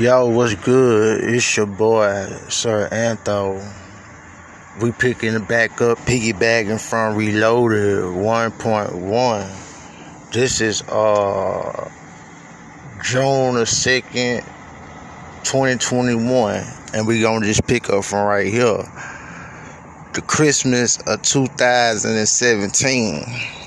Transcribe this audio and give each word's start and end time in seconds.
Yo, 0.00 0.30
what's 0.30 0.54
good? 0.54 1.22
It's 1.24 1.56
your 1.58 1.66
boy, 1.66 2.26
Sir 2.48 2.88
Antho. 2.90 3.62
We 4.80 4.92
picking 4.92 5.34
it 5.34 5.46
back 5.46 5.82
up, 5.82 5.98
piggybacking 5.98 6.80
from 6.80 7.16
Reloaded 7.16 8.04
1.1. 8.04 10.32
This 10.32 10.62
is 10.62 10.80
uh 10.88 11.90
June 13.04 13.56
the 13.56 13.66
2nd, 13.66 14.42
2021. 15.44 16.64
And 16.94 17.06
we 17.06 17.20
gonna 17.20 17.44
just 17.44 17.66
pick 17.66 17.90
up 17.90 18.02
from 18.02 18.26
right 18.26 18.50
here. 18.50 18.82
The 20.14 20.22
Christmas 20.22 20.96
of 21.02 21.20
2017. 21.20 23.59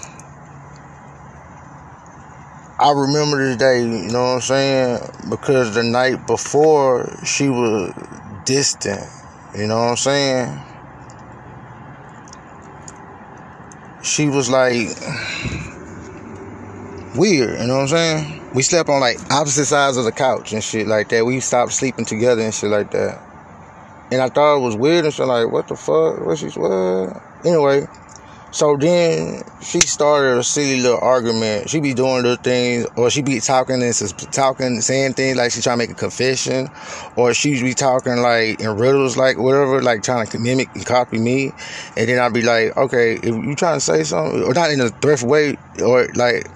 I 2.83 2.91
remember 2.91 3.37
this 3.37 3.55
day, 3.55 3.79
you 3.79 4.11
know 4.11 4.23
what 4.23 4.35
I'm 4.35 4.41
saying? 4.41 4.99
Because 5.29 5.73
the 5.73 5.83
night 5.83 6.27
before 6.27 7.17
she 7.23 7.47
was 7.47 7.93
distant, 8.43 9.09
you 9.57 9.67
know 9.67 9.77
what 9.77 9.91
I'm 9.91 9.95
saying? 9.95 10.61
She 14.03 14.27
was 14.27 14.49
like 14.49 14.89
weird, 17.15 17.57
you 17.61 17.67
know 17.67 17.75
what 17.75 17.81
I'm 17.83 17.87
saying? 17.87 18.41
We 18.53 18.63
slept 18.63 18.89
on 18.89 18.99
like 18.99 19.31
opposite 19.31 19.63
sides 19.63 19.95
of 19.95 20.03
the 20.03 20.11
couch 20.11 20.51
and 20.51 20.61
shit 20.61 20.85
like 20.85 21.07
that. 21.07 21.25
We 21.25 21.39
stopped 21.39 21.71
sleeping 21.71 22.03
together 22.03 22.41
and 22.41 22.53
shit 22.53 22.69
like 22.69 22.91
that. 22.91 23.17
And 24.11 24.21
I 24.21 24.27
thought 24.27 24.57
it 24.57 24.59
was 24.59 24.75
weird 24.75 25.05
and 25.05 25.13
shit 25.13 25.25
like, 25.25 25.49
what 25.49 25.69
the 25.69 25.77
fuck? 25.77 26.25
What 26.25 26.37
she's 26.37 26.57
what? 26.57 27.15
Anyway, 27.45 27.87
so 28.53 28.77
then 28.77 29.41
she 29.63 29.81
started 29.81 30.37
a 30.37 30.43
silly 30.43 30.79
little 30.79 30.99
argument. 30.99 31.71
She 31.71 31.79
be 31.79 31.95
doing 31.95 32.21
little 32.21 32.35
things, 32.35 32.85
or 32.95 33.09
she 33.09 33.23
be 33.23 33.39
talking 33.39 33.81
and 33.81 33.93
talking, 34.31 34.79
saying 34.79 35.13
things 35.13 35.37
like 35.37 35.51
she 35.51 35.59
trying 35.59 35.79
to 35.79 35.87
make 35.87 35.89
a 35.89 35.95
confession, 35.95 36.69
or 37.15 37.33
she 37.33 37.59
be 37.63 37.73
talking 37.73 38.17
like 38.17 38.59
in 38.59 38.77
riddles, 38.77 39.17
like 39.17 39.39
whatever, 39.39 39.81
like 39.81 40.03
trying 40.03 40.27
to 40.27 40.37
mimic 40.37 40.69
and 40.75 40.85
copy 40.85 41.17
me. 41.17 41.51
And 41.97 42.07
then 42.07 42.19
I'd 42.19 42.31
be 42.31 42.43
like, 42.43 42.77
okay, 42.77 43.15
if 43.15 43.25
you 43.25 43.55
trying 43.55 43.77
to 43.77 43.81
say 43.81 44.03
something, 44.03 44.43
or 44.43 44.53
not 44.53 44.69
in 44.69 44.81
a 44.81 44.89
threat 44.89 45.23
way, 45.23 45.57
or 45.83 46.07
like 46.13 46.47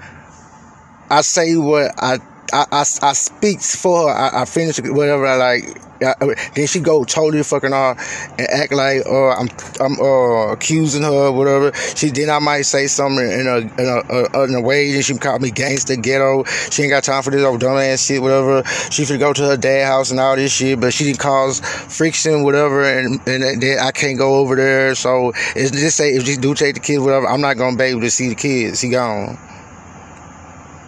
I 1.10 1.22
say 1.22 1.58
what 1.58 1.92
I 1.98 2.20
I, 2.54 2.66
I, 2.72 2.80
I 2.80 3.14
speaks 3.14 3.76
for 3.76 4.10
her. 4.10 4.16
I, 4.16 4.42
I 4.42 4.46
finish 4.46 4.80
whatever 4.80 5.28
I 5.28 5.36
like. 5.36 5.82
I, 6.00 6.14
then 6.54 6.68
she 6.68 6.80
go 6.80 7.04
totally 7.04 7.42
fucking 7.42 7.74
off 7.74 7.98
and 8.38 8.48
act 8.48 8.72
like 8.72 9.04
uh, 9.08 9.30
I'm 9.30 9.50
I'm 9.80 10.00
uh, 10.00 10.52
accusing 10.54 11.02
her 11.02 11.10
or 11.10 11.32
whatever. 11.32 11.74
She 11.74 12.10
then 12.10 12.30
I 12.30 12.38
might 12.38 12.62
say 12.62 12.86
something 12.86 13.26
in 13.26 13.48
a 13.48 13.58
in 13.58 14.04
a, 14.22 14.44
in 14.44 14.54
a 14.54 14.62
way 14.62 14.94
and 14.94 15.04
she 15.04 15.18
call 15.18 15.40
me 15.40 15.50
gangster 15.50 15.96
ghetto. 15.96 16.44
She 16.44 16.84
ain't 16.84 16.92
got 16.92 17.04
time 17.04 17.24
for 17.24 17.32
this 17.32 17.44
old 17.44 17.62
dumb 17.62 17.78
ass 17.78 18.06
shit 18.06 18.22
whatever. 18.22 18.64
She 18.92 19.06
should 19.06 19.20
go 19.20 19.34
to 19.34 19.42
her 19.42 19.58
dad 19.58 19.88
house 19.88 20.12
and 20.12 20.20
all 20.20 20.36
this 20.36 20.54
shit, 20.54 20.80
but 20.80 20.94
she 20.94 21.06
didn't 21.06 21.20
cause 21.20 21.60
friction 21.60 22.44
whatever, 22.44 22.84
and 22.84 23.20
and 23.28 23.62
then 23.62 23.80
I 23.80 23.92
can't 23.92 24.20
go 24.20 24.36
over 24.36 24.56
there. 24.56 24.94
So 24.94 25.32
it's 25.56 25.72
just 25.72 25.98
say 25.98 26.12
if 26.12 26.28
she 26.28 26.38
do 26.38 26.54
take 26.54 26.76
the 26.76 26.80
kids 26.80 27.02
whatever, 27.02 27.28
I'm 27.28 27.42
not 27.42 27.58
gonna 27.58 27.76
be 27.76 27.86
able 27.86 28.02
to 28.02 28.12
see 28.12 28.30
the 28.30 28.36
kids. 28.36 28.82
He 28.82 28.90
gone. 28.90 29.38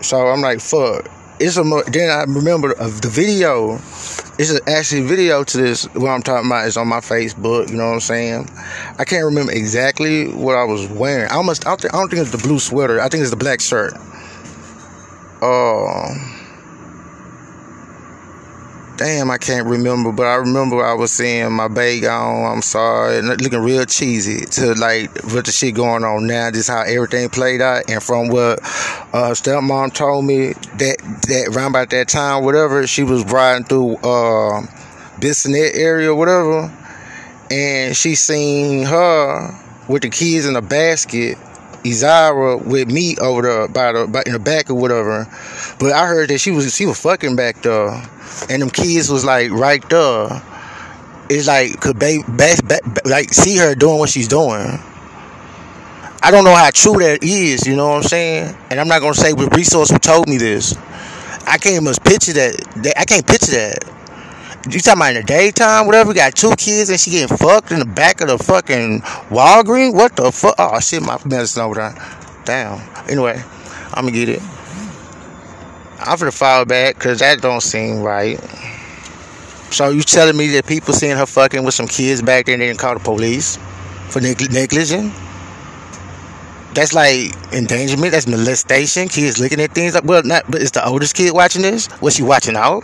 So 0.02 0.28
I'm 0.28 0.42
like 0.42 0.60
fuck 0.62 1.10
it's 1.40 1.58
a 1.58 1.64
then 1.92 2.10
I 2.10 2.24
remember 2.24 2.74
the 2.76 3.10
video. 3.10 3.76
It's 4.38 4.60
actually 4.68 5.02
video 5.02 5.44
to 5.44 5.58
this. 5.58 5.86
What 5.94 6.10
I'm 6.10 6.22
talking 6.22 6.48
about 6.50 6.68
is 6.68 6.78
on 6.78 6.88
my 6.88 7.00
Facebook. 7.00 7.70
You 7.70 7.78
know 7.78 7.88
what 7.88 7.94
I'm 7.94 8.00
saying? 8.00 8.50
I 8.98 9.06
can't 9.06 9.26
remember 9.26 9.52
exactly 9.52 10.32
what 10.32 10.56
I 10.56 10.64
was 10.64 10.88
wearing. 10.88 11.30
I 11.30 11.36
almost 11.36 11.66
I 11.66 11.72
don't 11.72 11.82
think, 11.82 11.94
I 11.94 11.98
don't 11.98 12.10
think 12.10 12.22
it's 12.22 12.32
the 12.32 12.38
blue 12.38 12.60
sweater. 12.60 13.02
I 13.02 13.10
think 13.10 13.22
it's 13.22 13.32
the 13.32 13.38
black 13.38 13.62
shirt. 13.62 13.94
Oh. 15.42 15.86
Uh, 15.88 16.39
damn, 19.00 19.32
I 19.32 19.38
can't 19.38 19.66
remember, 19.66 20.12
but 20.12 20.28
I 20.28 20.36
remember 20.36 20.86
I 20.86 20.94
was 20.94 21.14
seeing 21.14 21.54
my 21.54 21.70
bag 21.70 22.04
on. 22.04 22.52
I'm 22.52 22.62
sorry, 22.62 23.22
looking 23.22 23.60
real 23.60 23.86
cheesy 23.86 24.46
to 24.46 24.74
like 24.74 25.10
what 25.24 25.46
the 25.46 25.54
shit 25.54 25.74
going 25.76 26.04
on 26.04 26.28
now. 26.28 26.52
Just 26.52 26.70
how 26.70 26.82
everything 26.82 27.30
played 27.30 27.62
out, 27.62 27.90
and 27.90 28.04
from 28.04 28.28
what 28.28 28.60
uh, 28.60 29.32
stepmom 29.32 29.94
told 29.94 30.26
me 30.26 30.48
that 30.50 30.98
that 31.28 31.56
around 31.56 31.72
about 31.72 31.90
that 31.92 32.10
time, 32.10 32.44
whatever, 32.44 32.86
she 32.88 33.04
was 33.04 33.24
riding 33.24 33.66
through 33.66 33.96
uh, 33.96 34.64
Bissonnet 35.22 35.76
area, 35.76 36.14
whatever, 36.14 36.70
and 37.50 37.96
she 37.96 38.16
seen 38.16 38.86
her 38.86 39.58
with 39.88 40.02
the 40.02 40.10
kids 40.10 40.46
in 40.46 40.58
a 40.58 40.62
basket 40.62 41.38
Izara 41.84 42.64
with 42.66 42.92
me 42.92 43.16
over 43.18 43.42
there 43.42 43.68
by 43.68 43.92
the 43.92 44.08
by 44.08 44.24
in 44.26 44.34
the 44.34 44.40
back 44.40 44.70
or 44.70 44.76
whatever. 44.76 45.28
But 45.80 45.94
I 45.94 46.08
heard 46.08 46.30
that 46.30 46.40
she 46.40 46.52
was 46.52 46.76
she 46.76 46.86
was 46.86 47.00
fucking 47.02 47.36
back 47.36 47.62
there, 47.62 47.90
and 48.50 48.62
them 48.62 48.70
kids 48.70 49.10
was 49.10 49.26
like 49.26 49.52
right 49.52 49.88
there. 49.90 50.42
It's 51.30 51.48
like 51.48 51.80
could 51.80 52.00
back, 52.00 52.26
back, 52.36 52.82
like 53.06 53.34
see 53.34 53.58
her 53.58 53.76
doing 53.76 54.00
what 54.00 54.10
she's 54.10 54.28
doing. 54.28 54.80
I 56.22 56.32
don't 56.32 56.44
know 56.44 56.56
how 56.56 56.70
true 56.72 56.98
that 57.00 57.24
is, 57.24 57.66
you 57.66 57.76
know 57.76 57.90
what 57.90 57.98
I'm 57.98 58.04
saying? 58.04 58.58
And 58.70 58.80
I'm 58.80 58.88
not 58.88 59.00
gonna 59.00 59.14
say 59.14 59.34
with 59.34 59.56
resource 59.56 59.90
who 59.90 60.00
told 60.00 60.28
me 60.28 60.38
this. 60.38 60.76
I 61.48 61.58
can't 61.58 61.82
even 61.82 61.94
picture 62.04 62.34
that. 62.34 62.94
I 62.98 63.06
can't 63.06 63.26
picture 63.26 63.52
that. 63.52 63.99
You 64.72 64.80
talking 64.80 65.02
about 65.02 65.16
in 65.16 65.22
the 65.22 65.24
daytime, 65.24 65.88
whatever? 65.88 66.10
We 66.10 66.14
got 66.14 66.36
two 66.36 66.52
kids 66.56 66.92
and 66.92 67.00
she 67.00 67.10
getting 67.10 67.36
fucked 67.36 67.72
in 67.72 67.80
the 67.80 67.86
back 67.86 68.22
of 68.22 68.28
the 68.28 68.38
fucking 68.38 69.02
Walgreens? 69.32 69.96
What 69.96 70.16
the 70.16 70.32
fuck? 70.32 70.54
Oh 70.60 70.80
shit, 70.80 71.02
my 71.02 71.18
medicine 71.26 71.64
over 71.64 71.74
there. 71.74 71.96
Damn. 72.46 72.80
Anyway, 73.10 73.42
I'm 73.96 74.06
gonna 74.06 74.12
get 74.12 74.30
it. 74.30 74.42
I'm 76.00 76.20
gonna 76.20 76.32
file 76.32 76.66
back 76.66 76.96
because 76.96 77.18
that 77.18 77.42
don't 77.42 77.62
seem 77.62 78.02
right. 78.02 78.40
So 79.72 79.90
you 79.90 80.04
telling 80.04 80.38
me 80.38 80.48
that 80.50 80.68
people 80.68 80.94
seeing 80.94 81.18
her 81.18 81.26
fucking 81.26 81.64
with 81.64 81.74
some 81.74 81.88
kids 81.88 82.22
back 82.22 82.46
there 82.46 82.54
and 82.54 82.62
they 82.62 82.68
didn't 82.68 82.80
call 82.80 82.94
the 82.94 83.00
police 83.00 83.58
for 84.10 84.22
neg- 84.22 84.52
negligence? 84.52 85.16
That's 86.76 86.94
like 86.94 87.34
endangerment. 87.52 88.12
That's 88.12 88.28
molestation. 88.28 89.08
Kids 89.08 89.40
looking 89.40 89.62
at 89.62 89.74
things. 89.74 89.96
Like, 89.96 90.04
well, 90.04 90.22
not. 90.24 90.44
But 90.50 90.62
it's 90.62 90.72
the 90.72 90.88
oldest 90.88 91.16
kid 91.16 91.34
watching 91.34 91.64
this. 91.64 91.90
Was 92.02 92.16
she 92.16 92.22
watching 92.22 92.56
out? 92.56 92.84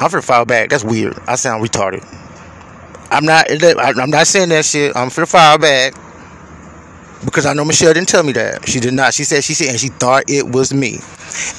I'm 0.00 0.10
finna 0.10 0.24
file 0.24 0.44
back. 0.44 0.70
That's 0.70 0.84
weird. 0.84 1.18
I 1.26 1.36
sound 1.36 1.64
retarded. 1.64 2.04
I'm 3.10 3.24
not. 3.24 3.46
I'm 3.50 4.10
not 4.10 4.26
saying 4.26 4.48
that 4.48 4.64
shit. 4.64 4.96
I'm 4.96 5.08
finna 5.08 5.28
file 5.28 5.58
back 5.58 5.94
because 7.24 7.46
I 7.46 7.54
know 7.54 7.64
Michelle 7.64 7.94
didn't 7.94 8.08
tell 8.08 8.22
me 8.22 8.32
that. 8.32 8.68
She 8.68 8.80
did 8.80 8.92
not. 8.92 9.14
She 9.14 9.24
said 9.24 9.44
she 9.44 9.54
said 9.54 9.68
and 9.68 9.80
she 9.80 9.88
thought 9.88 10.24
it 10.28 10.46
was 10.46 10.74
me. 10.74 10.98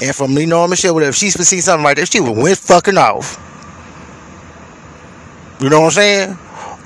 And 0.02 0.16
from 0.16 0.34
me 0.34 0.46
knowing 0.46 0.70
Michelle, 0.70 0.94
whatever, 0.94 1.10
if 1.10 1.16
she 1.16 1.30
see 1.30 1.62
something 1.62 1.84
like 1.84 1.98
that, 1.98 2.12
she 2.12 2.20
would 2.20 2.38
went 2.38 2.58
fucking 2.58 2.98
off. 2.98 3.42
You 5.62 5.70
know 5.70 5.80
what 5.80 5.88
I'm 5.88 5.92
saying? 5.92 6.38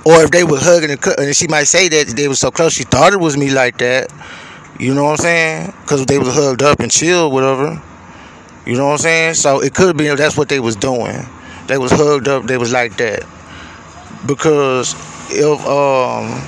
Or 0.05 0.23
if 0.23 0.31
they 0.31 0.43
were 0.43 0.59
hugging 0.59 0.91
and, 0.91 1.07
and 1.19 1.35
she 1.35 1.47
might 1.47 1.66
say 1.66 1.89
that 1.89 2.16
they 2.16 2.27
were 2.27 2.35
so 2.35 2.51
close, 2.51 2.73
she 2.73 2.83
thought 2.83 3.13
it 3.13 3.19
was 3.19 3.35
me 3.35 3.49
like 3.49 3.79
that. 3.79 4.11
You 4.79 4.93
know 4.93 5.05
what 5.05 5.11
I'm 5.11 5.17
saying? 5.17 5.73
Because 5.81 6.05
they 6.05 6.17
was 6.17 6.33
hugged 6.33 6.61
up 6.61 6.79
and 6.79 6.91
chill, 6.91 7.31
whatever. 7.31 7.81
You 8.66 8.77
know 8.77 8.85
what 8.85 8.93
I'm 8.93 8.97
saying? 8.99 9.33
So 9.33 9.61
it 9.61 9.73
could 9.73 9.97
be 9.97 10.07
that's 10.16 10.37
what 10.37 10.47
they 10.47 10.59
was 10.59 10.75
doing. 10.75 11.25
They 11.69 11.78
was 11.78 11.91
hugged 11.91 12.28
up. 12.28 12.46
They 12.46 12.57
was 12.57 12.72
like 12.72 12.97
that. 12.97 13.24
Because 14.25 14.96
if 15.30 15.59
um, 15.68 16.41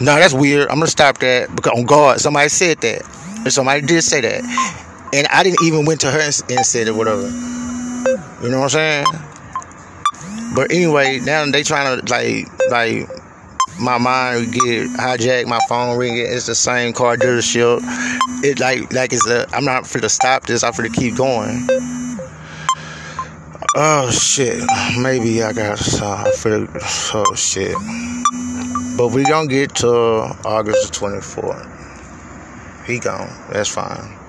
no, 0.00 0.16
that's 0.16 0.32
weird. 0.32 0.68
I'm 0.70 0.76
gonna 0.76 0.86
stop 0.86 1.18
that 1.18 1.54
because 1.54 1.78
on 1.78 1.84
guard, 1.84 2.20
somebody 2.20 2.48
said 2.48 2.80
that, 2.80 3.02
and 3.44 3.52
somebody 3.52 3.82
did 3.82 4.00
say 4.02 4.22
that, 4.22 4.42
and 5.12 5.26
I 5.26 5.42
didn't 5.42 5.62
even 5.62 5.84
went 5.84 6.00
to 6.00 6.10
her 6.10 6.18
and, 6.18 6.42
and 6.48 6.64
said 6.64 6.88
it, 6.88 6.94
whatever. 6.94 7.28
You 8.42 8.48
know 8.48 8.60
what 8.60 8.74
I'm 8.74 9.04
saying? 9.04 9.06
But 10.54 10.72
anyway, 10.72 11.20
now 11.20 11.44
they 11.44 11.62
trying 11.62 12.00
to 12.00 12.10
like 12.10 12.48
like 12.70 13.06
my 13.78 13.98
mind 13.98 14.54
get 14.54 14.88
hijacked, 14.88 15.48
my 15.48 15.60
phone 15.68 15.98
ring. 15.98 16.16
It's 16.16 16.46
the 16.46 16.54
same 16.54 16.94
car 16.94 17.18
dealership. 17.18 17.80
It 18.42 18.58
like 18.58 18.90
like 18.90 19.12
it's 19.12 19.28
a. 19.28 19.46
I'm 19.54 19.66
not 19.66 19.86
for 19.86 20.00
to 20.00 20.08
stop 20.08 20.46
this. 20.46 20.64
I'm 20.64 20.72
for 20.72 20.82
to 20.82 20.88
keep 20.88 21.14
going. 21.14 21.68
Oh 23.76 24.08
shit. 24.08 24.62
Maybe 25.00 25.42
I 25.42 25.52
got 25.52 25.80
uh, 26.00 26.30
for 26.30 26.68
oh 27.14 27.34
shit. 27.34 27.74
But 28.96 29.08
we 29.08 29.24
gonna 29.24 29.48
get 29.48 29.74
to 29.76 29.90
August 30.44 30.92
the 30.92 31.00
24th. 31.00 32.86
He 32.86 33.00
gone. 33.00 33.28
That's 33.50 33.68
fine. 33.68 34.23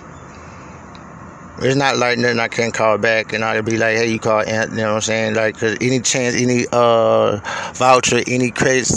It's 1.59 1.75
not 1.75 1.97
like 1.97 2.17
nothing 2.17 2.39
I 2.39 2.49
can't 2.49 2.73
call 2.73 2.97
back 2.97 3.31
and 3.31 3.43
I'll 3.43 3.61
be 3.61 3.77
like, 3.77 3.95
hey, 3.95 4.11
you 4.11 4.19
call 4.19 4.43
you 4.45 4.51
know 4.51 4.65
what 4.65 4.95
I'm 4.95 5.01
saying? 5.01 5.35
Like, 5.35 5.57
cause 5.57 5.77
any 5.79 6.01
chance, 6.01 6.35
any 6.35 6.65
uh 6.71 7.37
voucher, 7.73 8.21
any 8.27 8.51
credit, 8.51 8.87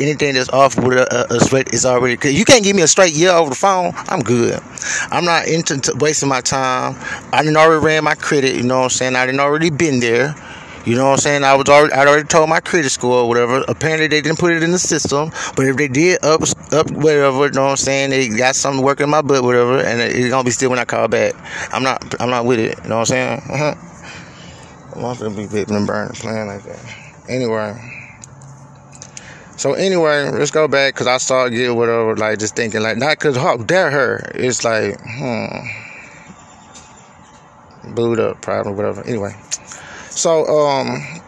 anything 0.00 0.34
that's 0.34 0.48
off 0.50 0.76
with 0.76 0.98
a, 0.98 1.26
a 1.34 1.40
straight 1.40 1.74
is 1.74 1.84
already, 1.84 2.16
cause 2.16 2.32
you 2.32 2.44
can't 2.44 2.62
give 2.62 2.76
me 2.76 2.82
a 2.82 2.88
straight 2.88 3.14
year 3.14 3.32
over 3.32 3.50
the 3.50 3.56
phone, 3.56 3.92
I'm 4.08 4.20
good. 4.20 4.60
I'm 5.10 5.24
not 5.24 5.48
into 5.48 5.92
wasting 5.98 6.28
my 6.28 6.40
time. 6.40 6.94
I 7.32 7.42
didn't 7.42 7.56
already 7.56 7.84
ran 7.84 8.04
my 8.04 8.14
credit, 8.14 8.54
you 8.54 8.62
know 8.62 8.78
what 8.78 8.84
I'm 8.84 8.90
saying? 8.90 9.16
I 9.16 9.26
didn't 9.26 9.40
already 9.40 9.70
been 9.70 9.98
there. 9.98 10.34
You 10.86 10.96
know 10.96 11.06
what 11.06 11.12
I'm 11.12 11.18
saying? 11.18 11.44
I 11.44 11.54
was 11.54 11.68
already 11.68 11.92
I 11.92 12.06
already 12.06 12.26
told 12.26 12.48
my 12.48 12.60
credit 12.60 12.90
score 12.90 13.22
or 13.22 13.28
whatever. 13.28 13.64
Apparently 13.68 14.06
they 14.06 14.20
didn't 14.20 14.38
put 14.38 14.52
it 14.52 14.62
in 14.62 14.70
the 14.70 14.78
system, 14.78 15.30
but 15.54 15.66
if 15.66 15.76
they 15.76 15.88
did 15.88 16.24
up 16.24 16.42
up 16.72 16.90
whatever, 16.90 17.46
you 17.46 17.52
know 17.52 17.64
what 17.64 17.70
I'm 17.70 17.76
saying? 17.76 18.10
They 18.10 18.28
got 18.28 18.56
something 18.56 18.82
working 18.82 19.04
in 19.04 19.10
my 19.10 19.22
butt, 19.22 19.42
whatever, 19.42 19.78
and 19.78 20.00
it's 20.00 20.30
gonna 20.30 20.44
be 20.44 20.50
still 20.50 20.70
when 20.70 20.78
I 20.78 20.84
call 20.84 21.08
back. 21.08 21.34
I'm 21.72 21.82
not 21.82 22.20
I'm 22.20 22.30
not 22.30 22.46
with 22.46 22.58
it. 22.58 22.78
You 22.82 22.88
know 22.88 22.98
what 22.98 23.10
I'm 23.12 23.40
saying? 23.40 23.76
I'm 24.94 25.02
not 25.02 25.18
gonna 25.18 25.36
be 25.36 25.46
bitten 25.46 25.76
and 25.76 25.86
burned 25.86 26.14
playing 26.14 26.46
like 26.46 26.62
that. 26.62 26.80
Anyway. 27.28 27.76
So 29.58 29.72
anyway, 29.72 30.30
let's 30.30 30.52
go 30.52 30.68
back 30.68 30.94
because 30.94 31.08
I 31.08 31.18
started 31.18 31.56
getting 31.56 31.76
whatever, 31.76 32.16
like 32.16 32.38
just 32.38 32.54
thinking 32.54 32.80
like 32.80 32.96
not 32.96 33.18
because 33.18 33.36
how 33.36 33.56
dare 33.56 33.90
her. 33.90 34.30
It's 34.36 34.64
like, 34.64 34.96
hmm, 35.00 35.48
booed 37.92 38.20
up, 38.20 38.40
probably 38.40 38.72
whatever. 38.72 39.02
Anyway, 39.02 39.34
so 40.18 40.46
um, 40.46 41.22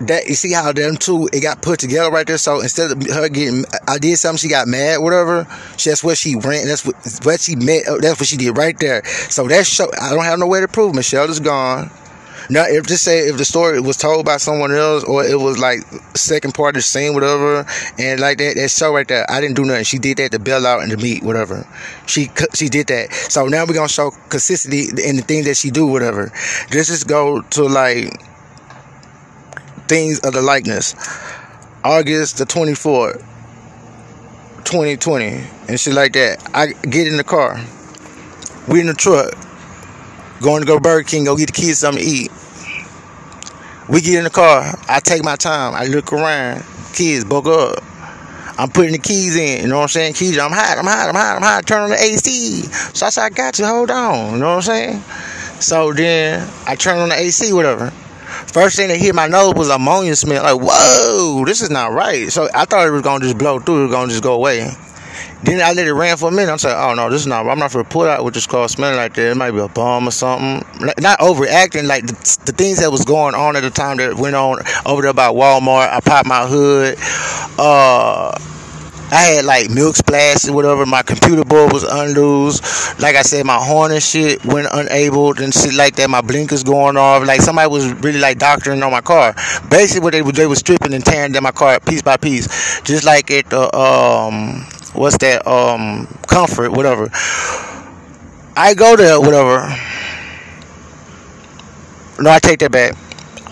that 0.00 0.26
you 0.26 0.34
see 0.34 0.52
how 0.52 0.72
them 0.72 0.96
two 0.96 1.28
it 1.32 1.40
got 1.40 1.62
put 1.62 1.78
together 1.78 2.10
right 2.10 2.26
there. 2.26 2.38
So 2.38 2.60
instead 2.60 2.90
of 2.90 3.06
her 3.10 3.28
getting, 3.28 3.64
I 3.86 3.98
did 3.98 4.16
something, 4.18 4.38
she 4.38 4.48
got 4.48 4.66
mad, 4.66 4.98
whatever. 4.98 5.46
That's 5.84 6.02
what 6.02 6.18
she 6.18 6.34
ran. 6.34 6.66
That's 6.66 6.84
what 6.84 6.96
what 7.22 7.40
she 7.40 7.54
met. 7.56 7.84
That's 8.00 8.18
what 8.18 8.26
she 8.26 8.36
did 8.36 8.56
right 8.58 8.78
there. 8.78 9.04
So 9.04 9.46
that 9.48 9.66
show, 9.66 9.88
I 10.00 10.10
don't 10.10 10.24
have 10.24 10.38
no 10.38 10.46
way 10.48 10.60
to 10.60 10.68
prove 10.68 10.94
Michelle 10.94 11.30
is 11.30 11.40
gone. 11.40 11.90
Now, 12.50 12.64
if 12.66 12.86
just 12.86 13.04
say 13.04 13.28
if 13.28 13.36
the 13.36 13.44
story 13.44 13.80
was 13.80 13.96
told 13.96 14.24
by 14.24 14.36
someone 14.36 14.72
else 14.72 15.04
or 15.04 15.24
it 15.24 15.38
was 15.38 15.58
like 15.58 15.80
second 16.14 16.54
part 16.54 16.76
of 16.76 16.78
the 16.78 16.82
scene, 16.82 17.14
whatever, 17.14 17.66
and 17.98 18.20
like 18.20 18.38
that, 18.38 18.56
that 18.56 18.70
show 18.70 18.94
right 18.94 19.06
there, 19.06 19.24
I 19.30 19.40
didn't 19.40 19.56
do 19.56 19.64
nothing. 19.64 19.84
She 19.84 19.98
did 19.98 20.18
that 20.18 20.32
to 20.32 20.38
bail 20.38 20.66
out 20.66 20.82
and 20.82 20.90
to 20.90 20.96
meet, 20.96 21.22
whatever. 21.22 21.66
She 22.06 22.30
she 22.54 22.68
did 22.68 22.88
that. 22.88 23.12
So 23.12 23.46
now 23.46 23.64
we're 23.64 23.74
gonna 23.74 23.88
show 23.88 24.10
consistency 24.28 24.90
in 25.06 25.16
the 25.16 25.22
things 25.22 25.46
that 25.46 25.56
she 25.56 25.70
do, 25.70 25.86
whatever. 25.86 26.32
This 26.70 26.88
just 26.88 27.06
go 27.06 27.42
to 27.42 27.64
like 27.64 28.20
things 29.88 30.20
of 30.20 30.32
the 30.32 30.42
likeness. 30.42 30.94
August 31.84 32.38
the 32.38 32.44
24th, 32.44 33.18
2020, 34.64 35.44
and 35.68 35.80
shit 35.80 35.94
like 35.94 36.12
that. 36.12 36.38
I 36.54 36.68
get 36.88 37.08
in 37.08 37.16
the 37.16 37.24
car. 37.24 37.60
We 38.68 38.80
in 38.80 38.86
the 38.86 38.94
truck. 38.94 39.34
Going 40.42 40.60
to 40.60 40.66
go 40.66 40.80
Burger 40.80 41.08
King, 41.08 41.24
go 41.24 41.36
get 41.36 41.46
the 41.46 41.52
kids 41.52 41.78
something 41.78 42.02
to 42.02 42.08
eat. 42.08 42.32
We 43.88 44.00
get 44.00 44.18
in 44.18 44.24
the 44.24 44.30
car. 44.30 44.74
I 44.88 45.00
take 45.00 45.22
my 45.22 45.36
time. 45.36 45.74
I 45.74 45.86
look 45.86 46.12
around. 46.12 46.64
Kids, 46.92 47.24
buckle 47.24 47.52
up. 47.52 47.84
I'm 48.58 48.68
putting 48.68 48.92
the 48.92 48.98
keys 48.98 49.36
in. 49.36 49.62
You 49.62 49.68
know 49.68 49.76
what 49.76 49.82
I'm 49.82 49.88
saying? 49.88 50.14
Keys, 50.14 50.38
I'm 50.38 50.50
hot, 50.50 50.78
I'm 50.78 50.84
hot, 50.84 51.08
I'm 51.08 51.14
hot, 51.14 51.36
I'm 51.36 51.42
hot. 51.42 51.66
Turn 51.66 51.82
on 51.82 51.90
the 51.90 51.96
AC. 51.96 52.62
So 52.92 53.06
I 53.06 53.10
said, 53.10 53.22
I 53.22 53.30
got 53.30 53.58
you. 53.58 53.66
Hold 53.66 53.90
on. 53.90 54.34
You 54.34 54.38
know 54.40 54.56
what 54.56 54.56
I'm 54.56 54.62
saying? 54.62 55.00
So 55.60 55.92
then 55.92 56.48
I 56.66 56.74
turn 56.74 56.98
on 56.98 57.08
the 57.08 57.18
AC, 57.18 57.52
whatever. 57.52 57.90
First 57.90 58.76
thing 58.76 58.88
that 58.88 58.98
hit 58.98 59.14
my 59.14 59.28
nose 59.28 59.54
was 59.54 59.68
ammonia 59.68 60.16
smell. 60.16 60.42
Like, 60.42 60.60
whoa, 60.60 61.44
this 61.46 61.62
is 61.62 61.70
not 61.70 61.92
right. 61.92 62.30
So 62.32 62.48
I 62.54 62.64
thought 62.64 62.86
it 62.86 62.90
was 62.90 63.02
gonna 63.02 63.24
just 63.24 63.38
blow 63.38 63.60
through. 63.60 63.80
It 63.80 63.82
was 63.84 63.92
gonna 63.92 64.10
just 64.10 64.22
go 64.22 64.34
away. 64.34 64.70
Then 65.42 65.60
I 65.60 65.72
let 65.72 65.86
it 65.86 65.92
ran 65.92 66.16
for 66.16 66.28
a 66.28 66.32
minute. 66.32 66.52
I'm 66.52 66.58
saying, 66.58 66.76
oh 66.78 66.94
no, 66.94 67.10
this 67.10 67.22
is 67.22 67.26
not. 67.26 67.46
I'm 67.48 67.58
not 67.58 67.72
gonna 67.72 67.84
pull 67.84 68.02
out 68.02 68.22
what 68.22 68.34
this 68.34 68.46
car 68.46 68.68
smelling 68.68 68.96
like 68.96 69.14
that. 69.14 69.32
It 69.32 69.36
might 69.36 69.50
be 69.50 69.58
a 69.58 69.68
bomb 69.68 70.06
or 70.06 70.12
something. 70.12 70.64
Not 71.00 71.20
overacting. 71.20 71.86
Like 71.86 72.06
the, 72.06 72.14
the 72.46 72.52
things 72.52 72.78
that 72.80 72.92
was 72.92 73.04
going 73.04 73.34
on 73.34 73.56
at 73.56 73.62
the 73.62 73.70
time 73.70 73.96
that 73.96 74.16
went 74.16 74.36
on 74.36 74.58
over 74.86 75.02
there 75.02 75.12
by 75.12 75.28
Walmart. 75.28 75.92
I 75.92 76.00
popped 76.00 76.28
my 76.28 76.46
hood. 76.46 76.96
Uh 77.58 78.38
I 79.12 79.24
had 79.24 79.44
like 79.44 79.68
milk 79.68 79.94
splashes, 79.94 80.50
whatever. 80.50 80.86
My 80.86 81.02
computer 81.02 81.44
board 81.44 81.70
was 81.70 81.82
unloose. 81.82 82.98
Like 82.98 83.14
I 83.14 83.20
said, 83.20 83.44
my 83.44 83.58
horn 83.62 83.92
and 83.92 84.02
shit 84.02 84.42
went 84.42 84.68
unable 84.72 85.38
and 85.38 85.52
shit 85.52 85.74
like 85.74 85.96
that. 85.96 86.08
My 86.08 86.22
blinkers 86.22 86.62
going 86.62 86.96
off. 86.96 87.26
Like 87.26 87.42
somebody 87.42 87.68
was 87.68 87.92
really 87.92 88.20
like 88.20 88.38
doctoring 88.38 88.82
on 88.82 88.90
my 88.90 89.02
car. 89.02 89.34
Basically, 89.68 90.00
what 90.00 90.12
they 90.12 90.22
were 90.22 90.32
they 90.32 90.46
were 90.46 90.56
stripping 90.56 90.94
and 90.94 91.04
tearing 91.04 91.32
down 91.32 91.42
my 91.42 91.50
car 91.50 91.78
piece 91.80 92.00
by 92.00 92.16
piece, 92.16 92.80
just 92.82 93.04
like 93.04 93.30
at 93.30 93.50
the 93.50 93.76
um 93.76 94.66
what's 94.94 95.18
that 95.18 95.46
um 95.46 96.06
comfort 96.26 96.70
whatever. 96.72 97.08
I 98.56 98.74
go 98.74 98.96
to 98.96 99.18
whatever. 99.20 99.66
No, 102.20 102.30
I 102.30 102.38
take 102.38 102.60
that 102.60 102.70
back. 102.72 102.94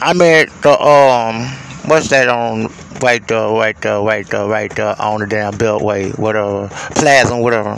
I'm 0.00 0.20
at 0.22 0.48
the 0.62 0.70
um 0.80 1.46
what's 1.88 2.08
that 2.08 2.28
on 2.28 2.68
right 3.02 3.26
there, 3.26 3.48
right 3.48 3.80
there, 3.80 4.00
right 4.00 4.26
there, 4.26 4.46
right 4.46 4.70
there 4.74 5.00
on 5.00 5.20
the 5.20 5.26
damn 5.26 5.54
beltway, 5.54 6.16
whatever, 6.18 6.68
plasma 6.94 7.40
whatever. 7.40 7.74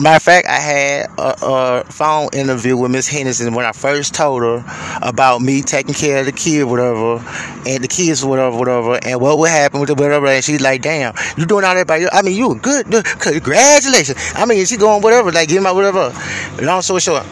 Matter 0.00 0.16
of 0.16 0.22
fact, 0.22 0.48
I 0.48 0.58
had 0.58 1.10
a, 1.18 1.36
a 1.42 1.84
phone 1.84 2.30
interview 2.32 2.74
with 2.74 2.90
Miss 2.90 3.06
Henderson 3.06 3.52
when 3.52 3.66
I 3.66 3.72
first 3.72 4.14
told 4.14 4.40
her 4.42 4.64
about 5.02 5.42
me 5.42 5.60
taking 5.60 5.92
care 5.92 6.20
of 6.20 6.26
the 6.26 6.32
kid, 6.32 6.64
whatever, 6.64 7.22
and 7.66 7.84
the 7.84 7.88
kids, 7.88 8.24
whatever, 8.24 8.56
whatever, 8.56 8.98
and 9.02 9.20
what 9.20 9.36
would 9.36 9.50
happen 9.50 9.78
with 9.78 9.88
the 9.88 9.94
whatever. 9.94 10.26
And 10.26 10.42
she's 10.42 10.62
like, 10.62 10.80
"Damn, 10.80 11.12
you 11.36 11.44
doing 11.44 11.66
all 11.66 11.74
that 11.74 11.86
by 11.86 11.98
you? 11.98 12.08
I 12.14 12.22
mean, 12.22 12.34
you 12.34 12.54
good? 12.54 12.86
Congratulations! 13.20 14.16
I 14.34 14.46
mean, 14.46 14.64
she 14.64 14.78
going 14.78 15.02
whatever, 15.02 15.32
like 15.32 15.50
give 15.50 15.62
my 15.62 15.72
whatever." 15.72 16.14
Long 16.62 16.80
story 16.80 17.00
short, 17.00 17.26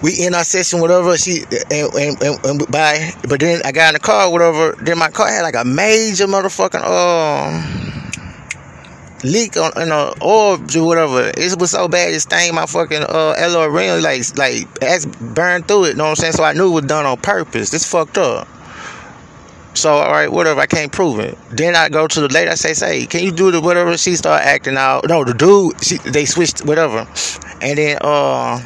we 0.00 0.12
in 0.24 0.34
our 0.34 0.44
session, 0.44 0.80
whatever. 0.80 1.16
She 1.16 1.42
and, 1.72 1.92
and, 1.94 2.22
and, 2.22 2.44
and 2.46 2.70
by, 2.70 3.10
but 3.28 3.40
then 3.40 3.62
I 3.64 3.72
got 3.72 3.88
in 3.88 3.94
the 3.94 4.00
car, 4.00 4.30
whatever. 4.30 4.76
Then 4.80 4.96
my 4.96 5.10
car 5.10 5.28
had 5.28 5.42
like 5.42 5.56
a 5.56 5.64
major 5.64 6.28
motherfucking 6.28 6.84
um 6.84 7.87
leak 9.24 9.56
on 9.56 9.72
you 9.76 9.86
know 9.86 10.12
oil 10.22 10.58
or 10.76 10.86
whatever. 10.86 11.32
It 11.36 11.58
was 11.58 11.70
so 11.70 11.88
bad 11.88 12.12
it 12.12 12.20
stained 12.20 12.54
my 12.54 12.66
fucking 12.66 13.02
uh 13.02 13.34
alloy 13.36 13.66
rim 13.66 14.02
like 14.02 14.36
like 14.36 14.82
as 14.82 15.06
burned 15.06 15.68
through 15.68 15.84
it. 15.84 15.88
You 15.90 15.94
know 15.94 16.04
what 16.04 16.10
I'm 16.10 16.16
saying? 16.16 16.32
So 16.34 16.44
I 16.44 16.52
knew 16.52 16.68
it 16.68 16.74
was 16.74 16.84
done 16.84 17.06
on 17.06 17.16
purpose. 17.18 17.70
This 17.70 17.90
fucked 17.90 18.18
up. 18.18 18.48
So 19.74 19.92
all 19.92 20.10
right, 20.10 20.30
whatever. 20.30 20.60
I 20.60 20.66
can't 20.66 20.90
prove 20.90 21.20
it. 21.20 21.38
Then 21.50 21.76
I 21.76 21.88
go 21.88 22.06
to 22.06 22.20
the 22.20 22.28
lady. 22.28 22.50
I 22.50 22.54
say, 22.54 22.74
"Say, 22.74 23.06
can 23.06 23.22
you 23.22 23.30
do 23.30 23.50
the 23.50 23.60
whatever?" 23.60 23.96
She 23.96 24.16
start 24.16 24.42
acting 24.42 24.76
out. 24.76 25.08
No, 25.08 25.24
the 25.24 25.34
dude. 25.34 25.82
She, 25.84 25.98
they 25.98 26.24
switched 26.24 26.64
whatever, 26.64 27.06
and 27.60 27.78
then 27.78 27.98
uh 28.00 28.60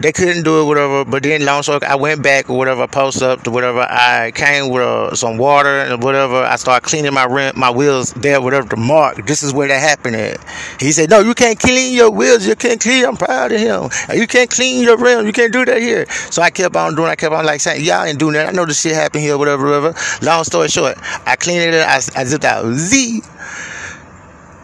they 0.00 0.12
couldn't 0.12 0.44
do 0.44 0.60
it, 0.60 0.64
whatever. 0.64 1.04
But 1.04 1.22
then, 1.22 1.44
long 1.44 1.62
story, 1.62 1.82
I 1.82 1.96
went 1.96 2.22
back 2.22 2.48
or 2.48 2.56
whatever, 2.56 2.86
post 2.86 3.22
up 3.22 3.42
to 3.44 3.50
whatever. 3.50 3.80
I 3.80 4.32
came 4.34 4.70
with 4.70 4.82
uh, 4.82 5.14
some 5.14 5.38
water 5.38 5.80
and 5.80 6.02
whatever. 6.02 6.36
I 6.36 6.56
started 6.56 6.86
cleaning 6.86 7.14
my 7.14 7.24
rim, 7.24 7.58
my 7.58 7.70
wheels 7.70 8.12
there, 8.14 8.40
whatever. 8.40 8.68
The 8.68 8.76
mark. 8.76 9.26
This 9.26 9.42
is 9.42 9.52
where 9.52 9.68
that 9.68 9.80
happened 9.80 10.16
at. 10.16 10.38
He 10.80 10.92
said, 10.92 11.10
"No, 11.10 11.20
you 11.20 11.34
can't 11.34 11.58
clean 11.58 11.94
your 11.94 12.10
wheels. 12.10 12.46
You 12.46 12.56
can't 12.56 12.80
clean." 12.80 13.04
I'm 13.04 13.16
proud 13.16 13.52
of 13.52 13.60
him. 13.60 13.90
You 14.14 14.26
can't 14.26 14.50
clean 14.50 14.82
your 14.82 14.96
rim. 14.96 15.26
You 15.26 15.32
can't 15.32 15.52
do 15.52 15.64
that 15.64 15.80
here. 15.80 16.06
So 16.30 16.42
I 16.42 16.50
kept 16.50 16.76
on 16.76 16.94
doing. 16.94 17.08
I 17.08 17.16
kept 17.16 17.34
on 17.34 17.44
like 17.44 17.60
saying, 17.60 17.84
"Y'all 17.84 18.04
ain't 18.04 18.18
doing 18.18 18.34
that. 18.34 18.48
I 18.48 18.52
know 18.52 18.66
this 18.66 18.80
shit 18.80 18.94
happened 18.94 19.22
here, 19.24 19.38
whatever, 19.38 19.64
whatever." 19.64 19.94
Long 20.22 20.44
story 20.44 20.68
short, 20.68 20.96
I 21.26 21.36
cleaned 21.36 21.74
it. 21.74 21.86
I, 21.86 21.96
I 21.96 22.24
zipped 22.24 22.44
out 22.44 22.72
Z. 22.74 23.22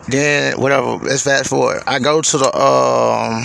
Then 0.08 0.60
whatever. 0.60 0.96
Let's 0.96 1.22
fast 1.22 1.50
forward. 1.50 1.82
I 1.86 1.98
go 1.98 2.20
to 2.20 2.38
the 2.38 2.56
um 2.56 3.42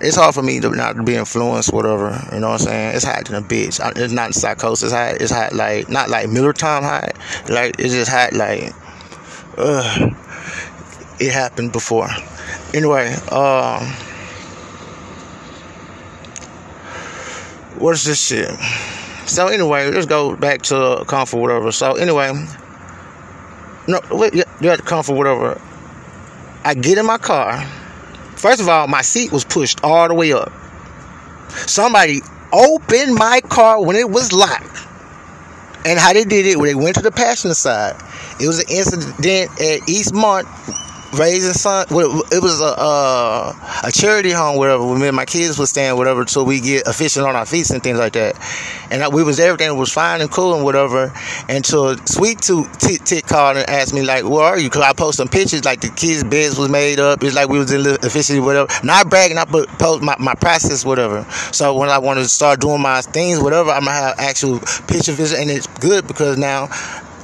it's 0.00 0.16
hard 0.16 0.34
for 0.34 0.42
me 0.42 0.60
to 0.60 0.70
not 0.70 1.02
be 1.04 1.14
influenced, 1.14 1.72
whatever. 1.72 2.20
You 2.32 2.40
know 2.40 2.50
what 2.50 2.60
I'm 2.60 2.66
saying? 2.66 2.96
It's 2.96 3.04
hot 3.04 3.24
than 3.26 3.36
a 3.36 3.42
bitch. 3.42 3.80
It's 3.96 4.12
not 4.12 4.34
psychosis 4.34 4.84
It's 4.84 4.92
hot. 4.92 5.20
It's 5.20 5.30
hot 5.30 5.52
like 5.54 5.88
not 5.88 6.10
like 6.10 6.28
Miller 6.28 6.52
time 6.52 6.82
hot. 6.82 7.16
Like 7.48 7.76
it's 7.78 7.94
just 7.94 8.10
hot 8.10 8.32
like, 8.34 8.72
it 11.20 11.32
happened 11.32 11.72
before. 11.72 12.08
Anyway, 12.74 13.14
um, 13.30 13.86
what's 17.78 18.04
this 18.04 18.22
shit? 18.22 18.50
So 19.26 19.46
anyway, 19.46 19.90
let's 19.90 20.06
go 20.06 20.36
back 20.36 20.62
to 20.62 21.04
comfort, 21.06 21.38
whatever. 21.38 21.72
So 21.72 21.94
anyway, 21.94 22.46
no, 23.86 24.00
wait, 24.10 24.34
you 24.34 24.68
have 24.68 24.78
to 24.78 24.84
come 24.84 25.02
for 25.02 25.14
whatever. 25.14 25.60
I 26.64 26.74
get 26.74 26.98
in 26.98 27.06
my 27.06 27.18
car. 27.18 27.62
First 28.36 28.60
of 28.60 28.68
all, 28.68 28.86
my 28.86 29.02
seat 29.02 29.32
was 29.32 29.44
pushed 29.44 29.82
all 29.84 30.08
the 30.08 30.14
way 30.14 30.32
up. 30.32 30.52
Somebody 31.50 32.20
opened 32.52 33.14
my 33.14 33.40
car 33.42 33.84
when 33.84 33.96
it 33.96 34.08
was 34.08 34.32
locked. 34.32 34.86
And 35.86 35.98
how 35.98 36.14
they 36.14 36.24
did 36.24 36.46
it, 36.46 36.56
when 36.56 36.68
they 36.68 36.74
went 36.74 36.96
to 36.96 37.02
the 37.02 37.10
passenger 37.10 37.54
side, 37.54 37.96
it 38.40 38.46
was 38.46 38.60
an 38.60 38.66
incident 38.70 39.50
at 39.60 39.80
Eastmont 39.82 40.44
raising 41.18 41.52
son. 41.52 41.86
It 41.90 42.42
was 42.42 42.60
a 42.60 42.74
uh, 42.76 43.80
a 43.84 43.92
charity 43.92 44.30
home, 44.30 44.56
whatever. 44.56 44.84
When 44.86 45.00
me 45.00 45.08
and 45.08 45.16
my 45.16 45.24
kids 45.24 45.58
was 45.58 45.70
staying, 45.70 45.96
whatever, 45.96 46.20
until 46.22 46.44
we 46.44 46.60
get 46.60 46.86
efficient 46.86 47.26
on 47.26 47.36
our 47.36 47.46
feet 47.46 47.70
and 47.70 47.82
things 47.82 47.98
like 47.98 48.14
that. 48.14 48.36
And 48.90 49.12
we 49.12 49.22
was 49.22 49.40
everything 49.40 49.76
was 49.76 49.92
fine 49.92 50.20
and 50.20 50.30
cool 50.30 50.54
and 50.54 50.64
whatever. 50.64 51.12
Until 51.48 51.96
Sweet 52.06 52.40
Tooth 52.40 52.78
Tick 52.78 53.04
Tick 53.04 53.26
called 53.26 53.56
and 53.56 53.68
asked 53.68 53.94
me 53.94 54.02
like, 54.02 54.24
"Where 54.24 54.44
are 54.44 54.58
you?" 54.58 54.68
Because 54.68 54.82
I 54.82 54.92
post 54.92 55.18
some 55.18 55.28
pictures 55.28 55.64
like 55.64 55.80
the 55.80 55.88
kids' 55.88 56.24
beds 56.24 56.58
was 56.58 56.68
made 56.68 57.00
up. 57.00 57.22
It's 57.22 57.34
like 57.34 57.48
we 57.48 57.58
was 57.58 57.72
in 57.72 57.82
the 57.82 57.94
efficiency, 57.94 58.40
whatever. 58.40 58.68
Not 58.84 59.10
bragging, 59.10 59.38
I 59.38 59.44
put 59.44 59.68
post 59.78 60.02
my, 60.02 60.16
my 60.18 60.34
process, 60.34 60.84
whatever. 60.84 61.24
So 61.52 61.74
when 61.74 61.88
I 61.88 61.98
wanted 61.98 62.22
to 62.22 62.28
start 62.28 62.60
doing 62.60 62.80
my 62.82 63.00
things, 63.00 63.40
whatever, 63.40 63.70
I'm 63.70 63.84
gonna 63.84 63.96
have 63.96 64.14
actual 64.18 64.60
picture 64.86 65.12
visit, 65.12 65.40
and 65.40 65.50
it's 65.50 65.66
good 65.78 66.06
because 66.06 66.38
now 66.38 66.68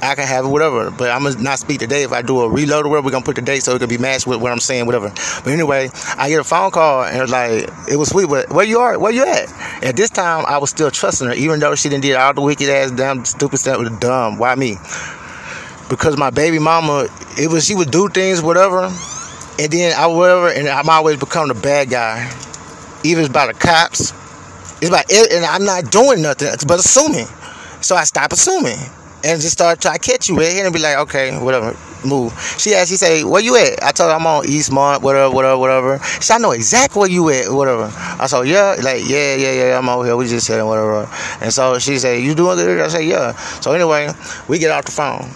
I 0.01 0.15
can 0.15 0.27
have 0.27 0.45
it, 0.45 0.47
whatever. 0.47 0.89
But 0.91 1.11
I'm 1.11 1.23
gonna 1.23 1.41
not 1.41 1.59
speak 1.59 1.79
today. 1.79 2.03
If 2.03 2.11
I 2.11 2.21
do 2.21 2.41
a 2.41 2.49
reload 2.49 2.85
or 2.85 2.89
whatever, 2.89 3.05
we're 3.05 3.11
gonna 3.11 3.25
put 3.25 3.35
the 3.35 3.41
date 3.41 3.63
so 3.63 3.75
it 3.75 3.79
can 3.79 3.89
be 3.89 3.97
matched 3.97 4.25
with 4.25 4.41
what 4.41 4.51
I'm 4.51 4.59
saying, 4.59 4.85
whatever. 4.85 5.09
But 5.43 5.47
anyway, 5.47 5.89
I 6.17 6.29
get 6.29 6.39
a 6.39 6.43
phone 6.43 6.71
call 6.71 7.03
and 7.03 7.17
it 7.17 7.21
was 7.21 7.31
like, 7.31 7.69
it 7.89 7.95
was 7.97 8.09
sweet, 8.09 8.27
but 8.27 8.49
where 8.49 8.65
you 8.65 8.79
are? 8.79 8.97
Where 8.97 9.11
you 9.11 9.25
at? 9.25 9.51
At 9.83 9.95
this 9.95 10.09
time, 10.09 10.45
I 10.47 10.57
was 10.57 10.69
still 10.69 10.91
trusting 10.91 11.27
her, 11.27 11.33
even 11.33 11.59
though 11.59 11.75
she 11.75 11.89
didn't 11.89 12.03
did 12.03 12.15
all 12.15 12.33
the 12.33 12.41
wicked 12.41 12.69
ass, 12.69 12.91
damn, 12.91 13.25
stupid 13.25 13.57
stuff 13.57 13.79
with 13.79 13.99
dumb. 13.99 14.37
Why 14.37 14.55
me? 14.55 14.77
Because 15.89 16.17
my 16.17 16.29
baby 16.29 16.57
mama, 16.57 17.07
it 17.37 17.51
was 17.51 17.65
she 17.65 17.75
would 17.75 17.91
do 17.91 18.09
things, 18.09 18.41
whatever, 18.41 18.83
and 19.59 19.71
then 19.71 19.93
I 19.97 20.07
whatever, 20.07 20.49
and 20.49 20.67
I'm 20.67 20.89
always 20.89 21.17
become 21.17 21.47
the 21.49 21.53
bad 21.53 21.89
guy. 21.89 22.31
Even 23.03 23.31
by 23.31 23.47
the 23.47 23.53
cops, 23.53 24.13
It's 24.81 24.89
about 24.89 25.05
it, 25.09 25.31
and 25.31 25.45
I'm 25.45 25.63
not 25.63 25.91
doing 25.91 26.21
nothing 26.21 26.49
but 26.67 26.79
assuming. 26.79 27.27
So 27.81 27.95
I 27.95 28.03
stop 28.03 28.31
assuming 28.31 28.77
and 29.23 29.41
just 29.41 29.53
start 29.53 29.81
trying 29.81 29.99
to 29.99 30.11
catch 30.11 30.29
you 30.29 30.37
right 30.37 30.51
here 30.51 30.65
and 30.65 30.73
be 30.73 30.79
like, 30.79 30.97
okay, 30.97 31.37
whatever, 31.37 31.75
move. 32.05 32.33
She 32.57 32.73
asked, 32.73 32.89
she 32.89 32.97
say, 32.97 33.23
where 33.23 33.41
you 33.41 33.55
at? 33.57 33.83
I 33.83 33.91
told 33.91 34.09
her 34.09 34.15
I'm 34.15 34.25
on 34.25 34.45
Eastmont, 34.45 35.01
whatever, 35.01 35.33
whatever, 35.33 35.57
whatever. 35.57 35.99
She 35.99 36.23
said, 36.23 36.35
I 36.35 36.37
know 36.39 36.51
exactly 36.51 36.99
where 36.99 37.09
you 37.09 37.29
at, 37.29 37.51
whatever. 37.51 37.91
I 37.93 38.27
said, 38.27 38.47
yeah, 38.47 38.75
like, 38.81 39.07
yeah, 39.07 39.35
yeah, 39.35 39.51
yeah, 39.51 39.77
I'm 39.77 39.87
over 39.89 40.05
here. 40.05 40.15
We 40.15 40.27
just 40.27 40.47
chilling, 40.47 40.65
whatever. 40.65 41.09
And 41.41 41.53
so 41.53 41.79
she 41.79 41.97
said, 41.99 42.21
you 42.21 42.35
doing 42.35 42.57
good? 42.57 42.79
I 42.79 42.87
said, 42.87 43.05
yeah. 43.05 43.33
So 43.61 43.73
anyway, 43.73 44.11
we 44.47 44.59
get 44.59 44.71
off 44.71 44.85
the 44.85 44.91
phone. 44.91 45.29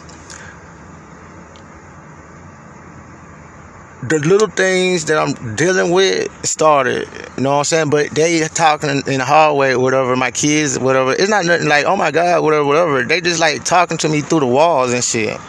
The 4.09 4.19
little 4.19 4.47
things 4.47 5.05
that 5.05 5.17
I'm 5.17 5.55
dealing 5.55 5.91
with 5.91 6.29
started. 6.45 7.07
You 7.37 7.43
know 7.43 7.51
what 7.51 7.57
I'm 7.57 7.63
saying? 7.63 7.89
But 7.89 8.11
they 8.11 8.45
talking 8.47 8.89
in 8.89 9.19
the 9.19 9.25
hallway, 9.25 9.75
whatever. 9.75 10.15
My 10.15 10.31
kids, 10.31 10.77
whatever. 10.77 11.13
It's 11.13 11.29
not 11.29 11.45
nothing 11.45 11.67
like, 11.67 11.85
oh 11.85 11.95
my 11.95 12.11
god, 12.11 12.43
whatever, 12.43 12.65
whatever. 12.65 13.03
They 13.03 13.21
just 13.21 13.39
like 13.39 13.63
talking 13.63 13.97
to 13.99 14.09
me 14.09 14.21
through 14.21 14.41
the 14.41 14.47
walls 14.47 14.93
and 14.93 15.03
shit. 15.03 15.39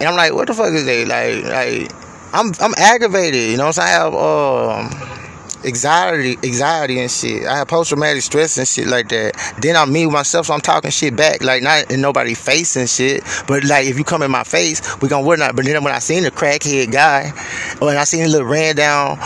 And 0.00 0.08
I'm 0.08 0.16
like, 0.16 0.32
what 0.32 0.48
the 0.48 0.54
fuck 0.54 0.72
is 0.72 0.84
they 0.84 1.04
like? 1.04 1.44
Like, 1.44 1.92
I'm 2.32 2.52
I'm 2.60 2.74
aggravated. 2.76 3.50
You 3.50 3.56
know 3.56 3.66
what 3.66 3.78
I'm 3.78 3.84
saying? 3.84 3.88
I 3.88 3.90
have 3.90 4.14
um 4.14 5.19
anxiety, 5.64 6.38
anxiety 6.44 7.00
and 7.00 7.10
shit. 7.10 7.46
I 7.46 7.58
have 7.58 7.68
post 7.68 7.90
traumatic 7.90 8.22
stress 8.22 8.58
and 8.58 8.66
shit 8.66 8.86
like 8.86 9.08
that. 9.10 9.54
Then 9.60 9.76
I'm 9.76 9.92
me 9.92 10.06
myself, 10.06 10.46
so 10.46 10.54
I'm 10.54 10.60
talking 10.60 10.90
shit 10.90 11.16
back, 11.16 11.42
like 11.42 11.62
not 11.62 11.90
in 11.90 12.00
nobody 12.00 12.34
face 12.34 12.76
and 12.76 12.88
shit. 12.88 13.22
But 13.46 13.64
like 13.64 13.86
if 13.86 13.98
you 13.98 14.04
come 14.04 14.22
in 14.22 14.30
my 14.30 14.44
face, 14.44 14.80
we 15.00 15.08
gonna 15.08 15.26
work 15.26 15.38
not. 15.38 15.56
But 15.56 15.64
then 15.64 15.82
when 15.84 15.94
I 15.94 15.98
seen 15.98 16.22
the 16.22 16.30
crackhead 16.30 16.92
guy, 16.92 17.30
when 17.78 17.96
I 17.96 18.04
seen 18.04 18.24
a 18.24 18.28
little 18.28 18.46
ran 18.46 18.76
down 18.76 19.16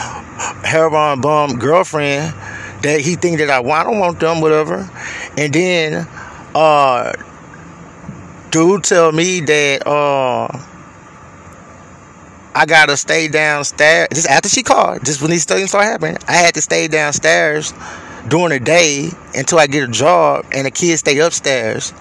heroin 0.62 1.20
bum 1.20 1.58
girlfriend, 1.58 2.34
that 2.82 3.00
he 3.00 3.14
think 3.14 3.38
that 3.38 3.50
I 3.50 3.60
want, 3.60 3.86
I 3.86 3.90
don't 3.90 4.00
want 4.00 4.20
them, 4.20 4.40
whatever. 4.40 4.88
And 5.38 5.52
then, 5.52 6.08
uh, 6.54 7.12
dude 8.50 8.84
tell 8.84 9.12
me 9.12 9.40
that, 9.40 9.86
uh 9.86 10.73
I 12.54 12.66
gotta 12.66 12.96
stay 12.96 13.28
downstairs. 13.28 14.08
Just 14.12 14.28
after 14.28 14.48
she 14.48 14.62
called, 14.62 15.04
just 15.04 15.20
when 15.20 15.30
these 15.30 15.44
things 15.44 15.70
start 15.70 15.84
happening, 15.84 16.18
I 16.28 16.34
had 16.34 16.54
to 16.54 16.62
stay 16.62 16.86
downstairs 16.88 17.72
during 18.28 18.50
the 18.50 18.60
day 18.60 19.10
until 19.34 19.58
I 19.58 19.66
get 19.66 19.88
a 19.88 19.92
job, 19.92 20.46
and 20.52 20.66
the 20.66 20.70
kids 20.70 21.00
stay 21.00 21.18
upstairs. 21.18 21.92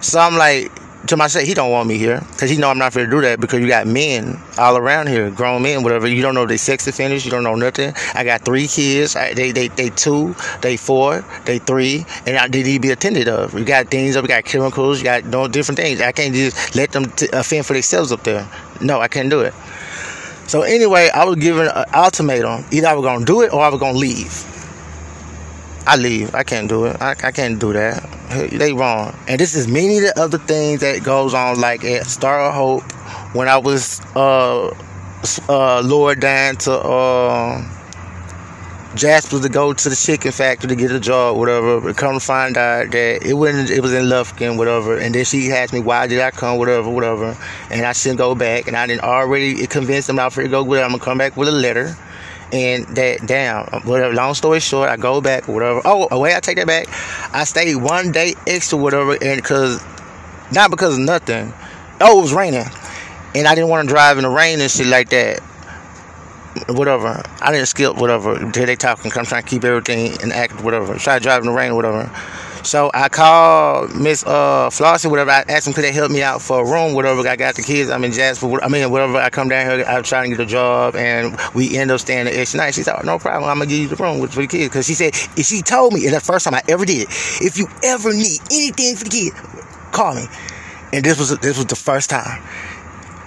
So 0.00 0.20
I'm 0.20 0.36
like 0.36 0.70
to 1.08 1.16
myself, 1.16 1.44
he 1.44 1.54
don't 1.54 1.70
want 1.70 1.88
me 1.88 1.98
here 1.98 2.20
because 2.32 2.50
he 2.50 2.56
know 2.56 2.68
I'm 2.68 2.78
not 2.78 2.92
going 2.92 3.06
to 3.06 3.10
do 3.10 3.20
that 3.22 3.40
because 3.40 3.60
you 3.60 3.68
got 3.68 3.86
men 3.86 4.40
all 4.58 4.76
around 4.76 5.08
here, 5.08 5.30
grown 5.30 5.62
men, 5.62 5.82
whatever. 5.82 6.06
You 6.06 6.22
don't 6.22 6.34
know 6.34 6.46
they 6.46 6.56
sex 6.56 6.86
offenders, 6.86 7.24
you 7.24 7.30
don't 7.30 7.44
know 7.44 7.54
nothing. 7.54 7.92
I 8.14 8.24
got 8.24 8.44
three 8.44 8.66
kids. 8.66 9.16
I, 9.16 9.34
they 9.34 9.52
they 9.52 9.68
they 9.68 9.90
two, 9.90 10.34
they 10.62 10.76
four, 10.76 11.24
they 11.44 11.58
three, 11.58 12.04
and 12.26 12.36
I, 12.36 12.48
they 12.48 12.62
need 12.62 12.74
to 12.74 12.80
be 12.80 12.90
attended 12.90 13.28
of. 13.28 13.54
We 13.54 13.64
got 13.64 13.88
things 13.88 14.16
up, 14.16 14.22
we 14.22 14.28
got 14.28 14.44
chemicals, 14.44 14.98
you 14.98 15.04
got 15.04 15.24
no 15.24 15.48
different 15.48 15.78
things. 15.78 16.00
I 16.00 16.12
can't 16.12 16.34
just 16.34 16.74
let 16.74 16.92
them 16.92 17.06
t- 17.10 17.28
offend 17.32 17.66
for 17.66 17.72
themselves 17.72 18.12
up 18.12 18.24
there. 18.24 18.48
No, 18.80 19.00
I 19.00 19.08
can't 19.08 19.30
do 19.30 19.40
it. 19.40 19.54
So 20.46 20.62
anyway, 20.62 21.10
I 21.12 21.24
was 21.24 21.36
given 21.36 21.66
an 21.68 21.84
ultimatum: 21.94 22.64
either 22.70 22.86
I 22.88 22.94
was 22.94 23.04
gonna 23.04 23.24
do 23.24 23.42
it 23.42 23.52
or 23.52 23.60
I 23.60 23.68
was 23.68 23.80
gonna 23.80 23.98
leave. 23.98 24.44
I 25.86 25.96
leave. 25.96 26.34
I 26.34 26.42
can't 26.42 26.68
do 26.68 26.86
it. 26.86 27.00
I, 27.00 27.10
I 27.22 27.32
can't 27.32 27.60
do 27.60 27.72
that. 27.72 28.02
They 28.50 28.72
wrong. 28.72 29.16
And 29.28 29.38
this 29.38 29.54
is 29.54 29.68
many 29.68 29.98
of 29.98 30.02
the 30.02 30.20
other 30.20 30.38
things 30.38 30.80
that 30.80 31.04
goes 31.04 31.32
on, 31.32 31.60
like 31.60 31.84
at 31.84 32.06
Star 32.06 32.42
of 32.42 32.54
Hope, 32.54 32.82
when 33.34 33.48
I 33.48 33.58
was 33.58 34.00
uh 34.16 34.74
uh 35.48 35.80
lowered 35.82 36.20
down 36.20 36.56
to 36.56 36.72
uh 36.72 37.75
Jasper 38.96 39.38
to 39.40 39.48
go 39.48 39.72
to 39.72 39.88
the 39.88 39.94
chicken 39.94 40.32
factory 40.32 40.68
to 40.68 40.74
get 40.74 40.90
a 40.90 40.98
job, 40.98 41.36
whatever. 41.36 41.80
But 41.80 41.96
come 41.96 42.14
to 42.14 42.20
find 42.20 42.56
out 42.56 42.90
that 42.90 43.24
it 43.24 43.34
wasn't, 43.34 43.70
it 43.70 43.80
was 43.80 43.92
in 43.92 44.04
Lufkin, 44.04 44.56
whatever. 44.56 44.96
And 44.98 45.14
then 45.14 45.24
she 45.24 45.52
asked 45.52 45.72
me, 45.72 45.80
why 45.80 46.06
did 46.06 46.20
I 46.20 46.30
come, 46.30 46.58
whatever, 46.58 46.88
whatever. 46.88 47.36
And 47.70 47.84
I 47.84 47.92
shouldn't 47.92 48.18
go 48.18 48.34
back. 48.34 48.66
And 48.66 48.76
I 48.76 48.86
didn't 48.86 49.02
already 49.02 49.66
convince 49.66 50.06
them 50.06 50.18
I'm 50.18 50.30
free 50.30 50.44
to 50.44 50.50
go 50.50 50.64
with 50.64 50.80
it. 50.80 50.82
I'm 50.82 50.92
to 50.92 50.98
come 50.98 51.18
back 51.18 51.36
with 51.36 51.48
a 51.48 51.52
letter. 51.52 51.94
And 52.52 52.86
that, 52.96 53.26
damn, 53.26 53.66
whatever, 53.82 54.14
long 54.14 54.34
story 54.34 54.60
short, 54.60 54.88
I 54.88 54.96
go 54.96 55.20
back, 55.20 55.48
whatever. 55.48 55.82
Oh, 55.84 56.08
away, 56.10 56.34
I 56.34 56.40
take 56.40 56.56
that 56.56 56.66
back. 56.66 56.86
I 57.34 57.44
stayed 57.44 57.76
one 57.76 58.12
day 58.12 58.34
extra, 58.46 58.78
whatever. 58.78 59.12
And 59.12 59.42
because, 59.42 59.84
not 60.52 60.70
because 60.70 60.94
of 60.94 61.00
nothing. 61.00 61.52
Oh, 62.00 62.18
it 62.18 62.22
was 62.22 62.32
raining. 62.32 62.64
And 63.34 63.46
I 63.46 63.54
didn't 63.54 63.68
want 63.68 63.88
to 63.88 63.92
drive 63.94 64.16
in 64.16 64.24
the 64.24 64.30
rain 64.30 64.60
and 64.60 64.70
shit 64.70 64.86
like 64.86 65.10
that 65.10 65.42
whatever. 66.68 67.22
I 67.40 67.52
didn't 67.52 67.66
skip 67.66 67.96
whatever 67.96 68.36
until 68.36 68.66
they 68.66 68.76
talking. 68.76 69.12
I'm 69.16 69.24
trying 69.24 69.42
to 69.42 69.48
keep 69.48 69.64
everything 69.64 70.20
in 70.22 70.32
act, 70.32 70.62
whatever. 70.62 70.96
Try 70.96 71.18
driving 71.18 71.46
the 71.46 71.52
rain, 71.52 71.74
whatever. 71.74 72.10
So 72.62 72.90
I 72.92 73.08
called 73.08 73.94
Miss 73.94 74.24
uh, 74.24 74.70
Flossie, 74.70 75.08
whatever. 75.08 75.30
I 75.30 75.44
asked 75.48 75.66
them 75.66 75.74
could 75.74 75.84
they 75.84 75.92
help 75.92 76.10
me 76.10 76.22
out 76.22 76.42
for 76.42 76.62
a 76.62 76.64
room, 76.68 76.94
whatever. 76.94 77.26
I 77.28 77.36
got 77.36 77.54
the 77.54 77.62
kids. 77.62 77.90
I'm 77.90 78.02
in 78.02 78.10
Jasper. 78.10 78.60
I 78.62 78.68
mean, 78.68 78.90
whatever. 78.90 79.18
I 79.18 79.30
come 79.30 79.48
down 79.48 79.70
here. 79.70 79.86
I'm 79.86 80.02
trying 80.02 80.30
to 80.30 80.36
get 80.36 80.44
a 80.44 80.48
job, 80.48 80.96
and 80.96 81.38
we 81.54 81.76
end 81.76 81.92
up 81.92 82.00
staying 82.00 82.24
the 82.24 82.56
night. 82.56 82.74
She 82.74 82.82
said, 82.82 82.96
oh, 82.98 83.02
"No 83.04 83.20
problem. 83.20 83.48
I'm 83.48 83.58
gonna 83.58 83.70
give 83.70 83.78
you 83.78 83.88
the 83.88 83.96
room 83.96 84.26
for 84.26 84.40
the 84.40 84.48
kids." 84.48 84.68
Because 84.68 84.86
she 84.86 84.94
said, 84.94 85.14
she 85.14 85.62
told 85.62 85.92
me, 85.92 86.06
and 86.06 86.14
the 86.14 86.20
first 86.20 86.44
time 86.44 86.54
I 86.54 86.62
ever 86.68 86.84
did, 86.84 87.06
if 87.40 87.56
you 87.56 87.68
ever 87.84 88.12
need 88.12 88.40
anything 88.50 88.96
for 88.96 89.04
the 89.04 89.10
kids, 89.10 89.36
call 89.92 90.16
me. 90.16 90.26
And 90.92 91.04
this 91.04 91.18
was 91.20 91.38
this 91.38 91.56
was 91.56 91.66
the 91.66 91.76
first 91.76 92.10
time 92.10 92.42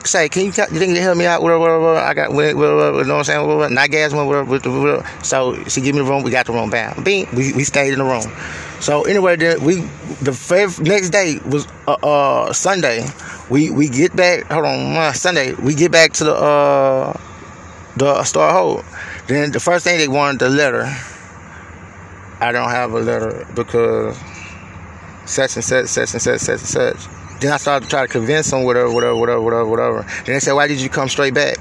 say, 0.06 0.30
can 0.30 0.44
you, 0.44 0.48
you 0.48 0.52
think 0.52 0.72
you 0.72 0.96
can 0.96 0.96
help 0.96 1.18
me 1.18 1.26
out? 1.26 1.42
Whatever, 1.42 1.60
whatever. 1.60 1.96
I 1.98 2.14
got, 2.14 2.34
whatever, 2.34 2.58
whatever, 2.58 2.98
you 3.00 3.06
know 3.06 3.18
what 3.18 3.30
I'm 3.30 3.48
saying? 3.60 3.74
Not 3.74 3.90
gas, 3.90 4.14
whatever, 4.14 4.44
whatever. 4.44 5.24
So 5.24 5.64
she 5.66 5.82
give 5.82 5.96
me 5.96 6.02
the 6.02 6.08
room. 6.08 6.24
We 6.24 6.32
got 6.32 6.46
the 6.46 6.54
room. 6.54 6.70
Bam, 6.70 7.04
bing. 7.04 7.28
We, 7.34 7.54
we 7.54 7.64
stayed 7.64 7.94
in 7.94 8.00
the 8.00 8.06
room. 8.06 8.32
So 8.80 9.04
anyway, 9.04 9.36
then 9.36 9.64
we 9.64 9.82
the 10.22 10.34
fifth, 10.34 10.80
next 10.80 11.10
day 11.10 11.40
was 11.46 11.68
uh, 11.88 11.98
uh, 12.02 12.54
Sunday. 12.54 13.06
We 13.50 13.72
we 13.72 13.90
get 13.90 14.16
back. 14.16 14.46
Hold 14.46 14.66
on, 14.66 14.96
uh, 14.96 15.12
Sunday. 15.12 15.54
We 15.54 15.76
get 15.76 15.92
back 15.92 16.14
to 16.14 16.24
the 16.24 16.34
uh 16.34 17.20
the 17.98 18.24
Star 18.24 18.54
Hope. 18.54 18.86
Then 19.28 19.52
the 19.52 19.60
first 19.60 19.84
thing 19.84 19.98
they 19.98 20.08
wanted 20.08 20.40
the 20.40 20.50
letter. 20.50 20.86
I 22.42 22.54
don't 22.54 22.70
have 22.70 22.94
a 22.94 23.00
letter 23.00 23.46
because 23.54 24.18
such 25.26 25.58
and 25.58 25.66
such, 25.66 25.88
such 25.88 26.14
and 26.14 26.22
such, 26.22 26.40
such 26.40 26.60
and 26.60 26.60
such. 26.62 27.19
Then 27.40 27.54
I 27.54 27.58
started 27.58 27.86
to 27.86 27.90
try 27.90 28.06
to 28.06 28.12
convince 28.12 28.52
them, 28.52 28.64
whatever, 28.64 28.92
whatever, 28.92 29.16
whatever, 29.16 29.42
whatever, 29.42 29.66
whatever. 29.66 30.02
Then 30.26 30.36
they 30.36 30.40
said, 30.40 30.54
why 30.54 30.68
did 30.68 30.82
you 30.82 30.90
come 30.90 31.08
straight 31.08 31.34
back? 31.34 31.58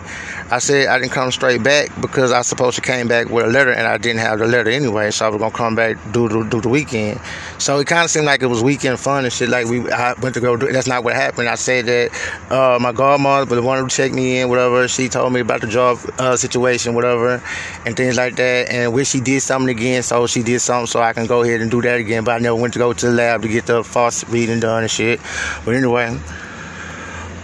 I 0.50 0.58
said, 0.58 0.88
I 0.88 0.98
didn't 0.98 1.12
come 1.12 1.30
straight 1.30 1.62
back 1.62 1.90
because 2.00 2.32
I 2.32 2.42
supposed 2.42 2.76
to 2.76 2.82
came 2.82 3.06
back 3.06 3.28
with 3.28 3.44
a 3.44 3.48
letter 3.48 3.70
and 3.70 3.86
I 3.86 3.98
didn't 3.98 4.20
have 4.20 4.38
the 4.38 4.46
letter 4.46 4.70
anyway. 4.70 5.10
So 5.10 5.26
I 5.26 5.28
was 5.28 5.38
going 5.38 5.50
to 5.50 5.56
come 5.56 5.74
back 5.74 5.96
do, 6.12 6.28
do, 6.28 6.48
do 6.48 6.60
the 6.60 6.68
weekend. 6.68 7.20
So 7.58 7.78
it 7.78 7.86
kind 7.86 8.04
of 8.04 8.10
seemed 8.10 8.26
like 8.26 8.42
it 8.42 8.46
was 8.46 8.62
weekend 8.62 8.98
fun 8.98 9.24
and 9.24 9.32
shit. 9.32 9.50
Like 9.50 9.66
we 9.66 9.90
I 9.90 10.14
went 10.14 10.34
to 10.34 10.40
go 10.40 10.56
do 10.56 10.72
That's 10.72 10.86
not 10.86 11.04
what 11.04 11.14
happened. 11.14 11.48
I 11.48 11.54
said 11.56 11.86
that 11.86 12.50
uh, 12.50 12.78
my 12.80 12.92
godmother, 12.92 13.54
the 13.54 13.62
one 13.62 13.82
who 13.82 13.88
checked 13.88 14.14
me 14.14 14.40
in, 14.40 14.48
whatever, 14.48 14.88
she 14.88 15.08
told 15.08 15.32
me 15.32 15.40
about 15.40 15.60
the 15.60 15.66
job 15.66 15.98
uh, 16.18 16.36
situation, 16.36 16.94
whatever, 16.94 17.42
and 17.84 17.96
things 17.96 18.16
like 18.16 18.36
that. 18.36 18.70
And 18.70 18.94
wish 18.94 19.08
she 19.08 19.20
did 19.20 19.40
something 19.40 19.68
again. 19.68 20.02
So 20.02 20.26
she 20.26 20.42
did 20.42 20.60
something 20.60 20.86
so 20.86 21.00
I 21.00 21.12
can 21.12 21.26
go 21.26 21.42
ahead 21.42 21.60
and 21.60 21.70
do 21.70 21.82
that 21.82 22.00
again. 22.00 22.24
But 22.24 22.36
I 22.36 22.38
never 22.38 22.56
went 22.56 22.72
to 22.72 22.78
go 22.78 22.92
to 22.92 23.06
the 23.06 23.12
lab 23.12 23.42
to 23.42 23.48
get 23.48 23.66
the 23.66 23.84
false 23.84 24.26
reading 24.28 24.60
done 24.60 24.82
and 24.82 24.90
shit. 24.90 25.20
But 25.68 25.74
anyway, 25.74 26.18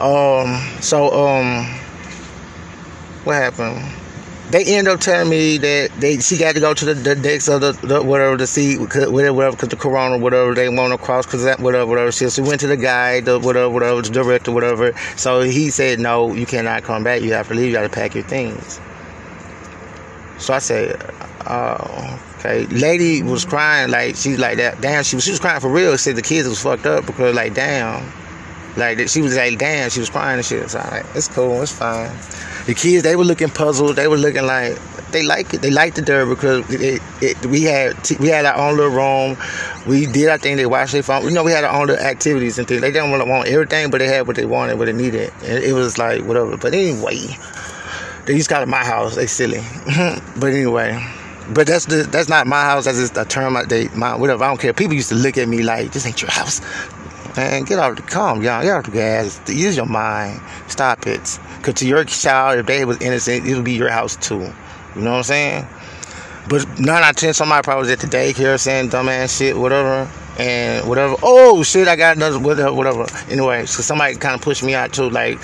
um, 0.01 0.81
so 0.81 1.13
um, 1.13 1.67
what 3.25 3.35
happened? 3.35 3.85
They 4.51 4.65
end 4.65 4.89
up 4.89 5.01
telling 5.01 5.29
me 5.29 5.59
that 5.59 5.91
they 5.99 6.21
she 6.21 6.39
got 6.39 6.55
to 6.55 6.61
go 6.61 6.73
to 6.73 6.85
the, 6.87 6.95
the 6.95 7.17
decks 7.17 7.49
of 7.49 7.61
the, 7.61 7.73
the 7.87 8.03
whatever 8.03 8.39
to 8.39 8.47
see 8.47 8.79
whatever 8.79 9.35
whatever 9.35 9.51
because 9.51 9.69
the 9.69 9.77
corona 9.77 10.17
whatever 10.17 10.55
they 10.55 10.71
want 10.71 10.99
to 10.99 11.05
cross 11.05 11.27
because 11.27 11.45
that 11.45 11.61
whatever 11.61 11.85
whatever. 11.85 12.11
So 12.13 12.31
she 12.31 12.41
went 12.41 12.61
to 12.61 12.67
the 12.67 12.79
guy 12.79 13.21
the 13.21 13.39
whatever 13.39 13.69
whatever 13.69 14.01
the 14.01 14.09
director 14.09 14.53
whatever. 14.53 14.95
So 15.19 15.43
he 15.43 15.69
said 15.69 15.99
no, 15.99 16.33
you 16.33 16.47
cannot 16.47 16.83
come 16.83 17.05
back. 17.05 17.21
You 17.21 17.35
have 17.35 17.49
to 17.49 17.55
leave. 17.55 17.67
You 17.67 17.73
got 17.73 17.83
to 17.83 17.91
pack 17.91 18.15
your 18.15 18.25
things. 18.25 18.81
So 20.39 20.55
I 20.55 20.61
said, 20.61 20.99
oh, 21.47 22.21
okay. 22.39 22.67
Lady 22.67 23.23
was 23.23 23.45
crying 23.45 23.91
like 23.91 24.17
she's 24.17 24.39
like 24.39 24.57
that. 24.59 24.81
Damn, 24.81 25.05
she 25.05 25.17
was 25.17 25.25
she 25.25 25.31
was 25.31 25.41
crying 25.41 25.61
for 25.61 25.71
real. 25.71 25.97
Said 25.99 26.17
the 26.17 26.23
kids 26.23 26.49
was 26.49 26.63
fucked 26.63 26.87
up 26.87 27.07
because 27.07 27.35
like 27.35 27.55
damn. 27.55 28.13
Like 28.77 29.09
she 29.09 29.23
was 29.23 29.37
like, 29.37 29.57
damn, 29.59 29.89
she 29.89 30.01
was 30.01 30.11
crying 30.11 30.37
and 30.37 30.45
shit. 30.45 30.69
So 30.69 30.81
I'm 30.81 30.91
like, 30.91 31.07
it's 31.15 31.29
cool, 31.29 31.63
it's 31.63 31.71
fine. 31.71 32.11
The 32.67 32.75
kids, 32.75 33.05
they 33.05 33.15
were 33.15 33.25
looking 33.25 33.49
puzzled. 33.49 33.95
They 33.95 34.09
were 34.09 34.17
looking 34.17 34.47
like 34.47 34.77
they 35.15 35.23
like 35.23 35.55
it. 35.55 35.63
They 35.63 35.71
liked 35.71 35.97
the 35.97 36.03
there 36.03 36.27
because 36.27 36.69
it, 36.71 37.01
it, 37.23 37.47
we 37.47 37.63
had 37.63 37.97
we 38.19 38.29
had 38.29 38.45
our 38.45 38.57
own 38.57 38.77
little 38.77 38.93
room. 38.93 39.39
We 39.87 40.07
did 40.07 40.29
our 40.29 40.39
thing. 40.39 40.57
They 40.57 40.67
watched 40.67 40.93
their 40.93 41.03
phone. 41.03 41.23
You 41.25 41.31
know, 41.31 41.45
we 41.45 41.53
had 41.53 41.65
our 41.65 41.81
own 41.81 41.87
little 41.87 42.05
activities 42.05 42.59
and 42.59 42.67
things. 42.67 42.81
They 42.81 42.91
didn't 42.91 43.11
want 43.11 43.27
want 43.29 43.49
everything, 43.49 43.91
but 43.91 43.99
they 43.99 44.09
had 44.09 44.27
what 44.27 44.37
they 44.37 44.45
wanted, 44.45 44.79
what 44.79 44.87
they 44.87 44.93
needed. 44.93 45.33
And 45.45 45.63
it 45.63 45.73
was 45.73 45.97
like 45.97 46.25
whatever. 46.25 46.57
But 46.57 46.75
anyway, 46.75 47.39
they 48.27 48.37
just 48.37 48.51
got 48.51 48.61
to 48.61 48.67
my 48.67 48.85
house. 48.85 49.15
They 49.15 49.27
silly. 49.27 49.63
but 50.37 50.53
anyway. 50.53 51.01
But 51.53 51.67
that's 51.67 51.87
the, 51.87 52.05
that's 52.05 52.29
not 52.29 52.47
my 52.47 52.63
house. 52.63 52.87
That's 52.87 52.99
just 52.99 53.17
a 53.17 53.25
term. 53.25 53.57
They 53.69 53.89
my 53.89 54.17
whatever. 54.17 54.45
I 54.45 54.49
don't 54.49 54.61
care. 54.61 54.73
People 54.73 54.95
used 54.95 55.11
to 55.11 55.15
look 55.15 55.37
at 55.37 55.47
me 55.47 55.63
like, 55.63 55.93
"This 55.93 56.07
ain't 56.07 56.23
your 56.23 56.31
house." 56.31 56.61
Man, 57.37 57.65
get 57.65 57.81
out 57.81 57.97
the 57.97 58.03
calm, 58.03 58.43
y'all. 58.43 58.63
Get 58.63 58.71
out 58.71 58.85
the 58.85 58.93
gas. 58.93 59.41
Use 59.49 59.77
your 59.77 59.87
mind. 59.87 60.41
Stop 60.69 61.07
it. 61.07 61.39
Cause 61.63 61.75
to 61.75 61.87
your 61.87 62.05
child, 62.05 62.61
if 62.61 62.67
they 62.67 62.85
was 62.85 63.01
innocent, 63.01 63.47
it 63.47 63.57
would 63.57 63.65
be 63.65 63.73
your 63.73 63.91
house 63.91 64.17
too. 64.17 64.53
You 64.95 65.03
know 65.03 65.11
what 65.11 65.17
I'm 65.17 65.23
saying? 65.25 65.67
But 66.49 66.67
nine 66.79 67.03
out 67.03 67.11
of 67.11 67.17
ten, 67.17 67.35
somebody 67.35 67.65
probably 67.65 67.81
was 67.83 67.91
at 67.91 68.01
the 68.01 68.07
daycare 68.07 68.61
saying 68.61 68.91
dumbass 68.91 69.37
shit, 69.37 69.57
whatever, 69.57 70.09
and 70.39 70.89
whatever. 70.89 71.17
Oh 71.23 71.63
shit, 71.63 71.89
I 71.89 71.97
got 71.97 72.17
another 72.17 72.39
whatever, 72.39 72.73
whatever. 72.73 73.07
Anyway, 73.29 73.67
so 73.67 73.83
somebody 73.83 74.15
kind 74.15 74.35
of 74.35 74.41
pushed 74.41 74.63
me 74.63 74.75
out 74.75 74.93
too, 74.93 75.11
like 75.11 75.41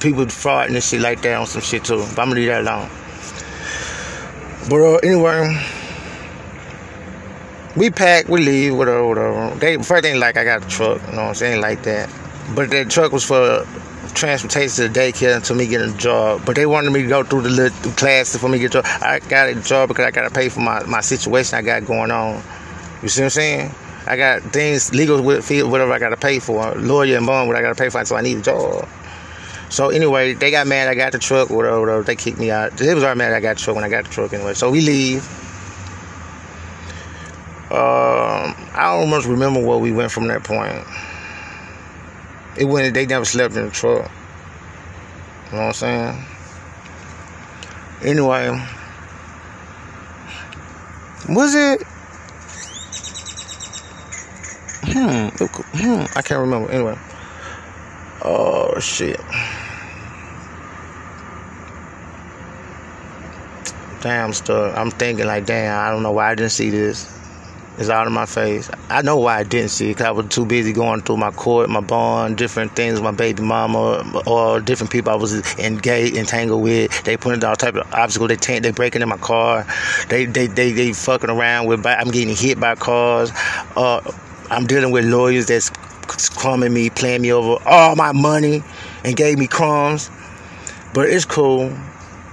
people 0.00 0.26
fraud 0.28 0.70
and 0.70 0.82
shit 0.82 1.00
like 1.00 1.20
that 1.22 1.34
on 1.34 1.46
some 1.46 1.62
shit 1.62 1.84
too. 1.84 1.98
But 1.98 2.20
I'm 2.20 2.28
gonna 2.28 2.36
leave 2.36 2.48
that 2.48 2.62
alone. 2.62 2.88
But 4.68 4.80
uh, 4.80 4.96
anyway, 4.96 5.62
we 7.76 7.90
pack, 7.90 8.28
we 8.28 8.40
leave, 8.40 8.76
whatever, 8.76 9.06
whatever. 9.06 9.54
They 9.60 9.76
first 9.76 10.02
thing 10.02 10.18
like 10.18 10.36
I 10.36 10.42
got 10.42 10.64
a 10.64 10.68
truck, 10.68 11.00
you 11.02 11.12
know 11.12 11.22
what 11.22 11.28
I'm 11.28 11.34
saying, 11.34 11.60
like 11.60 11.84
that. 11.84 12.10
But 12.54 12.70
that 12.70 12.90
truck 12.90 13.12
was 13.12 13.24
for 13.24 13.64
transportation 14.14 14.86
to 14.86 14.88
the 14.88 15.00
daycare 15.00 15.36
until 15.36 15.54
me 15.54 15.68
getting 15.68 15.94
a 15.94 15.96
job. 15.96 16.42
But 16.44 16.56
they 16.56 16.66
wanted 16.66 16.90
me 16.90 17.02
to 17.02 17.08
go 17.08 17.22
through 17.22 17.42
the 17.42 17.50
little 17.50 17.92
classes 17.92 18.40
for 18.40 18.48
me 18.48 18.58
to 18.58 18.62
get 18.62 18.74
a 18.74 18.82
job. 18.82 18.86
I 19.02 19.20
got 19.20 19.48
a 19.50 19.54
job 19.54 19.88
because 19.88 20.04
I 20.04 20.10
got 20.10 20.22
to 20.22 20.34
pay 20.34 20.48
for 20.48 20.60
my, 20.60 20.82
my 20.86 21.00
situation 21.00 21.56
I 21.56 21.62
got 21.62 21.86
going 21.86 22.10
on. 22.10 22.42
You 23.02 23.08
see 23.08 23.20
what 23.20 23.26
I'm 23.26 23.30
saying? 23.30 23.74
I 24.08 24.16
got 24.16 24.42
things 24.52 24.92
legal 24.94 25.22
with 25.22 25.48
whatever 25.50 25.92
I 25.92 25.98
got 25.98 26.10
to 26.10 26.16
pay 26.16 26.38
for, 26.38 26.74
lawyer 26.74 27.18
and 27.18 27.26
bond 27.26 27.48
what 27.48 27.56
I 27.56 27.60
got 27.60 27.76
to 27.76 27.82
pay 27.82 27.88
for, 27.88 28.04
so 28.04 28.16
I 28.16 28.20
need 28.20 28.38
a 28.38 28.42
job. 28.42 28.88
So 29.68 29.88
anyway, 29.90 30.34
they 30.34 30.50
got 30.50 30.66
mad. 30.66 30.88
I 30.88 30.94
got 30.94 31.12
the 31.12 31.18
truck, 31.18 31.50
whatever, 31.50 31.80
whatever. 31.80 32.02
They 32.02 32.16
kicked 32.16 32.38
me 32.38 32.50
out. 32.50 32.80
It 32.80 32.94
was 32.94 33.02
already 33.02 33.18
mad. 33.18 33.32
I 33.32 33.40
got 33.40 33.56
the 33.56 33.62
truck 33.62 33.76
when 33.76 33.84
I 33.84 33.88
got 33.88 34.04
the 34.04 34.10
truck 34.10 34.32
anyway. 34.32 34.54
So 34.54 34.70
we 34.70 34.80
leave. 34.80 35.26
Um, 37.70 38.54
I 38.74 38.84
almost 38.86 39.26
remember 39.26 39.60
where 39.64 39.78
we 39.78 39.90
went 39.90 40.12
from 40.12 40.28
that 40.28 40.44
point. 40.44 40.84
It 42.56 42.64
went. 42.64 42.94
They 42.94 43.06
never 43.06 43.24
slept 43.24 43.56
in 43.56 43.64
the 43.64 43.70
truck. 43.70 44.10
You 45.46 45.52
know 45.52 45.58
what 45.58 45.66
I'm 45.66 45.72
saying? 45.72 46.24
Anyway, 48.02 48.48
was 51.28 51.54
it? 51.54 51.82
Hmm, 54.84 55.28
hmm. 55.76 56.04
I 56.16 56.22
can't 56.22 56.40
remember. 56.40 56.70
Anyway. 56.70 56.96
Oh 58.22 58.78
shit. 58.80 59.20
Damn 64.06 64.32
stuff. 64.32 64.72
I'm 64.78 64.92
thinking 64.92 65.26
like, 65.26 65.46
damn, 65.46 65.84
I 65.84 65.90
don't 65.90 66.04
know 66.04 66.12
why 66.12 66.30
I 66.30 66.36
didn't 66.36 66.52
see 66.52 66.70
this. 66.70 67.12
It's 67.76 67.90
out 67.90 68.06
of 68.06 68.12
my 68.12 68.24
face. 68.24 68.70
I 68.88 69.02
know 69.02 69.16
why 69.16 69.38
I 69.38 69.42
didn't 69.42 69.70
see 69.70 69.86
it 69.86 69.94
because 69.94 70.06
I 70.06 70.10
was 70.12 70.28
too 70.28 70.46
busy 70.46 70.72
going 70.72 71.00
through 71.00 71.16
my 71.16 71.32
court, 71.32 71.68
my 71.68 71.80
bond, 71.80 72.38
different 72.38 72.76
things, 72.76 73.00
my 73.00 73.10
baby 73.10 73.42
mama, 73.42 74.22
or 74.24 74.60
different 74.60 74.92
people 74.92 75.10
I 75.10 75.16
was 75.16 75.58
engaged, 75.58 76.14
entangled 76.14 76.62
with. 76.62 77.02
They 77.02 77.16
putting 77.16 77.44
all 77.44 77.56
type 77.56 77.74
of 77.74 77.92
obstacles. 77.92 78.28
They 78.28 78.36
t- 78.36 78.60
they 78.60 78.70
breaking 78.70 79.02
in 79.02 79.08
my 79.08 79.16
car. 79.16 79.66
They 80.08 80.26
they 80.26 80.46
they 80.46 80.70
they 80.70 80.92
fucking 80.92 81.28
around 81.28 81.66
with. 81.66 81.84
I'm 81.84 82.12
getting 82.12 82.36
hit 82.36 82.60
by 82.60 82.76
cars. 82.76 83.32
Uh, 83.74 84.08
I'm 84.52 84.68
dealing 84.68 84.92
with 84.92 85.04
lawyers 85.04 85.46
that's 85.46 85.70
crumbing 86.36 86.72
me, 86.72 86.90
playing 86.90 87.22
me 87.22 87.32
over 87.32 87.60
all 87.66 87.96
my 87.96 88.12
money, 88.12 88.62
and 89.04 89.16
gave 89.16 89.36
me 89.36 89.48
crumbs. 89.48 90.10
But 90.94 91.08
it's 91.08 91.24
cool. 91.24 91.76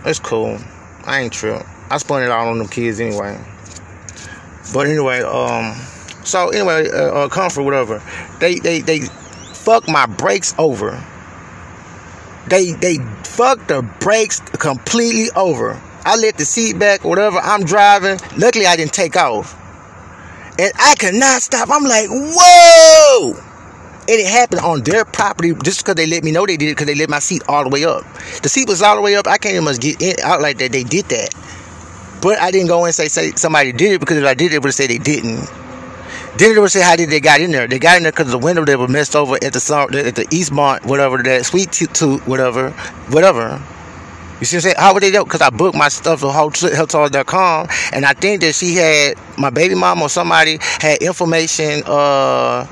It's 0.06 0.20
cool. 0.20 0.60
I 1.06 1.22
ain't 1.22 1.34
true. 1.34 1.60
I 1.90 1.98
spun 1.98 2.24
it 2.24 2.30
all 2.30 2.48
on 2.50 2.58
them 2.58 2.68
kids 2.68 3.00
anyway. 3.00 3.40
But 4.74 4.88
anyway, 4.88 5.22
um, 5.22 5.76
so 6.24 6.50
anyway, 6.50 6.90
uh, 6.90 7.26
uh, 7.26 7.30
comfort, 7.30 7.64
whatever. 7.64 8.02
They 8.40 8.56
they 8.56 8.80
they 8.82 9.02
fuck 9.54 9.88
my 9.88 10.06
brakes 10.06 10.56
over. 10.58 11.04
They 12.48 12.72
they 12.72 12.98
fuck 13.24 13.68
the 13.68 13.82
brakes 14.00 14.40
completely 14.60 15.30
over. 15.36 15.80
I 16.06 16.16
let 16.18 16.38
the 16.38 16.46
seat 16.46 16.80
back, 16.80 17.04
whatever. 17.04 17.40
I'm 17.40 17.64
driving. 17.64 18.20
Luckily, 18.38 18.66
I 18.66 18.76
didn't 18.76 18.94
take 18.94 19.16
off, 19.16 19.56
and 20.58 20.72
I 20.80 20.96
could 20.96 21.16
not 21.16 21.42
stop. 21.42 21.70
I'm 21.72 21.84
like, 21.84 22.08
whoa! 22.10 23.53
And 24.06 24.20
it 24.20 24.28
happened 24.28 24.62
on 24.62 24.82
their 24.82 25.06
property 25.06 25.54
just 25.64 25.80
because 25.80 25.96
they 25.96 26.06
let 26.06 26.24
me 26.24 26.32
know 26.32 26.46
they 26.46 26.58
did 26.58 26.70
it 26.70 26.72
because 26.72 26.88
they 26.88 26.96
let 26.96 27.10
my 27.10 27.20
seat 27.20 27.42
all 27.48 27.64
the 27.64 27.70
way 27.70 27.86
up. 27.86 28.04
The 28.42 28.50
seat 28.50 28.68
was 28.68 28.82
all 28.82 28.98
the 28.98 29.02
way 29.02 29.16
up. 29.16 29.28
I 29.28 29.38
can't 29.38 29.56
even 29.56 29.76
get 29.78 30.02
in, 30.02 30.16
out 30.24 30.42
like 30.42 30.58
that. 30.58 30.74
They 30.74 30.84
did 30.84 31.06
that. 31.06 31.34
But 32.22 32.40
I 32.40 32.52
didn't 32.52 32.68
go 32.68 32.84
and 32.84 32.94
say, 32.94 33.08
say 33.08 33.32
somebody 33.32 33.72
did 33.72 33.94
it 33.94 34.00
because 34.00 34.18
if 34.18 34.26
I 34.26 34.34
did 34.34 34.54
it, 34.54 34.62
would 34.62 34.74
say 34.74 34.88
they 34.88 34.98
didn't. 34.98 35.50
Then 36.38 36.54
they 36.54 36.60
would 36.60 36.72
say 36.72 36.82
how 36.82 36.96
did 36.96 37.10
they 37.10 37.20
got 37.20 37.42
in 37.42 37.52
there? 37.52 37.68
They 37.68 37.80
got 37.80 37.98
in 37.98 38.04
there 38.04 38.12
because 38.12 38.32
the 38.32 38.38
window 38.38 38.66
they 38.66 38.76
were 38.76 38.88
messed 38.88 39.16
over 39.16 39.36
at 39.36 39.54
the 39.54 40.04
at 40.06 40.16
the 40.16 40.26
Eastmont, 40.26 40.86
whatever 40.86 41.22
that 41.24 41.46
sweet 41.46 41.72
tooth, 41.72 42.28
whatever, 42.28 42.72
whatever. 43.10 43.62
You 44.40 44.46
see 44.46 44.58
what 44.58 44.60
I'm 44.60 44.62
saying? 44.62 44.76
How 44.78 44.94
would 44.94 45.04
they 45.04 45.12
know? 45.12 45.24
Because 45.24 45.42
I 45.42 45.50
booked 45.52 45.78
my 45.78 45.90
stuff 45.90 46.24
at 46.24 46.32
hotel.com 46.34 47.68
and 47.94 48.06
I 48.06 48.14
think 48.14 48.42
that 48.42 48.56
she 48.56 48.76
had 48.76 49.16
my 49.38 49.50
baby 49.50 49.76
mom 49.76 50.02
or 50.02 50.10
somebody 50.10 50.58
had 50.62 51.02
information 51.02 51.84
uh 51.86 52.66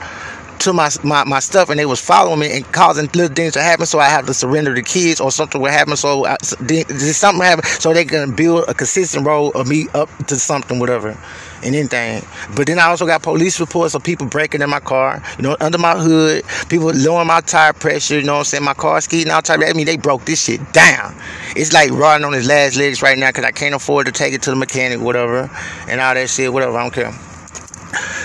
to 0.62 0.74
my, 0.74 0.89
my, 1.04 1.24
my 1.24 1.39
stuff 1.39 1.69
and 1.69 1.80
they 1.80 1.86
was 1.86 2.00
following 2.00 2.39
me 2.39 2.56
and 2.56 2.65
causing 2.71 3.06
little 3.13 3.34
things 3.34 3.54
to 3.54 3.62
happen. 3.62 3.86
So 3.86 4.00
I 4.00 4.06
have 4.06 4.26
to 4.28 4.34
surrender 4.34 4.74
the 4.74 4.84
kids 4.84 5.19
or 5.19 5.32
something 5.32 5.60
would 5.62 5.71
happen. 5.71 5.95
So 5.95 6.26
I, 6.26 6.38
something 6.41 7.41
happen 7.41 7.65
so 7.65 7.93
they 7.93 8.06
can 8.06 8.36
build 8.36 8.65
a 8.67 8.74
consistent 8.74 9.26
road 9.26 9.56
of 9.56 9.67
me 9.67 9.88
up 9.93 10.10
to 10.28 10.36
something 10.36 10.80
whatever 10.80 11.17
and 11.63 11.76
anything. 11.76 12.24
But 12.56 12.67
then 12.67 12.80
I 12.80 12.86
also 12.86 13.06
got 13.06 13.24
police 13.24 13.60
reports 13.60 13.95
of 13.95 14.04
people 14.04 14.28
breaking 14.28 14.62
in 14.62 14.69
my 14.69 14.80
car 14.80 15.24
you 15.38 15.43
know 15.43 15.58
under 15.60 15.78
my 15.78 15.97
hood 15.97 16.43
people 16.69 16.91
lowering 16.93 17.28
my 17.28 17.41
tire 17.41 17.74
pressure 17.74 18.19
you 18.19 18.24
know 18.24 18.34
what 18.34 18.39
I'm 18.39 18.45
saying? 18.45 18.63
My 18.63 18.74
car 18.74 19.02
skiing 19.02 19.30
out 19.30 19.45
type 19.45 19.62
I 19.65 19.74
mean 19.74 19.86
they 19.86 19.97
broke 19.97 20.26
this 20.26 20.43
shit 20.43 20.74
down. 20.74 21.15
It's 21.56 21.74
like 21.74 21.91
riding 21.91 22.26
on 22.26 22.34
his 22.34 22.47
last 22.47 22.78
legs 22.78 23.02
right 23.02 23.17
now 23.17 23.30
because 23.30 23.45
I 23.45 23.52
can't 23.52 23.76
afford 23.76 24.06
to 24.06 24.12
take 24.12 24.34
it 24.34 24.43
to 24.43 24.52
the 24.52 24.56
mechanic 24.56 25.00
whatever 25.00 25.50
and 25.88 26.02
all 26.02 26.13
that 26.13 26.30
shit 26.30 26.54
whatever 26.54 26.78
I 26.78 26.84
don't 26.84 26.93
care. 26.93 27.12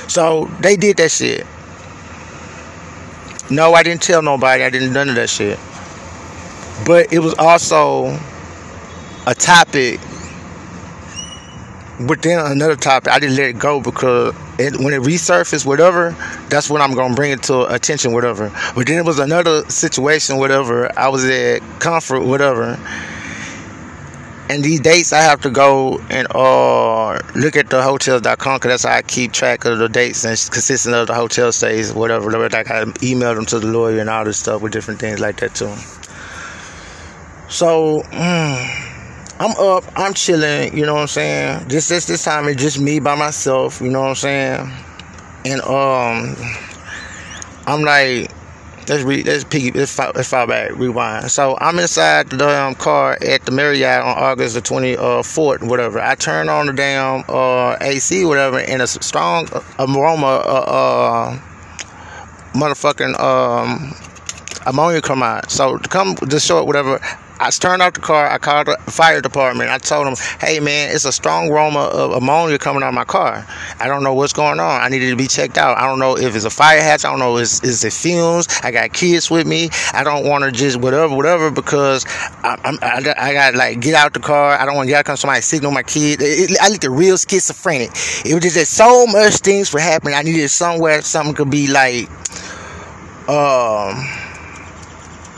So 0.08 0.44
they 0.60 0.76
did 0.76 0.98
that 0.98 1.10
shit 1.10 1.46
no, 3.50 3.74
I 3.74 3.82
didn't 3.82 4.02
tell 4.02 4.22
nobody. 4.22 4.62
I 4.64 4.70
didn't 4.70 4.92
none 4.92 5.08
of 5.08 5.14
that 5.16 5.30
shit. 5.30 5.58
But 6.84 7.12
it 7.12 7.20
was 7.20 7.34
also 7.38 8.18
a 9.26 9.34
topic 9.34 10.00
but 11.98 12.20
then 12.22 12.38
another 12.38 12.76
topic. 12.76 13.10
I 13.10 13.18
didn't 13.18 13.36
let 13.36 13.48
it 13.48 13.58
go 13.58 13.80
because 13.80 14.34
it, 14.58 14.76
when 14.78 14.92
it 14.92 15.00
resurfaced, 15.00 15.64
whatever, 15.64 16.14
that's 16.50 16.68
when 16.68 16.82
I'm 16.82 16.94
gonna 16.94 17.14
bring 17.14 17.32
it 17.32 17.42
to 17.44 17.72
attention, 17.72 18.12
whatever. 18.12 18.52
But 18.74 18.86
then 18.86 18.98
it 18.98 19.04
was 19.04 19.18
another 19.18 19.64
situation, 19.70 20.36
whatever. 20.36 20.96
I 20.98 21.08
was 21.08 21.24
at 21.24 21.62
comfort, 21.80 22.20
whatever 22.20 22.78
and 24.48 24.62
these 24.64 24.80
dates 24.80 25.12
I 25.12 25.20
have 25.22 25.40
to 25.42 25.50
go 25.50 25.98
and 26.08 26.26
uh, 26.34 27.20
look 27.34 27.56
at 27.56 27.68
the 27.70 27.82
hotels.com 27.82 28.56
because 28.56 28.70
that's 28.70 28.84
how 28.84 28.92
I 28.92 29.02
keep 29.02 29.32
track 29.32 29.64
of 29.64 29.78
the 29.78 29.88
dates 29.88 30.24
and 30.24 30.38
consistent 30.52 30.94
of 30.94 31.08
the 31.08 31.14
hotel 31.14 31.50
stays, 31.52 31.92
whatever. 31.92 32.30
Like 32.30 32.70
I 32.70 32.84
email 33.02 33.34
them 33.34 33.46
to 33.46 33.58
the 33.58 33.66
lawyer 33.66 33.98
and 33.98 34.08
all 34.08 34.24
this 34.24 34.38
stuff 34.38 34.62
with 34.62 34.72
different 34.72 35.00
things 35.00 35.20
like 35.20 35.40
that 35.40 35.54
too. 35.54 35.74
So 37.48 38.02
mm, 38.12 39.36
I'm 39.40 39.50
up, 39.58 39.84
I'm 39.96 40.14
chilling. 40.14 40.76
You 40.76 40.86
know 40.86 40.94
what 40.94 41.02
I'm 41.02 41.06
saying? 41.08 41.68
This 41.68 41.88
this 41.88 42.06
this 42.06 42.24
time 42.24 42.48
it's 42.48 42.62
just 42.62 42.78
me 42.78 43.00
by 43.00 43.16
myself. 43.16 43.80
You 43.80 43.88
know 43.88 44.00
what 44.00 44.08
I'm 44.08 44.14
saying? 44.14 44.72
And 45.44 45.60
um, 45.62 46.36
I'm 47.66 47.82
like 47.82 48.30
Let's 48.88 49.02
read. 49.02 49.26
Let's 49.26 49.42
piggy. 49.42 49.72
Let's 49.72 49.92
fall, 49.92 50.12
let's 50.14 50.28
fall 50.28 50.46
back. 50.46 50.70
Rewind. 50.76 51.30
So 51.30 51.58
I'm 51.60 51.78
inside 51.80 52.30
the 52.30 52.36
damn 52.36 52.76
car 52.76 53.18
at 53.20 53.44
the 53.44 53.50
Marriott 53.50 54.00
on 54.00 54.16
August 54.16 54.54
the 54.54 54.60
24th, 54.60 55.68
whatever. 55.68 56.00
I 56.00 56.14
turn 56.14 56.48
on 56.48 56.66
the 56.66 56.72
damn 56.72 57.24
uh, 57.28 57.76
AC, 57.80 58.24
whatever, 58.24 58.60
and 58.60 58.80
a 58.80 58.86
strong 58.86 59.48
aroma, 59.80 60.26
uh, 60.26 60.64
uh, 60.68 61.38
motherfucking 62.52 63.18
um, 63.18 63.92
ammonia 64.66 65.00
come 65.00 65.22
out. 65.22 65.50
So 65.50 65.78
come 65.78 66.14
to 66.14 66.38
short, 66.38 66.66
whatever. 66.66 67.00
I 67.38 67.50
turned 67.50 67.82
off 67.82 67.94
the 67.94 68.00
car. 68.00 68.30
I 68.30 68.38
called 68.38 68.66
the 68.66 68.76
fire 68.90 69.20
department. 69.20 69.70
I 69.70 69.78
told 69.78 70.06
them, 70.06 70.16
"Hey, 70.40 70.58
man, 70.60 70.90
it's 70.94 71.04
a 71.04 71.12
strong 71.12 71.50
aroma 71.50 71.80
of 71.80 72.12
ammonia 72.12 72.58
coming 72.58 72.82
out 72.82 72.88
of 72.88 72.94
my 72.94 73.04
car. 73.04 73.46
I 73.78 73.88
don't 73.88 74.02
know 74.02 74.14
what's 74.14 74.32
going 74.32 74.58
on. 74.58 74.80
I 74.80 74.88
needed 74.88 75.10
to 75.10 75.16
be 75.16 75.26
checked 75.26 75.58
out. 75.58 75.76
I 75.76 75.82
don't 75.82 75.98
know 75.98 76.16
if 76.16 76.34
it's 76.34 76.44
a 76.44 76.50
fire 76.50 76.80
hatch. 76.80 77.04
I 77.04 77.10
don't 77.10 77.18
know 77.18 77.36
is 77.36 77.60
is 77.62 77.84
it 77.84 77.92
fumes. 77.92 78.48
I 78.62 78.70
got 78.70 78.92
kids 78.92 79.30
with 79.30 79.46
me. 79.46 79.68
I 79.92 80.02
don't 80.02 80.26
want 80.26 80.44
to 80.44 80.52
just 80.52 80.78
whatever, 80.78 81.14
whatever, 81.14 81.50
because 81.50 82.06
I, 82.42 82.58
I, 82.82 83.14
I 83.18 83.32
got 83.32 83.54
like 83.54 83.80
get 83.80 83.94
out 83.94 84.14
the 84.14 84.20
car. 84.20 84.52
I 84.52 84.64
don't 84.64 84.74
want 84.74 84.86
to 84.86 84.90
get 84.90 84.98
out 84.98 85.04
because 85.04 85.20
somebody 85.20 85.42
signal 85.42 85.72
my 85.72 85.82
kid. 85.82 86.22
It, 86.22 86.50
it, 86.52 86.58
I 86.60 86.68
looked 86.68 86.84
real 86.84 87.18
schizophrenic. 87.18 87.90
It 88.24 88.34
was 88.34 88.54
just 88.54 88.72
so 88.72 89.06
much 89.06 89.34
things 89.36 89.72
were 89.72 89.80
happening. 89.80 90.14
I 90.14 90.22
needed 90.22 90.48
somewhere 90.48 91.02
something 91.02 91.34
could 91.34 91.50
be 91.50 91.66
like, 91.66 92.08
um." 93.28 94.25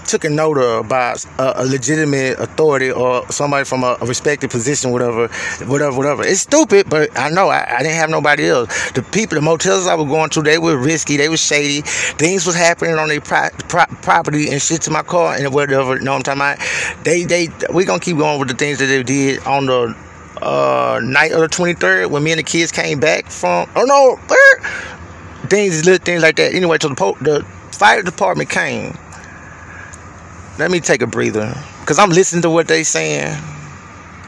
Took 0.09 0.25
a 0.25 0.31
note 0.31 0.59
of 0.59 0.89
by 0.89 1.15
a, 1.39 1.53
a, 1.57 1.65
legitimate 1.65 2.39
authority 2.39 2.91
or 2.91 3.31
somebody 3.31 3.65
from 3.65 3.85
a, 3.85 3.99
a, 4.01 4.07
respected 4.07 4.51
position, 4.51 4.91
whatever, 4.91 5.29
whatever, 5.67 5.97
whatever. 5.97 6.25
It's 6.25 6.41
stupid, 6.41 6.89
but 6.89 7.17
I 7.17 7.29
know 7.29 7.49
I, 7.49 7.77
I, 7.77 7.83
didn't 7.83 7.97
have 7.97 8.11
nobody 8.11 8.49
else. 8.49 8.91
The 8.93 9.03
people, 9.03 9.37
the 9.37 9.43
motels 9.43 9.87
I 9.87 9.95
was 9.95 10.09
going 10.09 10.31
to, 10.31 10.43
they 10.43 10.59
were 10.59 10.77
risky, 10.77 11.17
they 11.17 11.29
were 11.29 11.37
shady. 11.37 11.83
Things 11.83 12.47
was 12.47 12.57
happening 12.57 12.97
on 12.97 13.09
their 13.09 13.21
pri- 13.21 13.51
pri- 13.69 13.87
property 14.03 14.51
and 14.51 14.61
shit 14.61 14.83
to 14.83 14.91
my 14.91 15.03
car 15.03 15.35
and 15.35 15.53
whatever. 15.53 15.97
You 15.97 16.05
know 16.05 16.15
what 16.15 16.29
I'm 16.29 16.39
talking 16.39 16.63
about? 16.65 17.05
They, 17.05 17.25
they, 17.25 17.49
we 17.73 17.85
gonna 17.85 18.01
keep 18.01 18.17
going 18.17 18.39
with 18.39 18.49
the 18.49 18.55
things 18.55 18.79
that 18.79 18.87
they 18.87 19.03
did 19.03 19.41
on 19.45 19.67
the 19.67 19.97
uh, 20.41 21.01
night 21.03 21.33
of 21.33 21.41
the 21.41 21.49
23rd 21.49 22.11
when 22.11 22.23
me 22.23 22.33
and 22.33 22.39
the 22.39 22.45
kids 22.45 22.73
came 22.73 22.99
back 22.99 23.27
from. 23.31 23.69
Oh 23.77 23.85
no, 23.85 24.17
things, 25.49 25.85
little 25.85 26.05
things 26.05 26.23
like 26.23 26.37
that. 26.37 26.55
Anyway, 26.55 26.79
so 26.81 26.89
the, 26.89 26.95
po- 26.95 27.17
the 27.21 27.45
fire 27.73 28.03
department 28.03 28.51
came. 28.51 28.97
Let 30.59 30.71
me 30.71 30.81
take 30.81 31.03
a 31.03 31.07
breather, 31.07 31.55
cause 31.87 31.99
I'm 31.99 32.11
listening 32.11 32.43
to 32.43 32.51
what 32.51 32.67
they 32.67 32.83
saying 32.83 33.37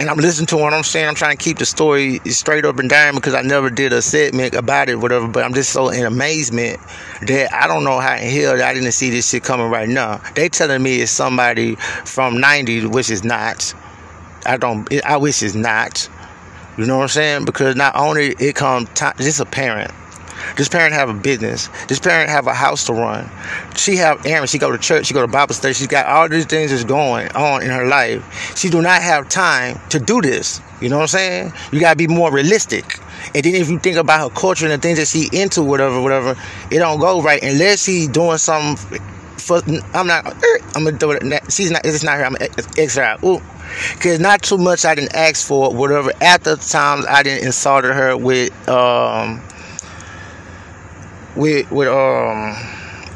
and 0.00 0.08
I'm 0.08 0.16
listening 0.16 0.46
to 0.46 0.56
what 0.56 0.72
I'm 0.72 0.82
saying. 0.82 1.06
I'm 1.06 1.14
trying 1.14 1.36
to 1.36 1.44
keep 1.44 1.58
the 1.58 1.66
story 1.66 2.20
straight 2.24 2.64
up 2.64 2.78
and 2.78 2.88
down 2.88 3.16
because 3.16 3.34
I 3.34 3.42
never 3.42 3.68
did 3.68 3.92
a 3.92 4.00
segment 4.00 4.54
about 4.54 4.88
it, 4.88 4.94
whatever. 4.94 5.28
But 5.28 5.44
I'm 5.44 5.52
just 5.52 5.70
so 5.74 5.90
in 5.90 6.06
amazement 6.06 6.80
that 7.26 7.52
I 7.52 7.66
don't 7.66 7.84
know 7.84 7.98
how 8.00 8.14
in 8.14 8.30
hell 8.30 8.62
I 8.62 8.72
didn't 8.72 8.92
see 8.92 9.10
this 9.10 9.28
shit 9.28 9.44
coming 9.44 9.70
right 9.70 9.88
now. 9.88 10.22
They 10.34 10.48
telling 10.48 10.82
me 10.82 11.02
it's 11.02 11.12
somebody 11.12 11.74
from 11.74 12.40
'90, 12.40 12.86
which 12.86 13.10
is 13.10 13.24
not. 13.24 13.74
I 14.46 14.56
don't. 14.56 14.88
I 15.04 15.18
wish 15.18 15.42
it's 15.42 15.54
not. 15.54 16.08
You 16.78 16.86
know 16.86 16.96
what 16.96 17.02
I'm 17.02 17.08
saying? 17.08 17.44
Because 17.44 17.76
not 17.76 17.94
only 17.94 18.34
it 18.38 18.54
comes, 18.54 18.88
just 19.18 19.40
a 19.40 19.44
parent 19.44 19.90
this 20.56 20.68
parent 20.68 20.94
have 20.94 21.08
a 21.08 21.14
business. 21.14 21.68
This 21.88 21.98
parent 21.98 22.30
have 22.30 22.46
a 22.46 22.54
house 22.54 22.84
to 22.86 22.92
run. 22.92 23.30
She 23.76 23.96
have 23.96 24.24
errands. 24.26 24.50
She 24.50 24.58
go 24.58 24.70
to 24.70 24.78
church. 24.78 25.06
She 25.06 25.14
go 25.14 25.20
to 25.22 25.28
Bible 25.28 25.54
study. 25.54 25.74
She's 25.74 25.86
got 25.86 26.06
all 26.06 26.28
these 26.28 26.46
things 26.46 26.70
that's 26.70 26.84
going 26.84 27.28
on 27.32 27.62
in 27.62 27.70
her 27.70 27.86
life. 27.86 28.56
She 28.56 28.68
do 28.68 28.82
not 28.82 29.02
have 29.02 29.28
time 29.28 29.80
to 29.90 29.98
do 29.98 30.20
this. 30.20 30.60
You 30.80 30.88
know 30.88 30.96
what 30.96 31.02
I'm 31.02 31.08
saying? 31.08 31.52
You 31.72 31.80
gotta 31.80 31.96
be 31.96 32.06
more 32.06 32.32
realistic. 32.32 32.98
And 33.34 33.44
then 33.44 33.54
if 33.54 33.68
you 33.68 33.78
think 33.78 33.96
about 33.96 34.20
her 34.20 34.34
culture 34.34 34.66
and 34.66 34.72
the 34.72 34.78
things 34.78 34.98
that 34.98 35.08
she 35.08 35.28
into, 35.32 35.62
whatever, 35.62 36.00
whatever, 36.00 36.36
it 36.70 36.78
don't 36.78 37.00
go 37.00 37.22
right 37.22 37.42
unless 37.42 37.84
she's 37.84 38.08
doing 38.08 38.38
something. 38.38 39.00
For, 39.36 39.60
I'm 39.94 40.06
not. 40.06 40.26
I'm 40.74 40.84
gonna 40.84 40.92
do 40.92 41.12
it. 41.12 41.52
She's 41.52 41.70
not. 41.70 41.84
It's 41.84 42.02
not 42.02 42.18
her. 42.18 42.24
I'm 42.24 42.36
extra. 42.76 43.18
Ooh. 43.24 43.40
Cause 44.00 44.18
not 44.18 44.42
too 44.42 44.58
much 44.58 44.84
I 44.84 44.94
didn't 44.94 45.14
ask 45.14 45.46
for, 45.46 45.72
whatever. 45.72 46.12
After 46.20 46.56
times 46.56 47.06
I 47.06 47.22
didn't 47.22 47.46
insulted 47.46 47.94
her 47.94 48.16
with 48.16 48.50
um 48.68 49.40
with 51.36 51.70
with 51.70 51.88
um 51.88 52.56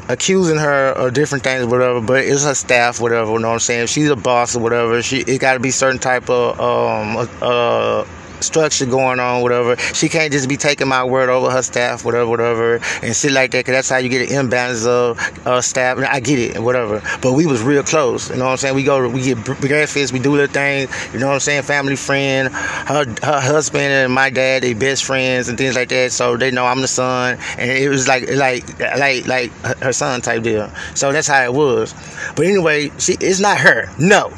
accusing 0.07 0.57
her 0.57 0.91
of 0.91 1.13
different 1.13 1.43
things, 1.43 1.65
whatever. 1.65 2.01
But 2.01 2.25
it's 2.25 2.43
her 2.43 2.53
staff, 2.55 2.99
whatever. 2.99 3.31
You 3.31 3.39
know 3.39 3.47
what 3.49 3.53
I'm 3.55 3.59
saying? 3.59 3.83
If 3.83 3.89
she's 3.89 4.09
a 4.09 4.15
boss 4.15 4.55
or 4.55 4.59
whatever, 4.59 5.01
she 5.01 5.19
it 5.21 5.39
got 5.39 5.53
to 5.53 5.59
be 5.59 5.71
certain 5.71 5.99
type 5.99 6.29
of 6.29 6.59
um 6.59 7.29
uh 7.41 8.05
structure 8.41 8.85
going 8.85 9.19
on, 9.19 9.41
whatever. 9.41 9.75
She 9.77 10.09
can't 10.09 10.31
just 10.31 10.47
be 10.49 10.57
taking 10.57 10.87
my 10.87 11.03
word 11.03 11.29
over 11.29 11.49
her 11.49 11.61
staff, 11.61 12.05
whatever, 12.05 12.29
whatever, 12.29 12.79
and 13.01 13.15
shit 13.15 13.31
like 13.31 13.51
that. 13.51 13.65
Cause 13.65 13.73
that's 13.73 13.89
how 13.89 13.97
you 13.97 14.09
get 14.09 14.29
an 14.29 14.37
imbalance 14.37 14.85
of 14.85 15.19
uh, 15.45 15.61
staff. 15.61 15.97
I 15.97 16.19
get 16.19 16.39
it, 16.39 16.61
whatever. 16.61 17.01
But 17.21 17.33
we 17.33 17.45
was 17.45 17.61
real 17.61 17.83
close. 17.83 18.29
You 18.29 18.37
know 18.37 18.45
what 18.45 18.51
I'm 18.51 18.57
saying? 18.57 18.75
We 18.75 18.83
go, 18.83 19.07
we 19.09 19.21
get 19.21 19.43
breakfast, 19.43 20.13
we 20.13 20.19
do 20.19 20.31
little 20.31 20.47
things. 20.47 20.91
You 21.13 21.19
know 21.19 21.27
what 21.27 21.33
I'm 21.33 21.39
saying? 21.39 21.63
Family 21.63 21.95
friend, 21.95 22.53
her 22.53 23.05
her 23.23 23.39
husband 23.39 23.83
and 23.83 24.13
my 24.13 24.29
dad, 24.29 24.63
they 24.63 24.73
best 24.73 25.03
friends 25.05 25.49
and 25.49 25.57
things 25.57 25.75
like 25.75 25.89
that. 25.89 26.11
So 26.11 26.37
they 26.37 26.51
know 26.51 26.65
I'm 26.65 26.81
the 26.81 26.87
son, 26.87 27.37
and 27.57 27.71
it 27.71 27.89
was 27.89 28.07
like 28.07 28.29
like 28.31 28.79
like 28.79 29.27
like 29.27 29.51
her 29.81 29.93
son 29.93 30.21
type 30.21 30.43
deal. 30.43 30.71
So 30.93 31.11
that's 31.11 31.27
how 31.27 31.43
it 31.43 31.53
was. 31.53 31.93
But 32.35 32.45
anyway, 32.47 32.91
she 32.97 33.13
it's 33.19 33.39
not 33.39 33.57
her. 33.59 33.89
No, 33.99 34.33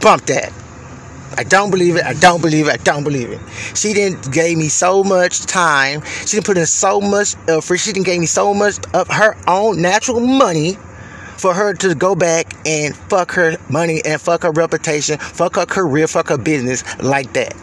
bump 0.00 0.26
that. 0.26 0.52
I 1.40 1.42
don't 1.42 1.70
believe 1.70 1.96
it. 1.96 2.04
I 2.04 2.12
don't 2.12 2.42
believe 2.42 2.68
it. 2.68 2.72
I 2.72 2.76
don't 2.76 3.02
believe 3.02 3.30
it. 3.30 3.40
She 3.74 3.94
didn't 3.94 4.30
gave 4.30 4.58
me 4.58 4.68
so 4.68 5.02
much 5.02 5.46
time. 5.46 6.02
She 6.26 6.36
didn't 6.36 6.44
put 6.44 6.58
in 6.58 6.66
so 6.66 7.00
much 7.00 7.34
effort. 7.48 7.78
She 7.78 7.94
didn't 7.94 8.04
gave 8.04 8.20
me 8.20 8.26
so 8.26 8.52
much 8.52 8.76
of 8.92 9.08
her 9.08 9.38
own 9.48 9.80
natural 9.80 10.20
money 10.20 10.74
for 11.38 11.54
her 11.54 11.72
to 11.72 11.94
go 11.94 12.14
back 12.14 12.54
and 12.66 12.94
fuck 12.94 13.32
her 13.32 13.56
money 13.70 14.02
and 14.04 14.20
fuck 14.20 14.42
her 14.42 14.50
reputation, 14.50 15.16
fuck 15.16 15.56
her 15.56 15.64
career, 15.64 16.06
fuck 16.06 16.28
her 16.28 16.36
business 16.36 16.84
like 16.98 17.32
that. 17.32 17.56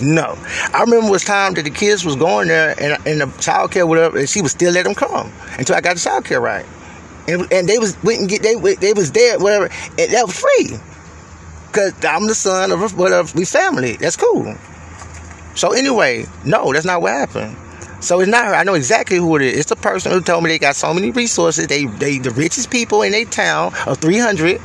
No. 0.00 0.38
I 0.72 0.82
remember 0.82 1.08
it 1.08 1.10
was 1.10 1.24
time 1.24 1.54
that 1.54 1.64
the 1.64 1.70
kids 1.70 2.04
was 2.04 2.14
going 2.14 2.46
there 2.46 2.80
and, 2.80 3.04
and 3.04 3.20
the 3.20 3.40
child 3.40 3.72
care 3.72 3.84
whatever, 3.84 4.16
and 4.16 4.28
she 4.28 4.42
would 4.42 4.52
still 4.52 4.72
let 4.72 4.84
them 4.84 4.94
come 4.94 5.32
until 5.58 5.74
I 5.74 5.80
got 5.80 5.96
the 5.96 6.00
child 6.00 6.24
care 6.24 6.40
right. 6.40 6.66
And, 7.26 7.52
and 7.52 7.68
they 7.68 7.78
was 7.78 8.00
wouldn't 8.04 8.28
get 8.28 8.44
they 8.44 8.54
they 8.76 8.92
was 8.92 9.10
there 9.10 9.40
whatever 9.40 9.64
and 9.98 10.12
that 10.12 10.24
was 10.24 10.38
free. 10.38 10.78
Cause 11.74 11.92
I'm 12.04 12.28
the 12.28 12.36
son 12.36 12.70
of 12.70 12.96
whatever 12.96 13.28
uh, 13.28 13.32
we 13.34 13.44
family. 13.44 13.96
That's 13.96 14.14
cool. 14.14 14.54
So 15.56 15.72
anyway, 15.72 16.24
no, 16.44 16.72
that's 16.72 16.84
not 16.84 17.02
what 17.02 17.10
happened. 17.10 17.56
So 17.98 18.20
it's 18.20 18.30
not 18.30 18.44
her. 18.44 18.54
I 18.54 18.62
know 18.62 18.74
exactly 18.74 19.16
who 19.16 19.34
it 19.34 19.42
is. 19.42 19.58
It's 19.58 19.70
the 19.70 19.76
person 19.76 20.12
who 20.12 20.20
told 20.20 20.44
me 20.44 20.50
they 20.50 20.60
got 20.60 20.76
so 20.76 20.94
many 20.94 21.10
resources. 21.10 21.66
They 21.66 21.86
they 21.86 22.18
the 22.18 22.30
richest 22.30 22.70
people 22.70 23.02
in 23.02 23.10
their 23.10 23.24
town 23.24 23.72
of 23.88 23.98
300. 23.98 24.60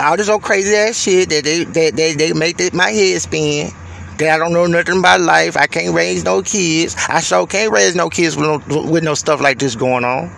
All 0.00 0.16
this 0.16 0.28
old 0.28 0.42
crazy 0.42 0.74
ass 0.74 1.00
shit 1.00 1.28
that 1.28 1.44
they 1.44 1.62
that 1.62 1.94
they, 1.94 2.14
they 2.14 2.32
make 2.32 2.56
the, 2.56 2.70
my 2.74 2.90
head 2.90 3.20
spin. 3.22 3.70
That 4.18 4.30
I 4.30 4.38
don't 4.38 4.52
know 4.52 4.66
nothing 4.66 4.98
about 4.98 5.20
life. 5.20 5.56
I 5.56 5.68
can't 5.68 5.94
raise 5.94 6.24
no 6.24 6.42
kids. 6.42 6.96
I 7.08 7.20
sure 7.20 7.46
can't 7.46 7.70
raise 7.72 7.94
no 7.94 8.10
kids 8.10 8.36
with 8.36 8.68
no, 8.68 8.90
with 8.90 9.04
no 9.04 9.14
stuff 9.14 9.40
like 9.40 9.60
this 9.60 9.76
going 9.76 10.04
on. 10.04 10.28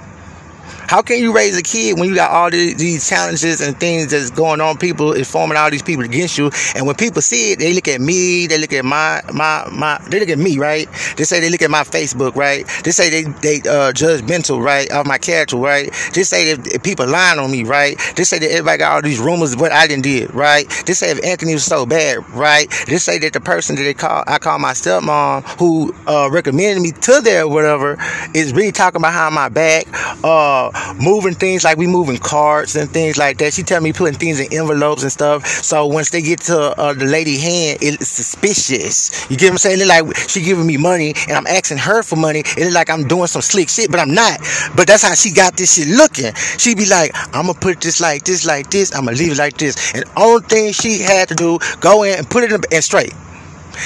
How 0.89 1.03
can 1.03 1.19
you 1.19 1.35
raise 1.35 1.57
a 1.57 1.63
kid 1.63 1.99
when 1.99 2.09
you 2.09 2.15
got 2.15 2.31
all 2.31 2.51
these, 2.51 2.77
these 2.77 3.09
challenges 3.09 3.61
and 3.61 3.79
things 3.79 4.11
that's 4.13 4.31
going 4.31 4.61
on? 4.61 4.79
People 4.79 5.13
is 5.13 5.29
forming 5.31 5.57
all 5.57 5.71
these 5.71 5.83
people 5.83 6.05
against 6.05 6.39
you, 6.39 6.51
and 6.75 6.87
when 6.87 6.95
people 6.95 7.21
see 7.23 7.53
it, 7.53 7.59
they 7.59 7.73
look 7.73 7.89
at 7.89 8.01
me, 8.01 8.47
they 8.47 8.59
look 8.59 8.73
at 8.73 8.85
my 8.85 9.21
my 9.33 9.69
my, 9.73 9.99
they 10.09 10.21
look 10.21 10.29
at 10.29 10.39
me, 10.39 10.59
right? 10.59 10.89
They 11.17 11.25
say 11.25 11.41
they 11.41 11.51
look 11.51 11.63
at 11.63 11.71
my 11.71 11.83
Facebook, 11.83 12.37
right? 12.37 12.65
They 12.85 12.93
say 12.93 13.11
they 13.11 13.23
they 13.41 13.57
uh, 13.69 13.93
judgmental, 13.93 14.63
right, 14.63 14.89
of 14.93 15.07
my 15.07 15.19
character, 15.19 15.57
right? 15.57 15.93
They 16.15 16.23
say 16.23 16.55
that 16.55 16.83
people 16.85 17.07
lying 17.07 17.39
on 17.41 17.51
me, 17.51 17.65
right? 17.65 17.99
They 18.15 18.25
say 18.25 18.39
that 18.39 18.51
everybody 18.51 18.79
got 18.79 18.95
all 18.95 19.03
these 19.03 19.19
rumors 19.19 19.55
of 19.55 19.61
what 19.61 19.73
I 19.73 19.87
didn't 19.89 20.05
did, 20.05 20.33
right? 20.35 20.69
They 20.87 20.93
say 20.93 21.11
if 21.11 21.25
Anthony 21.25 21.55
was 21.55 21.65
so 21.65 21.85
bad, 21.85 22.29
right? 22.31 22.71
They 22.87 22.99
say 22.99 23.19
that 23.19 23.33
the 23.33 23.41
person 23.41 23.75
that 23.77 23.83
they 23.83 23.95
call 23.95 24.23
I 24.27 24.39
call 24.39 24.59
my 24.61 24.73
stepmom 24.73 25.43
who 25.59 25.93
uh, 26.07 26.29
recommended 26.31 26.81
me 26.81 26.93
to 26.93 27.21
there, 27.23 27.49
whatever, 27.49 27.97
is 28.35 28.53
really 28.53 28.73
talking 28.73 29.01
behind 29.01 29.35
my 29.35 29.49
back. 29.49 29.87
Uh, 30.23 30.71
moving 31.01 31.35
things 31.35 31.65
like 31.65 31.77
we 31.77 31.87
moving 31.87 32.19
cards 32.19 32.77
and 32.77 32.91
things 32.91 33.17
like 33.17 33.39
that. 33.39 33.53
She 33.55 33.63
tell 33.63 33.81
me 33.81 33.93
putting 33.93 34.19
things 34.19 34.41
in 34.41 34.53
envelopes 34.53 35.03
and 35.03 35.13
stuff. 35.13 35.47
So 35.47 35.87
once 35.87 36.11
they 36.11 36.23
get 36.23 36.41
to 36.43 36.59
uh, 36.79 36.93
the 36.93 37.07
lady 37.07 37.39
hand, 37.39 37.79
it's 37.83 38.09
suspicious. 38.09 39.31
You 39.31 39.37
get 39.37 39.47
what 39.47 39.53
I'm 39.53 39.59
saying? 39.59 39.81
It's 39.81 39.89
like 39.89 40.17
she 40.29 40.43
giving 40.43 40.67
me 40.67 40.77
money 40.77 41.15
and 41.29 41.33
I'm 41.33 41.47
asking 41.47 41.79
her 41.79 42.03
for 42.03 42.17
money. 42.17 42.41
It's 42.41 42.75
like 42.75 42.91
I'm 42.91 43.07
doing 43.07 43.27
some 43.27 43.43
slick 43.43 43.69
shit, 43.69 43.91
but 43.91 44.01
I'm 44.01 44.15
not. 44.15 44.41
But 44.77 44.87
that's 44.87 45.03
how 45.03 45.15
she 45.15 45.33
got 45.33 45.57
this 45.57 45.75
shit 45.75 45.89
looking. 45.89 46.35
She 46.35 46.75
be 46.75 46.87
like, 46.87 47.13
I'm 47.35 47.47
gonna 47.47 47.55
put 47.55 47.81
this 47.81 48.01
like 48.01 48.25
this, 48.25 48.47
like 48.47 48.71
this. 48.71 48.95
I'm 48.95 49.05
gonna 49.05 49.17
leave 49.17 49.33
it 49.33 49.39
like 49.39 49.57
this. 49.57 49.95
And 49.95 50.05
only 50.17 50.43
thing 50.47 50.73
she 50.73 51.01
had 51.01 51.29
to 51.29 51.35
do, 51.35 51.59
go 51.81 52.03
in 52.03 52.19
and 52.19 52.29
put 52.29 52.45
it 52.45 52.53
in, 52.53 52.61
in 52.71 52.83
straight. 52.83 53.13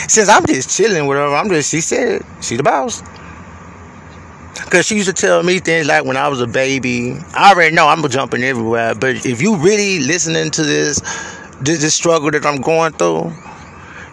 Since 0.08 0.28
I'm 0.28 0.46
just 0.46 0.76
chilling 0.76 1.06
with 1.06 1.18
her, 1.18 1.34
I'm 1.34 1.48
just, 1.48 1.70
she 1.70 1.80
said, 1.80 2.24
she 2.40 2.56
the 2.56 2.62
boss. 2.62 3.02
Cause 4.68 4.86
she 4.86 4.96
used 4.96 5.08
to 5.08 5.14
tell 5.14 5.42
me 5.42 5.58
things 5.58 5.86
like 5.86 6.04
when 6.04 6.16
I 6.16 6.28
was 6.28 6.40
a 6.40 6.46
baby. 6.46 7.16
I 7.34 7.52
already 7.52 7.74
know 7.74 7.88
I'm 7.88 8.06
jumping 8.08 8.42
everywhere, 8.44 8.94
but 8.94 9.26
if 9.26 9.40
you 9.42 9.56
really 9.56 10.00
listening 10.00 10.50
to 10.52 10.62
this, 10.62 11.00
this, 11.60 11.80
this 11.80 11.94
struggle 11.94 12.30
that 12.30 12.44
I'm 12.44 12.60
going 12.60 12.92
through, 12.92 13.32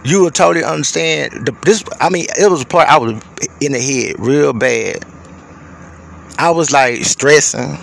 you 0.04 0.22
will 0.22 0.32
totally 0.32 0.64
understand. 0.64 1.46
The, 1.46 1.52
this, 1.64 1.84
I 2.00 2.10
mean, 2.10 2.26
it 2.40 2.50
was 2.50 2.62
a 2.62 2.66
part 2.66 2.88
I 2.88 2.98
was 2.98 3.22
in 3.62 3.74
the 3.74 3.80
head 3.80 4.16
real 4.20 4.54
bad. 4.54 5.06
I 6.40 6.52
was 6.52 6.72
like 6.72 7.04
stressing, 7.04 7.78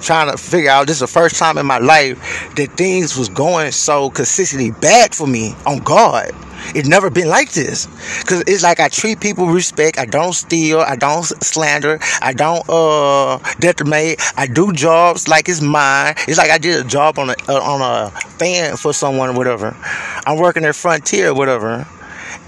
trying 0.00 0.30
to 0.30 0.36
figure 0.36 0.70
out. 0.70 0.86
This 0.86 0.96
is 0.96 1.00
the 1.00 1.06
first 1.06 1.36
time 1.36 1.58
in 1.58 1.66
my 1.66 1.78
life 1.78 2.18
that 2.56 2.76
things 2.76 3.16
was 3.16 3.28
going 3.28 3.72
so 3.72 4.10
consistently 4.10 4.70
bad 4.70 5.14
for 5.14 5.26
me. 5.26 5.54
On 5.66 5.78
God. 5.78 6.30
It's 6.74 6.88
never 6.88 7.10
been 7.10 7.28
like 7.28 7.52
this. 7.52 7.86
Cause 8.24 8.42
it's 8.46 8.62
like 8.62 8.80
I 8.80 8.88
treat 8.88 9.20
people 9.20 9.46
respect. 9.46 9.98
I 9.98 10.04
don't 10.06 10.32
steal. 10.32 10.80
I 10.80 10.96
don't 10.96 11.24
slander. 11.24 11.98
I 12.20 12.32
don't 12.32 12.64
uh 12.68 13.38
detonate. 13.60 14.20
I 14.36 14.46
do 14.46 14.72
jobs 14.72 15.28
like 15.28 15.48
it's 15.48 15.60
mine. 15.60 16.14
It's 16.26 16.38
like 16.38 16.50
I 16.50 16.58
did 16.58 16.84
a 16.84 16.88
job 16.88 17.18
on 17.18 17.30
a 17.30 17.34
uh, 17.48 17.60
on 17.60 17.80
a 17.82 18.10
fan 18.10 18.76
for 18.76 18.92
someone, 18.92 19.30
or 19.30 19.32
whatever. 19.34 19.76
I'm 20.26 20.38
working 20.38 20.64
at 20.64 20.74
Frontier, 20.74 21.28
or 21.28 21.34
whatever. 21.34 21.86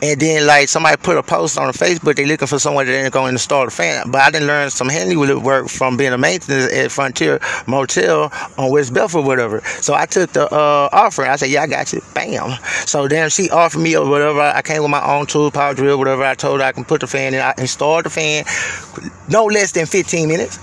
And 0.00 0.20
then 0.20 0.46
like 0.46 0.68
somebody 0.68 0.96
put 0.96 1.16
a 1.16 1.22
post 1.22 1.58
on 1.58 1.72
Facebook, 1.72 2.16
they 2.16 2.24
looking 2.24 2.46
for 2.46 2.58
someone 2.58 2.86
that 2.86 2.92
ain't 2.92 3.12
going 3.12 3.26
to 3.26 3.32
install 3.32 3.64
the 3.64 3.70
fan. 3.70 4.10
But 4.10 4.20
I 4.20 4.30
didn't 4.30 4.46
learn 4.46 4.70
some 4.70 4.88
handy 4.88 5.16
work 5.16 5.68
from 5.68 5.96
being 5.96 6.12
a 6.12 6.18
maintenance 6.18 6.72
at 6.72 6.92
Frontier 6.92 7.40
Motel 7.66 8.32
on 8.56 8.70
West 8.70 8.94
Bedford, 8.94 9.22
whatever. 9.22 9.60
So 9.80 9.94
I 9.94 10.06
took 10.06 10.32
the 10.32 10.46
uh, 10.52 10.88
offer. 10.92 11.24
I 11.24 11.36
said, 11.36 11.50
yeah, 11.50 11.62
I 11.62 11.66
got 11.66 11.92
you. 11.92 12.00
Bam. 12.14 12.58
So 12.86 13.08
then 13.08 13.28
she 13.30 13.50
offered 13.50 13.80
me 13.80 13.96
or 13.96 14.08
whatever. 14.08 14.40
I 14.40 14.62
came 14.62 14.82
with 14.82 14.90
my 14.90 15.04
own 15.04 15.26
tool, 15.26 15.50
power 15.50 15.74
drill, 15.74 15.98
whatever. 15.98 16.24
I 16.24 16.34
told 16.34 16.60
her 16.60 16.66
I 16.66 16.72
can 16.72 16.84
put 16.84 17.00
the 17.00 17.06
fan 17.06 17.34
in. 17.34 17.40
I 17.40 17.54
installed 17.58 18.04
the 18.04 18.10
fan 18.10 18.44
no 19.28 19.44
less 19.44 19.72
than 19.72 19.86
15 19.86 20.28
minutes. 20.28 20.58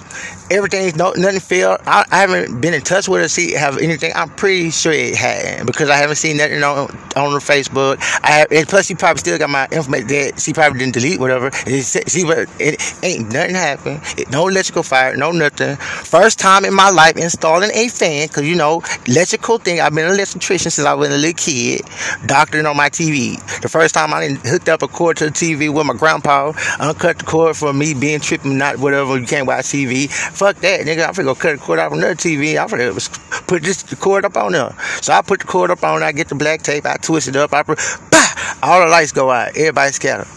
Everything's 0.52 0.96
no, 0.96 1.12
nothing 1.14 1.40
failed. 1.40 1.80
I, 1.86 2.06
I 2.12 2.18
haven't 2.22 2.62
been 2.62 2.74
in 2.74 2.82
touch 2.82 3.08
with 3.08 3.22
her, 3.22 3.28
see 3.28 3.54
have 3.54 3.78
anything. 3.78 4.12
I'm 4.16 4.30
pretty 4.30 4.70
sure 4.70 4.92
it 4.92 5.16
had 5.16 5.66
because 5.66 5.90
I 5.90 5.98
haven't 5.98 6.18
seen 6.18 6.38
nothing 6.38 6.64
on 6.64 6.90
on 7.16 7.32
her 7.32 7.40
Facebook. 7.40 7.98
I 8.24 8.46
have, 8.52 8.68
plus 8.68 8.86
she 8.86 8.96
probably 8.96 9.22
still 9.26 9.40
got 9.40 9.50
my 9.50 9.68
information 9.72 10.08
that 10.08 10.40
she 10.40 10.54
probably 10.54 10.78
didn't 10.78 10.94
delete 10.94 11.20
whatever. 11.20 11.50
She 11.52 12.22
it 12.60 12.78
ain't 13.02 13.34
nothing 13.34 13.56
happened. 13.56 14.02
It, 14.20 14.30
no 14.30 14.48
electrical 14.48 14.84
fire, 14.84 15.18
no 15.18 15.32
nothing. 15.32 15.78
First 15.78 16.38
time 16.38 16.64
in 16.64 16.76
my 16.76 16.92
life 16.92 17.18
installing 17.18 17.72
a 17.74 17.88
fan, 17.88 18.28
cause 18.28 18.44
you 18.44 18.56
know 18.56 18.84
electrical 19.08 19.58
thing. 19.58 19.82
I've 19.82 19.96
been 19.96 20.06
an 20.06 20.14
electrician 20.14 20.70
since 20.70 20.86
I 20.86 20.94
was 20.94 21.10
a 21.10 21.18
little 21.18 21.34
kid. 21.34 21.82
Doctoring 22.28 22.68
on 22.68 22.78
my 22.78 22.90
TV. 22.90 23.42
The 23.62 23.70
first 23.70 23.96
time 23.96 24.14
I 24.14 24.28
hooked 24.28 24.70
up 24.70 24.84
a 24.84 24.88
cord 24.88 25.18
to 25.18 25.26
the 25.26 25.32
TV 25.32 25.74
with 25.74 25.88
my 25.88 25.96
grandpa, 25.96 26.54
uncut 26.80 27.18
the 27.18 27.26
cord 27.26 27.58
for 27.58 27.74
me 27.74 27.96
being 27.96 28.20
tripping, 28.20 28.60
not 28.60 28.78
whatever. 28.78 29.18
You 29.18 29.26
can't 29.26 29.48
watch 29.48 29.66
TV. 29.66 30.08
Fuck 30.12 30.58
that, 30.58 30.82
nigga. 30.82 31.08
I'm 31.08 31.16
finna 31.16 31.26
go 31.26 31.36
cut 31.36 31.58
the 31.58 31.66
cord 31.66 31.80
off 31.80 31.94
another 31.94 32.14
TV. 32.14 32.62
I'm 32.62 32.70
finna 32.70 33.48
put 33.48 33.64
this 33.64 33.82
cord 33.96 34.24
up 34.24 34.38
on 34.38 34.52
there. 34.52 34.76
So 35.02 35.14
I 35.14 35.24
put 35.24 35.40
the 35.40 35.48
cord 35.48 35.72
up 35.72 35.84
on. 35.84 36.04
I 36.04 36.12
get 36.12 36.30
the 36.30 36.36
black 36.36 36.62
tape. 36.62 36.86
I 36.86 36.98
twist 36.98 37.28
it 37.28 37.36
up. 37.36 37.54
I 37.54 37.64
put, 37.64 37.80
bah! 38.12 38.35
All 38.62 38.82
the 38.82 38.88
lights 38.88 39.12
go 39.12 39.32
out. 39.32 39.50
Everybody 39.50 39.92
scatter. 39.92 40.28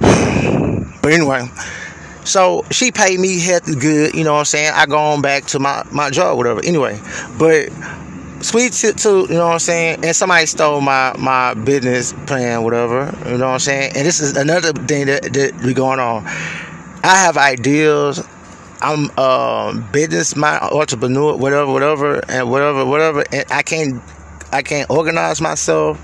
But 1.02 1.12
anyway, 1.12 1.48
so 2.24 2.64
she 2.70 2.92
paid 2.92 3.18
me 3.18 3.40
healthy 3.40 3.74
good, 3.74 4.14
you 4.14 4.24
know 4.24 4.34
what 4.34 4.40
I'm 4.40 4.44
saying? 4.44 4.72
I 4.74 4.86
go 4.86 4.98
on 4.98 5.22
back 5.22 5.46
to 5.46 5.58
my, 5.58 5.82
my 5.90 6.10
job, 6.10 6.36
whatever. 6.36 6.60
Anyway, 6.64 7.00
but 7.38 7.70
sweet 8.42 8.74
shit 8.74 8.98
too, 8.98 9.26
you 9.28 9.34
know 9.34 9.46
what 9.46 9.54
I'm 9.54 9.58
saying? 9.58 10.04
And 10.04 10.14
somebody 10.14 10.46
stole 10.46 10.80
my 10.80 11.14
my 11.18 11.54
business 11.54 12.12
plan, 12.26 12.62
whatever, 12.62 13.12
you 13.26 13.38
know 13.38 13.46
what 13.46 13.54
I'm 13.54 13.58
saying? 13.58 13.92
And 13.96 14.06
this 14.06 14.20
is 14.20 14.36
another 14.36 14.72
thing 14.72 15.06
that, 15.06 15.32
that 15.32 15.62
be 15.62 15.74
going 15.74 16.00
on. 16.00 16.24
I 17.02 17.16
have 17.16 17.36
ideas. 17.36 18.26
I'm 18.82 19.10
um 19.18 19.86
business 19.92 20.36
my 20.36 20.58
entrepreneur, 20.58 21.36
whatever, 21.36 21.70
whatever, 21.70 22.22
and 22.28 22.50
whatever, 22.50 22.84
whatever. 22.84 23.24
And 23.32 23.44
I 23.50 23.62
can't 23.62 24.02
I 24.52 24.62
can't 24.62 24.90
organize 24.90 25.40
myself 25.40 25.98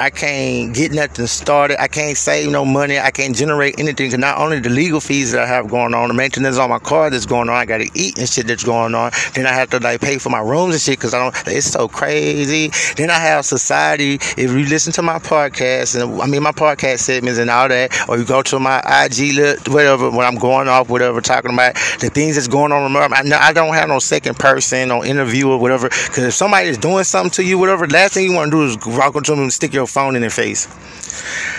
I 0.00 0.08
can't 0.08 0.74
get 0.74 0.92
nothing 0.92 1.26
started. 1.26 1.78
I 1.78 1.86
can't 1.86 2.16
save 2.16 2.50
no 2.50 2.64
money. 2.64 2.98
I 2.98 3.10
can't 3.10 3.36
generate 3.36 3.78
anything. 3.78 4.08
Cause 4.08 4.18
not 4.18 4.38
only 4.38 4.58
the 4.58 4.70
legal 4.70 4.98
fees 4.98 5.32
that 5.32 5.42
I 5.42 5.46
have 5.46 5.68
going 5.68 5.92
on, 5.92 6.08
the 6.08 6.14
maintenance 6.14 6.56
on 6.56 6.70
my 6.70 6.78
car 6.78 7.10
that's 7.10 7.26
going 7.26 7.50
on, 7.50 7.54
I 7.54 7.66
gotta 7.66 7.90
eat 7.92 8.18
and 8.18 8.26
shit 8.26 8.46
that's 8.46 8.64
going 8.64 8.94
on. 8.94 9.12
Then 9.34 9.44
I 9.44 9.52
have 9.52 9.68
to 9.70 9.78
like 9.78 10.00
pay 10.00 10.16
for 10.16 10.30
my 10.30 10.40
rooms 10.40 10.74
and 10.74 10.80
shit 10.80 10.98
because 10.98 11.12
I 11.12 11.18
don't. 11.18 11.34
It's 11.46 11.66
so 11.66 11.86
crazy. 11.86 12.70
Then 12.96 13.10
I 13.10 13.18
have 13.18 13.44
society. 13.44 14.14
If 14.14 14.38
you 14.38 14.64
listen 14.64 14.90
to 14.94 15.02
my 15.02 15.18
podcast 15.18 16.00
and 16.00 16.22
I 16.22 16.26
mean 16.26 16.42
my 16.42 16.52
podcast 16.52 17.00
segments 17.00 17.38
and 17.38 17.50
all 17.50 17.68
that, 17.68 18.08
or 18.08 18.16
you 18.16 18.24
go 18.24 18.40
to 18.40 18.58
my 18.58 18.78
IG 19.04 19.34
look, 19.34 19.66
whatever 19.68 20.10
when 20.10 20.26
I'm 20.26 20.36
going 20.36 20.68
off 20.68 20.88
whatever 20.88 21.20
talking 21.20 21.52
about 21.52 21.74
the 22.00 22.08
things 22.08 22.36
that's 22.36 22.48
going 22.48 22.72
on. 22.72 22.84
Remember, 22.84 23.14
I, 23.14 23.52
don't 23.52 23.74
have 23.74 23.88
no 23.90 23.98
second 23.98 24.38
person, 24.38 24.90
or 24.90 25.04
interview 25.04 25.50
or 25.50 25.58
whatever. 25.58 25.90
Because 25.90 26.24
if 26.24 26.32
somebody 26.34 26.68
is 26.68 26.78
doing 26.78 27.04
something 27.04 27.32
to 27.32 27.44
you, 27.44 27.58
whatever, 27.58 27.86
last 27.86 28.14
thing 28.14 28.24
you 28.24 28.34
want 28.34 28.50
to 28.50 28.56
do 28.56 28.64
is 28.64 28.78
walk 28.96 29.14
up 29.14 29.24
to 29.24 29.32
them 29.32 29.40
and 29.40 29.52
stick 29.52 29.74
your 29.74 29.89
phone 29.90 30.14
in 30.16 30.22
their 30.22 30.30
face. 30.30 30.66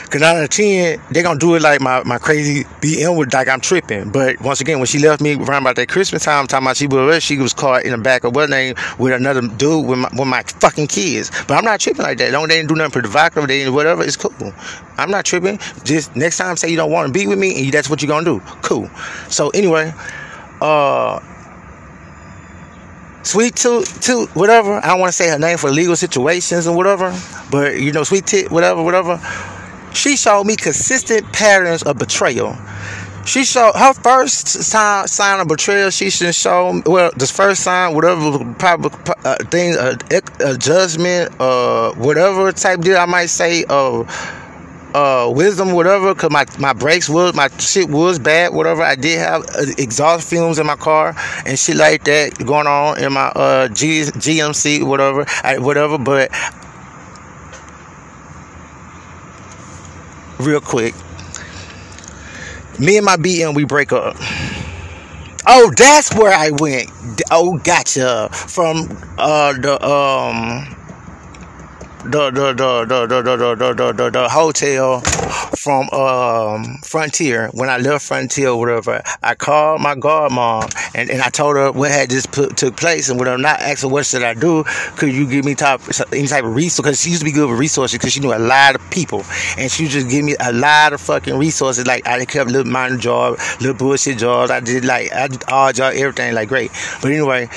Cause 0.10 0.22
out 0.22 0.44
of 0.44 0.50
ten, 0.50 1.02
they 1.12 1.24
gonna 1.24 1.40
do 1.40 1.56
it 1.56 1.62
like 1.62 1.80
my, 1.80 2.04
my 2.04 2.18
crazy 2.18 2.66
BM 2.82 3.18
with 3.18 3.34
like 3.34 3.48
I'm 3.48 3.62
tripping. 3.62 4.12
But 4.12 4.42
once 4.42 4.60
again, 4.60 4.80
when 4.80 4.88
she 4.88 5.00
left 5.00 5.22
me 5.22 5.36
around 5.36 5.64
about 5.64 5.78
that 5.78 5.88
Christmas 5.88 6.24
time, 6.24 6.48
talking 6.48 6.66
about 6.66 6.76
she 6.78 6.88
was 6.88 7.24
she 7.24 7.38
was 7.38 7.54
caught 7.54 7.86
in 7.86 7.92
the 7.92 7.98
back 7.98 8.24
of 8.24 8.36
what 8.36 8.50
name 8.50 8.76
with 9.00 9.14
another 9.14 9.42
dude 9.42 9.88
with 9.88 10.00
my, 10.00 10.10
with 10.18 10.28
my 10.28 10.44
fucking 10.44 10.88
kids. 10.88 11.32
But 11.48 11.58
I'm 11.58 11.64
not 11.64 11.80
tripping 11.80 12.04
like 12.04 12.18
that. 12.18 12.32
Don't 12.32 12.50
they 12.50 12.58
didn't 12.58 12.70
do 12.70 12.76
nothing 12.76 13.04
provocative, 13.04 13.48
they 13.48 13.60
didn't 13.60 13.74
whatever. 13.74 14.04
It's 14.04 14.18
cool. 14.18 14.54
I'm 14.98 15.12
not 15.12 15.24
tripping. 15.24 15.60
Just 15.84 16.14
next 16.16 16.38
time, 16.38 16.58
say 16.58 16.70
you 16.70 16.78
don't 16.78 16.92
want 16.92 17.08
to 17.08 17.14
be 17.14 17.28
with 17.28 17.40
me, 17.40 17.64
and 17.64 17.72
that's 17.72 17.90
what 17.90 18.02
you're 18.02 18.10
gonna 18.10 18.26
do. 18.26 18.42
Cool. 18.64 18.90
So 19.30 19.50
anyway, 19.52 19.94
uh 20.60 21.20
Sweet 23.24 23.56
Tooth, 23.56 24.02
Tooth, 24.02 24.36
whatever. 24.36 24.74
I 24.84 24.88
don't 24.88 25.00
want 25.00 25.10
to 25.10 25.16
say 25.16 25.30
her 25.30 25.38
name 25.38 25.58
for 25.58 25.70
legal 25.70 25.96
situations 25.96 26.66
and 26.66 26.76
whatever, 26.76 27.16
but 27.52 27.80
you 27.80 27.92
know, 27.92 28.04
Sweet 28.04 28.26
Tit, 28.26 28.52
whatever, 28.52 28.82
whatever. 28.82 29.22
She 29.94 30.16
showed 30.16 30.46
me 30.46 30.56
consistent 30.56 31.32
patterns 31.32 31.84
of 31.84 31.98
betrayal. 31.98 32.58
She 33.26 33.44
showed 33.44 33.74
her 33.76 33.94
first 33.94 34.48
sign, 34.48 35.08
sign 35.08 35.40
of 35.40 35.48
betrayal. 35.48 35.92
She 35.92 36.10
should 36.10 36.34
show 36.34 36.82
well, 36.86 37.12
the 37.16 37.28
first 37.28 37.62
sign, 37.64 37.94
whatever 37.94 38.44
probably 38.56 38.92
uh, 39.24 39.36
thing, 39.46 39.76
a, 39.76 39.96
a 40.40 40.58
judgment, 40.58 41.40
uh, 41.40 41.94
whatever 41.94 42.52
type 42.52 42.82
deal 42.82 42.98
I 42.98 43.06
might 43.06 43.28
say 43.28 43.64
of. 43.66 44.10
Uh, 44.94 45.32
wisdom, 45.34 45.72
whatever, 45.72 46.14
cause 46.14 46.30
my, 46.30 46.46
my 46.60 46.74
brakes 46.74 47.08
was, 47.08 47.34
my 47.34 47.48
shit 47.60 47.90
was 47.90 48.20
bad, 48.20 48.54
whatever. 48.54 48.82
I 48.82 48.96
did 48.96 49.20
have 49.20 49.44
uh, 49.44 49.64
exhaust 49.78 50.30
fumes 50.30 50.60
in 50.60 50.66
my 50.68 50.76
car 50.76 51.16
and 51.46 51.58
shit 51.58 51.78
like 51.78 52.04
that 52.04 52.38
going 52.46 52.68
on 52.68 53.02
in 53.02 53.14
my, 53.14 53.28
uh, 53.28 53.70
G, 53.70 54.02
GMC, 54.02 54.86
whatever, 54.86 55.26
I, 55.44 55.60
whatever, 55.60 55.98
but 55.98 56.30
real 60.40 60.60
quick, 60.60 60.94
me 62.78 62.98
and 62.98 63.06
my 63.06 63.16
BM, 63.16 63.56
we 63.56 63.64
break 63.64 63.94
up. 63.94 64.18
Oh, 65.48 65.72
that's 65.76 66.14
where 66.14 66.34
I 66.34 66.52
went. 66.52 66.92
Oh, 67.32 67.58
gotcha. 67.60 68.30
From, 68.32 68.90
uh, 69.18 69.54
the, 69.54 69.84
um, 69.86 70.76
the 72.04 72.32
the 72.32 72.54
the 72.54 72.86
the 72.86 73.06
the 73.06 73.22
the 73.22 73.56
the, 73.56 73.74
the, 73.74 73.94
the, 73.94 74.10
the 74.10 74.30
hotel 74.30 75.02
from 75.56 75.90
um, 75.92 76.78
Frontier. 76.84 77.50
When 77.54 77.70
I 77.70 77.78
left 77.78 78.06
Frontier, 78.06 78.50
or 78.50 78.58
whatever, 78.58 79.04
I 79.22 79.36
called 79.36 79.82
my 79.82 79.96
godmom 79.96 80.74
and, 80.96 81.10
and 81.10 81.22
I 81.22 81.30
told 81.30 81.56
her 81.58 81.72
what 81.72 81.92
had 81.92 82.10
just 82.10 82.32
put, 82.32 82.58
took 82.58 82.76
place 82.76 83.10
and 83.10 83.20
whatever. 83.20 83.38
Not 83.38 83.60
asking 83.60 83.92
what 83.92 84.06
should 84.06 84.24
I 84.24 84.34
do. 84.34 84.64
Could 84.98 85.14
you 85.14 85.28
give 85.28 85.46
me 85.46 85.54
type 85.56 85.82
any 86.12 86.28
type 86.28 86.44
of 86.44 86.56
resource? 86.56 86.82
Because 86.82 87.02
she 87.02 87.10
used 87.10 87.22
to 87.22 87.26
be 87.26 87.32
good 87.32 87.50
with 87.50 87.60
resources 87.60 87.98
because 87.98 88.14
she 88.14 88.20
knew 88.20 88.34
a 88.34 88.40
lot 88.40 88.76
of 88.76 88.90
people 88.90 89.24
and 89.58 89.72
she 89.72 89.88
just 89.88 90.10
give 90.10 90.26
me 90.26 90.36
a 90.40 90.52
lot 90.52 90.94
of 90.94 91.02
fucking 91.02 91.38
resources. 91.38 91.86
Like 91.86 92.08
I 92.08 92.26
kept 92.26 92.50
little 92.50 92.72
minor 92.72 92.98
job, 92.98 93.38
little 93.60 93.76
bullshit 93.76 94.18
jobs. 94.18 94.50
I 94.50 94.60
did 94.60 94.86
like 94.86 95.14
I 95.14 95.28
did 95.28 95.44
all 95.48 95.72
job, 95.72 95.94
everything 95.96 96.34
like 96.34 96.50
great. 96.50 96.72
But 97.02 97.12
anyway. 97.12 97.50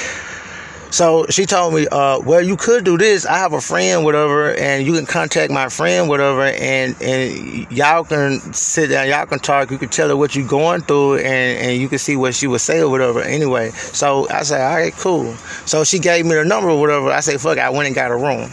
So 0.94 1.26
she 1.28 1.44
told 1.44 1.74
me, 1.74 1.88
uh, 1.90 2.20
well, 2.20 2.40
you 2.40 2.57
could 2.57 2.85
do 2.85 2.96
this. 2.96 3.26
I 3.26 3.38
have 3.38 3.52
a 3.52 3.61
friend, 3.61 4.04
whatever, 4.04 4.54
and 4.54 4.87
you 4.87 4.92
can 4.92 5.07
contact 5.07 5.50
my 5.50 5.68
friend, 5.68 6.09
whatever, 6.09 6.42
and, 6.42 6.94
and 7.02 7.68
y'all 7.72 8.04
can 8.04 8.38
sit 8.52 8.90
down, 8.90 9.09
y'all 9.09 9.26
can 9.26 9.40
talk. 9.40 9.72
You 9.72 9.78
can 9.78 9.88
tell 9.88 10.09
her 10.11 10.16
what 10.16 10.37
you're 10.37 10.46
going 10.46 10.83
through, 10.83 11.16
and, 11.16 11.59
and 11.59 11.80
you 11.80 11.88
can 11.88 11.98
see 11.98 12.14
what 12.14 12.37
she 12.37 12.46
would 12.46 12.61
say 12.61 12.80
or 12.80 12.88
whatever. 12.88 13.20
Anyway, 13.22 13.70
so 13.70 14.28
I 14.30 14.44
said, 14.44 14.61
all 14.61 14.76
right, 14.76 14.92
cool. 14.92 15.35
So 15.66 15.83
she 15.83 15.98
gave 15.98 16.26
me 16.26 16.37
the 16.37 16.44
number 16.44 16.70
or 16.70 16.80
whatever. 16.80 17.11
I 17.11 17.18
said, 17.18 17.40
fuck, 17.40 17.59
I 17.59 17.70
went 17.70 17.88
and 17.88 17.96
got 17.96 18.12
a 18.12 18.16
room. 18.16 18.48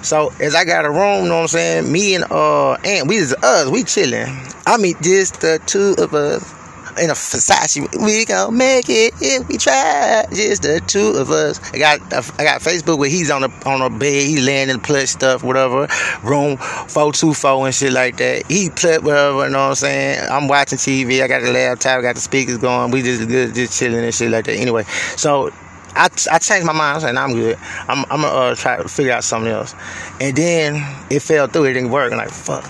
So 0.00 0.32
as 0.40 0.54
I 0.54 0.64
got 0.64 0.86
a 0.86 0.90
room, 0.90 1.24
you 1.24 1.28
know 1.28 1.34
what 1.34 1.42
I'm 1.42 1.48
saying? 1.48 1.92
Me 1.92 2.14
and 2.14 2.24
uh 2.30 2.72
Aunt, 2.84 3.06
we 3.06 3.18
just 3.18 3.34
us, 3.44 3.68
we 3.68 3.84
chilling. 3.84 4.34
I 4.64 4.78
mean 4.78 4.94
just 5.02 5.42
the 5.42 5.60
two 5.66 5.94
of 5.98 6.14
us 6.14 6.55
in 6.98 7.10
a 7.10 7.14
Versace. 7.14 8.04
We 8.04 8.24
gonna 8.24 8.52
make 8.52 8.88
it 8.88 9.14
if 9.20 9.48
we 9.48 9.58
try. 9.58 10.24
Just 10.32 10.62
the 10.62 10.80
two 10.86 11.18
of 11.18 11.30
us. 11.30 11.60
I 11.72 11.78
got 11.78 12.00
I 12.38 12.44
got 12.44 12.60
Facebook 12.60 12.98
where 12.98 13.10
he's 13.10 13.30
on 13.30 13.42
the 13.42 13.50
on 13.66 13.82
a 13.82 13.90
bed. 13.90 14.26
He 14.26 14.40
laying 14.40 14.68
in 14.68 14.80
plush 14.80 15.10
stuff, 15.10 15.42
whatever. 15.42 15.88
Room 16.22 16.56
four 16.56 17.12
two 17.12 17.34
four 17.34 17.66
and 17.66 17.74
shit 17.74 17.92
like 17.92 18.16
that. 18.18 18.46
He 18.50 18.70
put 18.70 19.02
whatever. 19.02 19.44
You 19.46 19.52
know 19.52 19.58
what 19.58 19.68
I'm 19.68 19.74
saying? 19.74 20.28
I'm 20.30 20.48
watching 20.48 20.78
TV. 20.78 21.22
I 21.22 21.28
got 21.28 21.42
the 21.42 21.52
laptop. 21.52 21.98
I 21.98 22.02
got 22.02 22.14
the 22.14 22.20
speakers 22.20 22.58
going. 22.58 22.90
We 22.90 23.02
just 23.02 23.26
good, 23.28 23.54
just 23.54 23.78
chilling 23.78 24.04
and 24.04 24.14
shit 24.14 24.30
like 24.30 24.44
that. 24.46 24.56
Anyway, 24.56 24.84
so 25.16 25.50
I, 25.96 26.08
I 26.30 26.38
changed 26.38 26.66
my 26.66 26.72
mind. 26.72 26.98
I 26.98 27.00
said, 27.00 27.16
I'm 27.16 27.32
good. 27.32 27.56
I'm, 27.88 28.04
I'm 28.10 28.20
gonna 28.20 28.28
uh, 28.28 28.54
try 28.54 28.76
to 28.76 28.88
figure 28.88 29.12
out 29.12 29.24
something 29.24 29.50
else. 29.50 29.74
And 30.20 30.36
then 30.36 30.96
it 31.10 31.20
fell 31.20 31.46
through. 31.46 31.64
It 31.64 31.74
didn't 31.74 31.90
work. 31.90 32.12
I'm 32.12 32.18
like, 32.18 32.30
fuck. 32.30 32.64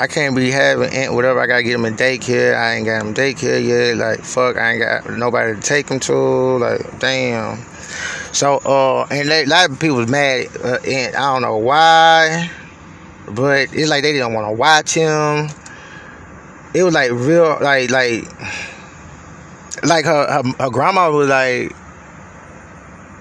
I 0.00 0.06
can't 0.06 0.34
be 0.34 0.50
having 0.50 0.88
aunt 0.94 1.12
whatever. 1.12 1.40
I 1.40 1.46
gotta 1.46 1.62
get 1.62 1.74
him 1.74 1.84
in 1.84 1.94
daycare. 1.94 2.56
I 2.56 2.76
ain't 2.76 2.86
got 2.86 3.02
him 3.02 3.12
daycare 3.12 3.62
yet. 3.62 3.98
Like 3.98 4.24
fuck, 4.24 4.56
I 4.56 4.72
ain't 4.72 4.80
got 4.80 5.10
nobody 5.18 5.54
to 5.54 5.60
take 5.60 5.90
him 5.90 6.00
to. 6.00 6.14
Like 6.14 6.98
damn. 6.98 7.58
So 8.32 8.56
uh, 8.64 9.06
and 9.10 9.28
a 9.28 9.44
lot 9.44 9.68
of 9.68 9.78
people 9.78 9.98
was 9.98 10.08
mad, 10.08 10.46
uh, 10.64 10.78
and 10.86 11.14
I 11.14 11.34
don't 11.34 11.42
know 11.42 11.58
why, 11.58 12.50
but 13.26 13.74
it's 13.74 13.90
like 13.90 14.02
they 14.02 14.12
didn't 14.12 14.32
want 14.32 14.46
to 14.46 14.52
watch 14.52 14.94
him. 14.94 15.50
It 16.72 16.82
was 16.82 16.94
like 16.94 17.10
real, 17.10 17.58
like 17.60 17.90
like 17.90 18.24
like 19.82 20.06
her, 20.06 20.32
her, 20.32 20.64
her 20.64 20.70
grandma 20.70 21.10
was 21.10 21.28
like, 21.28 21.76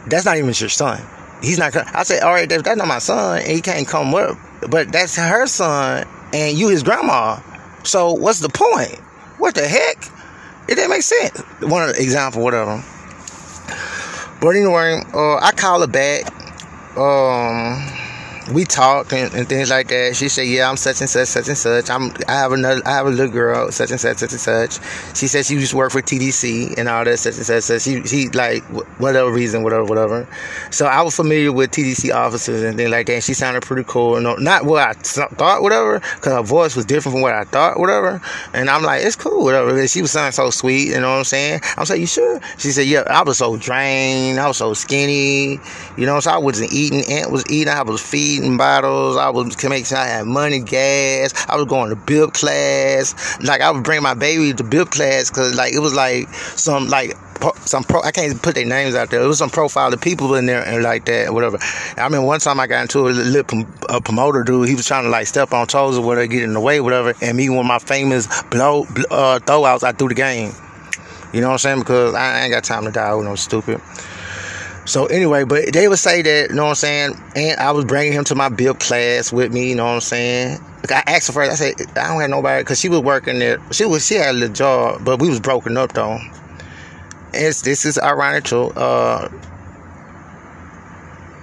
"That's 0.07 0.23
not 0.23 0.37
even 0.37 0.53
your 0.55 0.69
son." 0.69 1.01
He's 1.41 1.57
not. 1.59 1.75
I 1.75 2.03
said, 2.03 2.23
"All 2.23 2.31
right, 2.31 2.47
that's 2.47 2.65
not 2.65 2.87
my 2.87 2.99
son, 2.99 3.41
he 3.43 3.59
can't 3.59 3.85
come 3.85 4.15
up." 4.15 4.37
But 4.69 4.93
that's 4.93 5.17
her 5.17 5.45
son, 5.47 6.07
and 6.33 6.57
you 6.57 6.69
his 6.69 6.83
grandma. 6.83 7.39
So 7.83 8.13
what's 8.13 8.39
the 8.39 8.49
point? 8.49 8.99
What 9.37 9.55
the 9.55 9.67
heck? 9.67 10.03
It 10.67 10.75
didn't 10.75 10.91
make 10.91 11.01
sense. 11.01 11.39
One 11.61 11.89
example, 11.89 12.43
whatever. 12.43 12.83
But 14.41 14.49
anyway, 14.49 15.01
uh, 15.13 15.37
I 15.37 15.51
call 15.55 15.83
it 15.83 15.91
back. 15.91 16.31
Um, 16.97 17.89
we 18.51 18.65
talked 18.65 19.13
and, 19.13 19.33
and, 19.33 19.47
things 19.47 19.69
like 19.69 19.87
that. 19.89 20.15
She 20.15 20.29
said, 20.29 20.43
"Yeah, 20.43 20.69
I'm 20.69 20.77
such 20.77 21.01
and 21.01 21.09
such, 21.09 21.27
such 21.27 21.47
and 21.47 21.57
such. 21.57 21.89
I'm 21.89 22.13
I 22.27 22.33
have 22.33 22.51
another, 22.51 22.81
I 22.85 22.91
have 22.91 23.05
a 23.05 23.09
little 23.09 23.31
girl, 23.31 23.71
such 23.71 23.91
and 23.91 23.99
such, 23.99 24.17
such 24.17 24.31
and 24.31 24.39
such." 24.41 24.79
She 25.15 25.27
said 25.27 25.45
she 25.45 25.53
used 25.55 25.71
to 25.71 25.77
work 25.77 25.91
for 25.91 26.01
TDC 26.01 26.77
and 26.77 26.89
all 26.89 27.03
that, 27.03 27.19
such 27.19 27.35
and 27.37 27.45
such. 27.45 27.63
So 27.63 27.79
she 27.79 28.03
she 28.05 28.29
like 28.29 28.63
whatever 28.99 29.31
reason, 29.31 29.63
whatever, 29.63 29.85
whatever. 29.85 30.27
So 30.71 30.85
I 30.85 31.01
was 31.01 31.15
familiar 31.15 31.51
with 31.51 31.71
TDC 31.71 32.13
officers 32.13 32.63
and 32.63 32.77
things 32.77 32.89
like 32.89 33.07
that. 33.07 33.13
And 33.13 33.23
she 33.23 33.33
sounded 33.33 33.63
pretty 33.63 33.83
cool, 33.87 34.15
and 34.17 34.25
uh, 34.25 34.35
not 34.39 34.65
what 34.65 34.87
I 34.87 34.93
thought, 34.93 35.61
whatever, 35.61 35.99
because 35.99 36.33
her 36.33 36.41
voice 36.41 36.75
was 36.75 36.85
different 36.85 37.13
from 37.13 37.21
what 37.21 37.33
I 37.33 37.43
thought, 37.43 37.79
whatever. 37.79 38.21
And 38.53 38.69
I'm 38.69 38.83
like, 38.83 39.03
it's 39.03 39.15
cool, 39.15 39.43
whatever. 39.43 39.87
She 39.87 40.01
was 40.01 40.11
sounding 40.11 40.31
so 40.31 40.49
sweet, 40.49 40.89
you 40.89 40.99
know 40.99 41.11
what 41.11 41.17
I'm 41.19 41.23
saying? 41.23 41.61
I'm 41.77 41.85
saying, 41.85 42.01
you 42.01 42.07
sure? 42.07 42.39
She 42.57 42.71
said, 42.71 42.87
yeah. 42.87 43.03
I 43.07 43.23
was 43.23 43.37
so 43.37 43.57
drained, 43.57 44.39
I 44.39 44.47
was 44.47 44.57
so 44.57 44.73
skinny, 44.73 45.59
you 45.97 46.05
know. 46.05 46.19
So 46.19 46.31
I 46.31 46.37
wasn't 46.37 46.73
eating. 46.73 47.03
Aunt 47.09 47.31
was 47.31 47.43
eating. 47.49 47.73
I 47.73 47.81
was 47.81 48.01
feeding 48.01 48.38
bottles. 48.57 49.17
I 49.17 49.29
was 49.29 49.61
making 49.63 49.85
sure 49.85 49.97
I 49.97 50.07
had 50.07 50.25
money, 50.25 50.59
gas. 50.59 51.33
I 51.47 51.55
was 51.55 51.65
going 51.65 51.89
to 51.89 51.95
build 51.95 52.33
class. 52.33 53.39
Like 53.43 53.61
I 53.61 53.71
would 53.71 53.83
bring 53.83 54.01
my 54.01 54.13
baby 54.13 54.53
to 54.53 54.63
build 54.63 54.91
class 54.91 55.29
because 55.29 55.55
like 55.55 55.73
it 55.73 55.79
was 55.79 55.93
like 55.93 56.27
some 56.29 56.87
like 56.87 57.15
some 57.65 57.83
pro 57.83 58.01
I 58.01 58.11
can't 58.11 58.41
put 58.41 58.55
their 58.55 58.65
names 58.65 58.95
out 58.95 59.09
there. 59.09 59.21
It 59.21 59.27
was 59.27 59.37
some 59.37 59.49
profile 59.49 59.93
of 59.93 60.01
people 60.01 60.35
in 60.35 60.45
there 60.45 60.65
and 60.65 60.83
like 60.83 61.05
that, 61.05 61.33
whatever. 61.33 61.57
I 61.97 62.09
mean, 62.09 62.23
one 62.23 62.39
time 62.39 62.59
I 62.59 62.67
got 62.67 62.81
into 62.81 63.07
a 63.07 63.11
little 63.11 63.65
a 63.87 64.01
promoter 64.01 64.43
dude. 64.43 64.67
He 64.67 64.75
was 64.75 64.85
trying 64.85 65.03
to 65.03 65.09
like 65.09 65.27
step 65.27 65.53
on 65.53 65.67
toes 65.67 65.97
or 65.97 66.05
whatever, 66.05 66.27
get 66.27 66.43
in 66.43 66.53
the 66.53 66.59
way, 66.59 66.81
whatever. 66.81 67.13
And 67.21 67.37
me, 67.37 67.49
with 67.49 67.65
my 67.65 67.79
famous 67.79 68.27
blow 68.43 68.83
uh, 69.11 69.39
throwouts, 69.39 69.83
I 69.83 69.91
threw 69.91 70.09
the 70.09 70.15
game. 70.15 70.51
You 71.33 71.41
know 71.41 71.47
what 71.47 71.53
I'm 71.53 71.59
saying? 71.59 71.79
Because 71.79 72.15
I 72.15 72.43
ain't 72.43 72.51
got 72.51 72.63
time 72.63 72.85
to 72.85 72.91
die 72.91 73.13
with 73.13 73.25
no 73.25 73.35
stupid. 73.35 73.81
So 74.89 75.05
anyway, 75.05 75.43
but 75.43 75.71
they 75.71 75.87
would 75.87 75.99
say 75.99 76.23
that, 76.23 76.49
you 76.49 76.55
know 76.55 76.63
what 76.63 76.69
I'm 76.69 76.75
saying? 76.75 77.23
And 77.35 77.59
I 77.59 77.71
was 77.73 77.85
bringing 77.85 78.11
him 78.11 78.23
to 78.23 78.33
my 78.33 78.49
build 78.49 78.79
class 78.79 79.31
with 79.31 79.53
me, 79.53 79.69
you 79.69 79.75
know 79.75 79.85
what 79.85 79.91
I'm 79.91 80.01
saying? 80.01 80.59
Like 80.77 80.91
I 80.91 81.03
asked 81.05 81.27
her 81.27 81.33
first, 81.33 81.51
I 81.51 81.53
said, 81.53 81.75
I 81.95 82.07
don't 82.07 82.21
have 82.21 82.29
nobody, 82.31 82.63
because 82.63 82.79
she 82.79 82.89
was 82.89 83.01
working 83.01 83.37
there. 83.37 83.61
She 83.71 83.85
was, 83.85 84.03
she 84.03 84.15
had 84.15 84.31
a 84.31 84.33
little 84.33 84.55
job, 84.55 85.05
but 85.05 85.21
we 85.21 85.29
was 85.29 85.39
broken 85.39 85.77
up 85.77 85.93
though. 85.93 86.17
And 87.35 87.53
this 87.53 87.85
is 87.85 87.99
ironic 87.99 88.45
too. 88.45 88.71
Uh, 88.71 89.29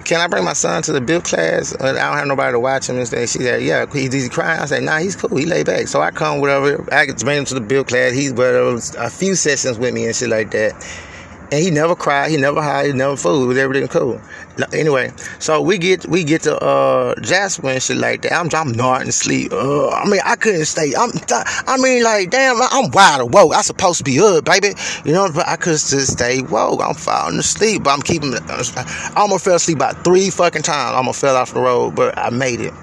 can 0.03 0.19
I 0.19 0.27
bring 0.27 0.43
my 0.43 0.51
son 0.51 0.83
to 0.83 0.91
the 0.91 0.99
build 0.99 1.23
class? 1.23 1.73
I 1.79 1.93
don't 1.93 2.17
have 2.17 2.27
nobody 2.27 2.51
to 2.51 2.59
watch 2.59 2.89
him 2.89 2.97
and 2.97 3.07
she 3.07 3.39
said, 3.39 3.63
yeah, 3.63 3.85
he's, 3.93 4.11
he 4.11 4.27
crying. 4.27 4.59
I 4.59 4.65
said, 4.65 4.83
nah, 4.83 4.97
he's 4.97 5.15
cool. 5.15 5.37
He 5.37 5.45
lay 5.45 5.63
back. 5.63 5.87
So 5.87 6.01
I 6.01 6.11
come, 6.11 6.41
whatever. 6.41 6.85
I 6.93 7.05
bring 7.23 7.37
him 7.37 7.45
to 7.45 7.53
the 7.53 7.61
build 7.61 7.87
class. 7.87 8.13
He's 8.13 8.33
whatever, 8.33 8.77
a 8.97 9.09
few 9.09 9.35
sessions 9.35 9.79
with 9.79 9.93
me 9.93 10.05
and 10.05 10.13
shit 10.13 10.27
like 10.27 10.51
that 10.51 10.73
and 11.51 11.63
he 11.63 11.71
never 11.71 11.95
cried, 11.95 12.31
he 12.31 12.37
never 12.37 12.61
hide, 12.61 12.87
he 12.87 12.93
never 12.93 13.15
fooled, 13.15 13.43
it 13.43 13.47
was 13.47 13.57
everything 13.57 13.87
cool. 13.87 14.21
Anyway, 14.73 15.11
so 15.39 15.61
we 15.61 15.77
get 15.77 16.07
we 16.07 16.23
get 16.23 16.41
to 16.43 16.57
uh 16.57 17.13
Jasper 17.21 17.69
and 17.69 17.81
shit 17.81 17.97
like 17.97 18.23
that. 18.23 18.33
I'm 18.33 18.49
I'm 18.53 18.71
nodding 18.71 19.11
sleep. 19.11 19.51
Uh, 19.51 19.89
I 19.89 20.09
mean 20.09 20.19
I 20.25 20.35
couldn't 20.35 20.65
stay. 20.65 20.93
I'm 20.97 21.11
I 21.67 21.77
mean 21.77 22.03
like 22.03 22.31
damn 22.31 22.59
I'm 22.59 22.89
wide 22.91 23.21
awake. 23.21 23.53
I 23.53 23.61
supposed 23.61 23.99
to 23.99 24.03
be 24.03 24.19
up, 24.19 24.45
baby. 24.45 24.73
You 25.05 25.13
know, 25.13 25.29
but 25.31 25.47
I 25.47 25.57
could 25.57 25.73
just 25.73 26.13
stay 26.13 26.41
woke. 26.41 26.81
I'm 26.83 26.95
falling 26.95 27.37
asleep, 27.37 27.83
but 27.83 27.91
I'm 27.91 28.01
keeping. 28.01 28.33
I 28.33 29.13
almost 29.15 29.45
fell 29.45 29.55
asleep 29.55 29.77
about 29.77 30.03
three 30.03 30.31
fucking 30.31 30.63
times. 30.63 30.93
I 30.93 30.97
almost 30.97 31.21
fell 31.21 31.35
off 31.35 31.53
the 31.53 31.61
road, 31.61 31.95
but 31.95 32.17
I 32.17 32.31
made 32.31 32.59
it. 32.59 32.73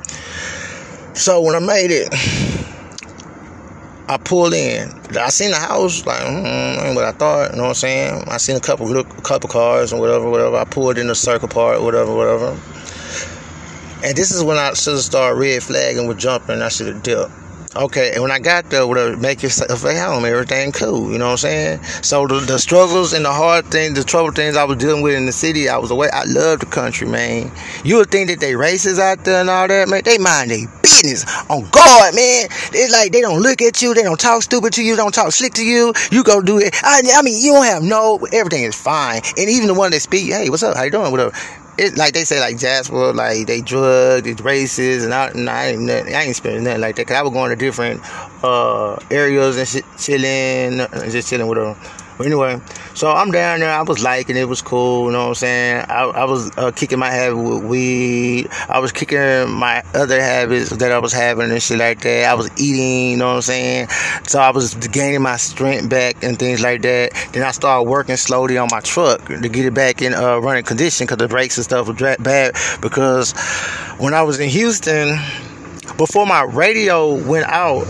So 1.15 1.41
when 1.41 1.57
I 1.57 1.61
made 1.61 1.91
it. 1.91 2.71
I 4.07 4.19
pulled 4.19 4.53
in. 4.53 4.91
I 5.17 5.31
seen 5.31 5.51
the 5.51 5.57
house, 5.57 6.05
like, 6.05 6.21
mm, 6.21 6.85
ain't 6.85 6.95
what 6.95 7.05
I 7.05 7.13
thought, 7.13 7.53
you 7.53 7.57
know 7.57 7.63
what 7.63 7.69
I'm 7.71 7.75
saying? 7.75 8.25
I 8.29 8.37
seen 8.37 8.55
a 8.57 8.61
couple 8.61 8.87
look, 8.87 9.09
couple 9.23 9.49
cars 9.49 9.93
and 9.93 10.01
whatever, 10.01 10.29
whatever. 10.29 10.57
I 10.57 10.65
pulled 10.65 10.99
in 10.99 11.07
the 11.07 11.15
circle 11.15 11.49
part, 11.49 11.81
whatever, 11.81 12.15
whatever. 12.15 12.51
And 14.05 14.15
this 14.15 14.31
is 14.31 14.45
when 14.45 14.59
I 14.59 14.75
should 14.75 14.95
have 14.95 15.03
started 15.03 15.39
red 15.39 15.63
flagging 15.63 16.07
with 16.07 16.19
jumping. 16.19 16.61
I 16.61 16.69
should 16.69 16.89
have 16.89 17.03
dipped. 17.03 17.33
Okay, 17.77 18.13
and 18.13 18.23
when 18.23 18.31
I 18.31 18.39
got 18.39 18.71
there, 18.71 18.87
would 18.87 19.19
make 19.19 19.43
yourself 19.43 19.85
at 19.85 20.07
home, 20.07 20.25
everything 20.25 20.71
cool, 20.71 21.11
you 21.11 21.19
know 21.19 21.27
what 21.27 21.31
I'm 21.33 21.81
saying? 21.81 21.83
So 22.03 22.25
the, 22.25 22.39
the 22.39 22.57
struggles 22.61 23.13
and 23.13 23.25
the 23.25 23.33
hard 23.33 23.67
things, 23.67 23.99
the 23.99 24.05
trouble 24.05 24.31
things 24.31 24.57
I 24.57 24.63
was 24.63 24.79
dealing 24.79 25.03
with 25.03 25.17
in 25.17 25.27
the 25.27 25.33
city, 25.33 25.69
I 25.69 25.77
was 25.79 25.91
away. 25.91 26.09
I 26.13 26.23
love 26.23 26.61
the 26.61 26.67
country, 26.67 27.09
man. 27.09 27.51
You 27.85 27.97
would 27.97 28.13
think 28.13 28.29
that 28.29 28.39
they 28.39 28.53
racist 28.53 29.01
out 29.01 29.25
there 29.25 29.41
and 29.41 29.51
all 29.51 29.67
that, 29.67 29.89
man. 29.89 30.03
They 30.05 30.19
mind 30.19 30.53
their 30.53 30.69
business 30.83 31.25
on 31.51 31.69
God, 31.71 32.15
man. 32.15 32.47
It's 32.73 32.93
like 32.93 33.11
they 33.11 33.21
don't 33.21 33.41
look 33.41 33.61
at 33.61 33.83
you, 33.83 33.93
they 33.93 34.05
don't 34.05 34.21
talk 34.21 34.43
stupid 34.43 34.73
to 34.75 34.85
you, 34.85 34.95
they 34.95 35.03
don't 35.03 35.15
talk 35.15 35.33
slick 35.33 35.55
to 35.55 35.65
you. 35.65 35.93
You 36.13 36.23
go 36.23 36.41
do 36.41 36.61
it. 36.61 36.77
I, 36.85 37.03
I 37.13 37.23
mean, 37.23 37.43
you 37.43 37.55
don't 37.55 37.65
have 37.65 37.83
no, 37.83 38.21
everything 38.33 38.63
is 38.63 38.81
fine. 38.81 39.23
And 39.37 39.51
even 39.51 39.67
the 39.67 39.75
one 39.75 39.91
that 39.91 40.01
speak, 40.01 40.31
hey, 40.31 40.49
what's 40.49 40.63
up? 40.63 40.77
How 40.77 40.85
you 40.85 40.93
doing? 40.93 41.11
Whatever 41.11 41.33
it 41.79 41.97
like 41.97 42.15
they 42.15 42.25
say 42.25 42.41
like 42.41 42.59
Jasper, 42.59 43.13
like 43.13 43.47
they 43.47 43.61
drug, 43.61 44.25
they 44.25 44.35
racist, 44.35 45.05
and 45.05 45.15
I, 45.15 45.29
and 45.29 45.49
I 45.49 45.67
ain't 45.69 45.83
nothing, 45.83 46.15
I 46.15 46.23
ain't 46.25 46.37
spending 46.37 46.65
nothing 46.65 46.81
like 46.81 46.97
that. 46.97 47.07
Cause 47.07 47.17
I 47.17 47.23
was 47.23 47.33
going 47.33 47.51
to 47.51 47.57
different 47.57 48.01
uh, 48.45 48.97
areas 49.11 49.57
and 49.57 49.67
shit, 49.69 49.85
chilling, 49.99 50.79
just 51.11 51.29
chilling 51.29 51.47
with 51.47 51.59
them. 51.59 51.77
But 52.17 52.27
anyway, 52.27 52.61
so 52.95 53.11
I'm 53.11 53.33
down 53.33 53.61
there. 53.61 53.71
I 53.71 53.83
was 53.83 54.03
liking 54.03 54.37
it. 54.37 54.49
was 54.49 54.63
cool. 54.63 55.07
You 55.07 55.13
know 55.13 55.23
what 55.23 55.29
I'm 55.29 55.35
saying? 55.35 55.85
I, 55.89 56.03
I 56.05 56.25
was 56.25 56.57
uh, 56.57 56.71
kicking 56.71 56.99
my 56.99 57.11
habit 57.11 57.37
with 57.37 57.65
weed. 57.65 58.49
I 58.69 58.79
was 58.79 58.93
kicking 58.93 59.51
my 59.51 59.83
other 59.95 60.21
habits 60.21 60.71
that 60.71 60.93
I 60.93 60.99
was 60.99 61.13
having 61.13 61.51
and 61.51 61.63
shit 61.63 61.79
like 61.79 62.01
that. 62.03 62.31
I 62.31 62.35
was 62.35 62.51
eating. 62.61 63.13
You 63.13 63.17
know 63.17 63.29
what 63.31 63.37
I'm 63.37 63.43
saying? 63.43 63.89
So 64.29 64.39
I 64.39 64.51
was 64.51 64.75
gaining 64.75 65.23
my 65.23 65.37
strength 65.37 65.89
back 65.89 66.23
and 66.23 66.39
things 66.39 66.63
like 66.63 66.83
that. 66.83 67.13
Then 67.33 67.43
I 67.43 67.51
started 67.51 67.89
working 67.89 68.17
slowly 68.17 68.59
on 68.59 68.69
my 68.71 68.81
truck 68.81 69.27
to 69.27 69.49
get 69.49 69.67
it 69.67 69.75
back 69.75 70.01
in 70.01 70.15
uh, 70.15 70.39
running 70.39 70.63
condition 70.65 71.07
because 71.07 71.19
the 71.19 71.29
brakes 71.29 71.59
and 71.59 71.65
stuff 71.65 71.89
was 71.89 71.97
bad. 72.19 72.55
Because 72.81 73.33
when 73.99 74.15
I 74.15 74.23
was 74.23 74.39
in 74.39 74.49
Houston, 74.51 75.19
before 75.97 76.27
my 76.27 76.43
radio 76.43 77.15
went 77.15 77.47
out, 77.47 77.87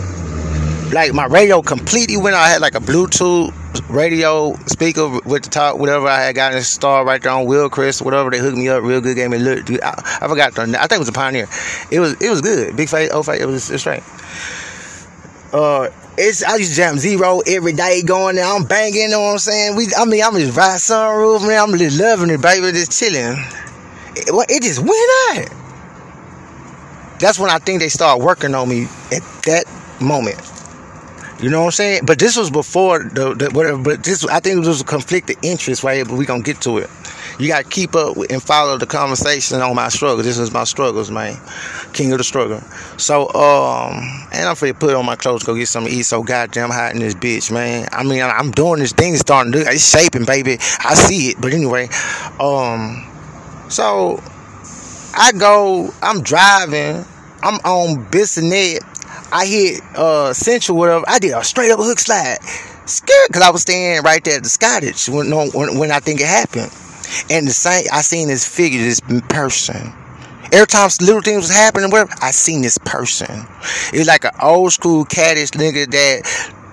like 0.91 1.13
my 1.13 1.25
radio 1.25 1.61
completely 1.61 2.17
went 2.17 2.35
out. 2.35 2.43
I 2.43 2.49
had 2.49 2.61
like 2.61 2.75
a 2.75 2.79
Bluetooth 2.79 3.53
radio 3.89 4.55
speaker 4.67 5.19
with 5.25 5.43
the 5.43 5.49
top, 5.49 5.77
whatever 5.77 6.07
I 6.07 6.21
had 6.21 6.35
gotten 6.35 6.57
installed 6.57 7.07
right 7.07 7.21
there 7.21 7.31
on 7.31 7.45
Will 7.45 7.69
Chris, 7.69 8.01
whatever 8.01 8.29
they 8.29 8.39
hooked 8.39 8.57
me 8.57 8.69
up 8.69 8.83
real 8.83 9.01
good, 9.01 9.15
gave 9.15 9.29
me 9.29 9.37
a 9.37 9.39
look. 9.39 9.69
I, 9.83 10.19
I 10.21 10.27
forgot 10.27 10.53
the, 10.55 10.61
I 10.61 10.87
think 10.87 10.93
it 10.93 10.99
was 10.99 11.09
a 11.09 11.13
Pioneer. 11.13 11.47
It 11.91 11.99
was 11.99 12.13
it 12.21 12.29
was 12.29 12.41
good, 12.41 12.75
big 12.75 12.89
face, 12.89 13.11
old 13.11 13.25
face. 13.25 13.41
It 13.41 13.47
was, 13.47 13.63
straight. 13.63 14.03
Uh, 15.53 15.89
it's 16.17 16.43
I 16.43 16.57
just 16.57 16.75
jam 16.75 16.97
zero 16.97 17.41
every 17.45 17.73
day 17.73 18.01
going 18.01 18.35
there. 18.35 18.45
I'm 18.45 18.63
banging, 18.63 19.01
you 19.01 19.09
know 19.09 19.21
what 19.21 19.31
I'm 19.31 19.37
saying? 19.39 19.75
We, 19.75 19.87
I 19.97 20.05
mean, 20.05 20.23
I'm 20.23 20.33
just 20.33 20.55
riding 20.55 20.77
sunroof, 20.77 21.47
man. 21.47 21.69
I'm 21.69 21.77
just 21.77 21.99
loving 21.99 22.29
it, 22.29 22.41
baby, 22.41 22.71
just 22.71 22.97
chilling. 22.97 23.37
It, 24.15 24.29
it 24.49 24.63
just 24.63 24.79
went 24.79 25.49
out. 25.49 25.53
That's 27.19 27.39
when 27.39 27.49
I 27.49 27.59
think 27.59 27.81
they 27.81 27.89
start 27.89 28.21
working 28.21 28.53
on 28.55 28.67
me 28.67 28.83
at 29.11 29.23
that 29.43 29.65
moment. 30.01 30.54
You 31.41 31.49
know 31.49 31.59
what 31.59 31.65
I'm 31.65 31.71
saying? 31.71 32.05
But 32.05 32.17
this 32.17 32.37
was 32.37 32.49
before 32.49 33.03
the, 33.03 33.33
the 33.33 33.49
whatever. 33.51 33.77
But 33.77 34.03
this, 34.03 34.25
I 34.25 34.39
think, 34.39 34.63
it 34.63 34.67
was 34.67 34.81
a 34.81 34.85
conflict 34.85 35.29
of 35.29 35.35
interest 35.41 35.83
right 35.83 35.95
here. 35.95 36.05
But 36.05 36.15
we 36.15 36.25
gonna 36.25 36.43
get 36.43 36.61
to 36.61 36.77
it. 36.77 36.89
You 37.37 37.49
gotta 37.49 37.67
keep 37.67 37.93
up 37.95 38.15
and 38.29 38.41
follow 38.41 38.77
the 38.77 38.85
conversation 38.85 39.59
on 39.59 39.75
my 39.75 39.89
struggles. 39.89 40.25
This 40.25 40.37
is 40.37 40.51
my 40.53 40.63
struggles, 40.63 41.11
man. 41.11 41.37
King 41.91 42.13
of 42.13 42.19
the 42.19 42.23
struggle. 42.23 42.61
So, 42.97 43.27
um, 43.33 44.27
and 44.31 44.47
I'm 44.47 44.55
finna 44.55 44.79
put 44.79 44.95
on 44.95 45.05
my 45.05 45.17
clothes, 45.17 45.43
go 45.43 45.53
get 45.55 45.67
something 45.67 45.91
to 45.91 45.99
eat. 45.99 46.03
So 46.03 46.23
goddamn 46.23 46.69
hot 46.69 46.93
in 46.93 46.99
this 46.99 47.13
bitch, 47.15 47.51
man. 47.51 47.89
I 47.91 48.03
mean, 48.03 48.21
I'm 48.21 48.51
doing 48.51 48.79
this 48.79 48.93
thing, 48.93 49.17
starting 49.17 49.51
to, 49.51 49.59
it's 49.59 49.89
shaping, 49.89 50.23
baby. 50.23 50.53
I 50.53 50.93
see 50.93 51.29
it. 51.29 51.41
But 51.41 51.53
anyway, 51.53 51.89
um, 52.39 53.05
so 53.67 54.23
I 55.13 55.33
go, 55.37 55.93
I'm 56.01 56.21
driving, 56.21 57.03
I'm 57.43 57.55
on 57.65 58.05
Bissonnet 58.05 58.94
I 59.35 59.45
hit 59.45 59.81
uh 59.97 60.31
Central, 60.33 60.77
whatever. 60.77 61.03
I 61.09 61.19
did 61.19 61.33
a 61.33 61.43
straight 61.43 61.69
up 61.69 61.79
hook 61.79 61.99
slide. 61.99 62.41
Scared 62.85 63.27
because 63.27 63.41
I 63.41 63.49
was 63.49 63.63
standing 63.63 64.01
right 64.01 64.23
there 64.23 64.37
at 64.37 64.43
the 64.43 64.49
Scottish 64.49 65.09
when, 65.09 65.29
when, 65.29 65.77
when 65.77 65.91
I 65.91 65.99
think 65.99 66.21
it 66.21 66.27
happened. 66.27 66.71
And 67.29 67.45
the 67.45 67.51
same, 67.51 67.85
I 67.91 68.01
seen 68.01 68.29
this 68.29 68.47
figure, 68.47 68.81
this 68.81 69.01
person. 69.27 69.91
Every 70.53 70.67
time 70.67 70.89
little 71.01 71.21
things 71.21 71.41
was 71.49 71.53
happening, 71.53 71.91
whatever, 71.91 72.13
I 72.21 72.31
seen 72.31 72.61
this 72.61 72.77
person. 72.77 73.45
It 73.91 73.97
was 73.97 74.07
like 74.07 74.23
an 74.23 74.31
old 74.41 74.71
school 74.71 75.03
caddish 75.03 75.51
nigga 75.51 75.91
that 75.91 76.21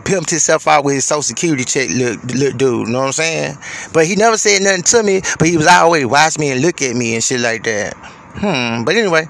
pimped 0.05 0.31
himself 0.31 0.69
out 0.69 0.85
with 0.85 0.95
his 0.95 1.05
social 1.05 1.23
security 1.23 1.65
check 1.65 1.89
look, 1.91 2.23
look 2.35 2.57
dude, 2.57 2.87
you 2.87 2.93
know 2.93 3.01
what 3.01 3.07
I'm 3.07 3.13
saying? 3.13 3.57
But 3.93 4.07
he 4.07 4.15
never 4.15 4.37
said 4.37 4.63
nothing 4.63 4.83
to 4.83 5.03
me, 5.03 5.23
but 5.39 5.49
he 5.49 5.57
was 5.57 5.67
always 5.67 6.07
watch 6.07 6.39
me 6.39 6.53
and 6.53 6.61
look 6.61 6.81
at 6.83 6.95
me 6.95 7.15
and 7.15 7.25
shit 7.25 7.41
like 7.41 7.65
that. 7.65 7.97
Hmm. 8.35 8.85
But 8.85 8.97
anyway, 8.97 9.27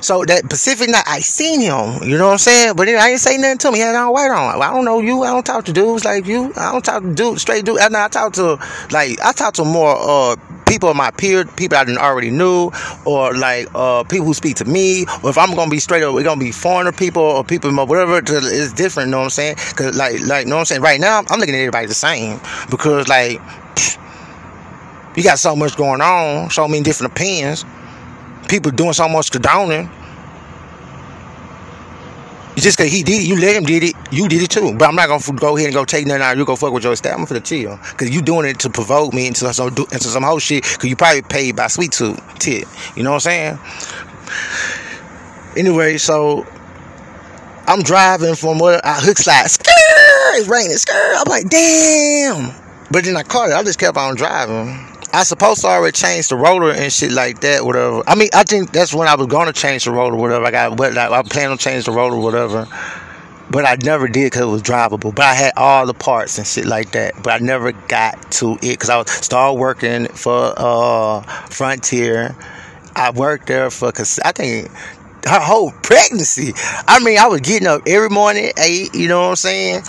so 0.00 0.24
that 0.24 0.48
Pacific 0.48 0.90
night, 0.90 1.04
I 1.06 1.20
seen 1.20 1.60
him. 1.60 2.02
You 2.02 2.18
know 2.18 2.26
what 2.26 2.32
I'm 2.32 2.38
saying? 2.38 2.76
But 2.76 2.88
I 2.88 3.10
ain't 3.10 3.20
say 3.20 3.38
nothing 3.38 3.58
to 3.58 3.68
him. 3.68 3.74
He 3.74 3.80
had 3.80 3.94
all 3.94 4.12
white 4.12 4.30
on. 4.30 4.60
I 4.60 4.70
don't 4.70 4.84
know 4.84 5.00
you. 5.00 5.22
I 5.22 5.30
don't 5.30 5.44
talk 5.44 5.64
to 5.66 5.72
dudes 5.72 6.04
like 6.04 6.26
you. 6.26 6.52
I 6.56 6.70
don't 6.70 6.84
talk 6.84 7.02
to 7.02 7.14
dudes, 7.14 7.42
straight 7.42 7.64
dudes. 7.64 7.80
I 7.80 8.04
I 8.04 8.08
talk 8.08 8.34
to 8.34 8.58
like 8.90 9.18
I 9.24 9.32
talk 9.32 9.54
to 9.54 9.64
more 9.64 9.96
uh 9.98 10.36
people 10.66 10.92
my 10.92 11.10
peer, 11.10 11.44
people 11.44 11.78
I 11.78 11.84
already 11.96 12.30
knew, 12.30 12.70
or 13.06 13.34
like 13.34 13.68
uh 13.74 14.04
people 14.04 14.26
who 14.26 14.34
speak 14.34 14.56
to 14.56 14.66
me. 14.66 15.06
Or 15.22 15.30
if 15.30 15.38
I'm 15.38 15.54
gonna 15.54 15.70
be 15.70 15.80
straight 15.80 16.02
up, 16.02 16.12
we're 16.12 16.22
gonna 16.22 16.38
be 16.38 16.52
foreigner 16.52 16.92
people 16.92 17.22
or 17.22 17.42
people 17.44 17.72
whatever. 17.86 18.20
It's 18.22 18.72
different. 18.74 19.08
You 19.08 19.12
know 19.12 19.18
what 19.18 19.24
I'm 19.24 19.30
saying? 19.30 19.56
Cause 19.76 19.96
like 19.96 20.20
like 20.20 20.46
know 20.46 20.56
what 20.56 20.60
I'm 20.60 20.66
saying. 20.66 20.82
Right 20.82 21.00
now, 21.00 21.22
I'm 21.26 21.40
looking 21.40 21.54
at 21.54 21.60
everybody 21.60 21.86
the 21.86 21.94
same 21.94 22.38
because 22.70 23.08
like. 23.08 23.40
you 25.16 25.22
got 25.22 25.38
so 25.38 25.56
much 25.56 25.76
going 25.76 26.00
on, 26.00 26.50
so 26.50 26.68
many 26.68 26.82
different 26.82 27.12
opinions 27.12 27.64
people 28.52 28.70
doing 28.70 28.92
so 28.92 29.08
much 29.08 29.30
condoning. 29.30 29.88
Just 32.54 32.76
cause 32.76 32.92
he 32.92 33.02
did 33.02 33.22
it, 33.22 33.26
you 33.26 33.40
let 33.40 33.56
him 33.56 33.64
did 33.64 33.82
it, 33.82 33.94
you 34.12 34.28
did 34.28 34.42
it 34.42 34.50
too. 34.50 34.76
But 34.76 34.88
I'm 34.88 34.94
not 34.94 35.08
gonna 35.08 35.40
go 35.40 35.56
ahead 35.56 35.68
and 35.68 35.74
go 35.74 35.86
take 35.86 36.06
nothing 36.06 36.22
out. 36.22 36.36
You 36.36 36.44
go 36.44 36.54
fuck 36.54 36.72
with 36.72 36.84
your 36.84 36.94
staff. 36.94 37.18
I'm 37.18 37.24
finna 37.24 37.42
chill, 37.42 37.78
cause 37.96 38.10
you 38.10 38.20
doing 38.20 38.46
it 38.46 38.60
to 38.60 38.70
provoke 38.70 39.14
me 39.14 39.26
into 39.26 39.52
some 39.54 39.68
into 39.68 40.04
some 40.04 40.22
whole 40.22 40.38
shit. 40.38 40.62
Cause 40.64 40.84
you 40.84 40.94
probably 40.94 41.22
paid 41.22 41.56
by 41.56 41.68
sweet 41.68 41.92
tooth 41.92 42.20
tit. 42.38 42.68
You 42.94 43.02
know 43.02 43.12
what 43.12 43.26
I'm 43.26 43.58
saying? 43.58 43.58
Anyway, 45.56 45.96
so 45.96 46.46
I'm 47.66 47.82
driving 47.82 48.34
from 48.34 48.58
where 48.58 48.84
I 48.84 49.00
hook 49.00 49.16
slide. 49.16 49.46
Skr, 49.46 49.64
it's 50.38 50.46
raining. 50.46 50.76
Skr. 50.76 51.14
I'm 51.16 51.28
like, 51.28 51.48
damn. 51.48 52.54
But 52.90 53.04
then 53.04 53.16
I 53.16 53.22
caught 53.22 53.48
it. 53.48 53.54
I 53.54 53.62
just 53.62 53.78
kept 53.78 53.96
on 53.96 54.14
driving. 54.14 54.91
I 55.14 55.24
supposed 55.24 55.60
to 55.60 55.66
already 55.66 55.92
change 55.92 56.28
the 56.28 56.36
roller 56.36 56.70
and 56.72 56.90
shit 56.90 57.12
like 57.12 57.40
that, 57.40 57.64
whatever. 57.64 58.02
I 58.06 58.14
mean, 58.14 58.30
I 58.32 58.44
think 58.44 58.72
that's 58.72 58.94
when 58.94 59.08
I 59.08 59.14
was 59.14 59.26
gonna 59.26 59.52
change 59.52 59.84
the 59.84 59.92
roller, 59.92 60.16
whatever. 60.16 60.46
I 60.46 60.50
got 60.50 60.78
what 60.78 60.94
like, 60.94 61.10
I 61.10 61.22
plan 61.22 61.50
on 61.50 61.58
changing 61.58 61.92
the 61.92 61.98
roller, 61.98 62.16
whatever. 62.16 62.66
But 63.50 63.66
I 63.66 63.76
never 63.82 64.08
did 64.08 64.32
because 64.32 64.42
it 64.42 64.46
was 64.46 64.62
drivable. 64.62 65.14
But 65.14 65.26
I 65.26 65.34
had 65.34 65.52
all 65.58 65.84
the 65.86 65.92
parts 65.92 66.38
and 66.38 66.46
shit 66.46 66.64
like 66.64 66.92
that. 66.92 67.22
But 67.22 67.42
I 67.42 67.44
never 67.44 67.72
got 67.72 68.32
to 68.32 68.54
it 68.54 68.60
because 68.62 68.88
I 68.88 68.96
was 68.96 69.10
started 69.10 69.60
working 69.60 70.06
for 70.08 70.54
uh, 70.56 71.20
Frontier. 71.50 72.34
I 72.96 73.10
worked 73.10 73.48
there 73.48 73.70
for 73.70 73.92
cause 73.92 74.18
I 74.24 74.32
think 74.32 74.70
her 75.26 75.40
whole 75.40 75.72
pregnancy. 75.82 76.52
I 76.88 76.98
mean, 77.00 77.18
I 77.18 77.26
was 77.26 77.42
getting 77.42 77.68
up 77.68 77.82
every 77.86 78.08
morning 78.08 78.52
eight. 78.56 78.94
You 78.94 79.08
know 79.08 79.20
what 79.20 79.28
I'm 79.28 79.36
saying? 79.36 79.82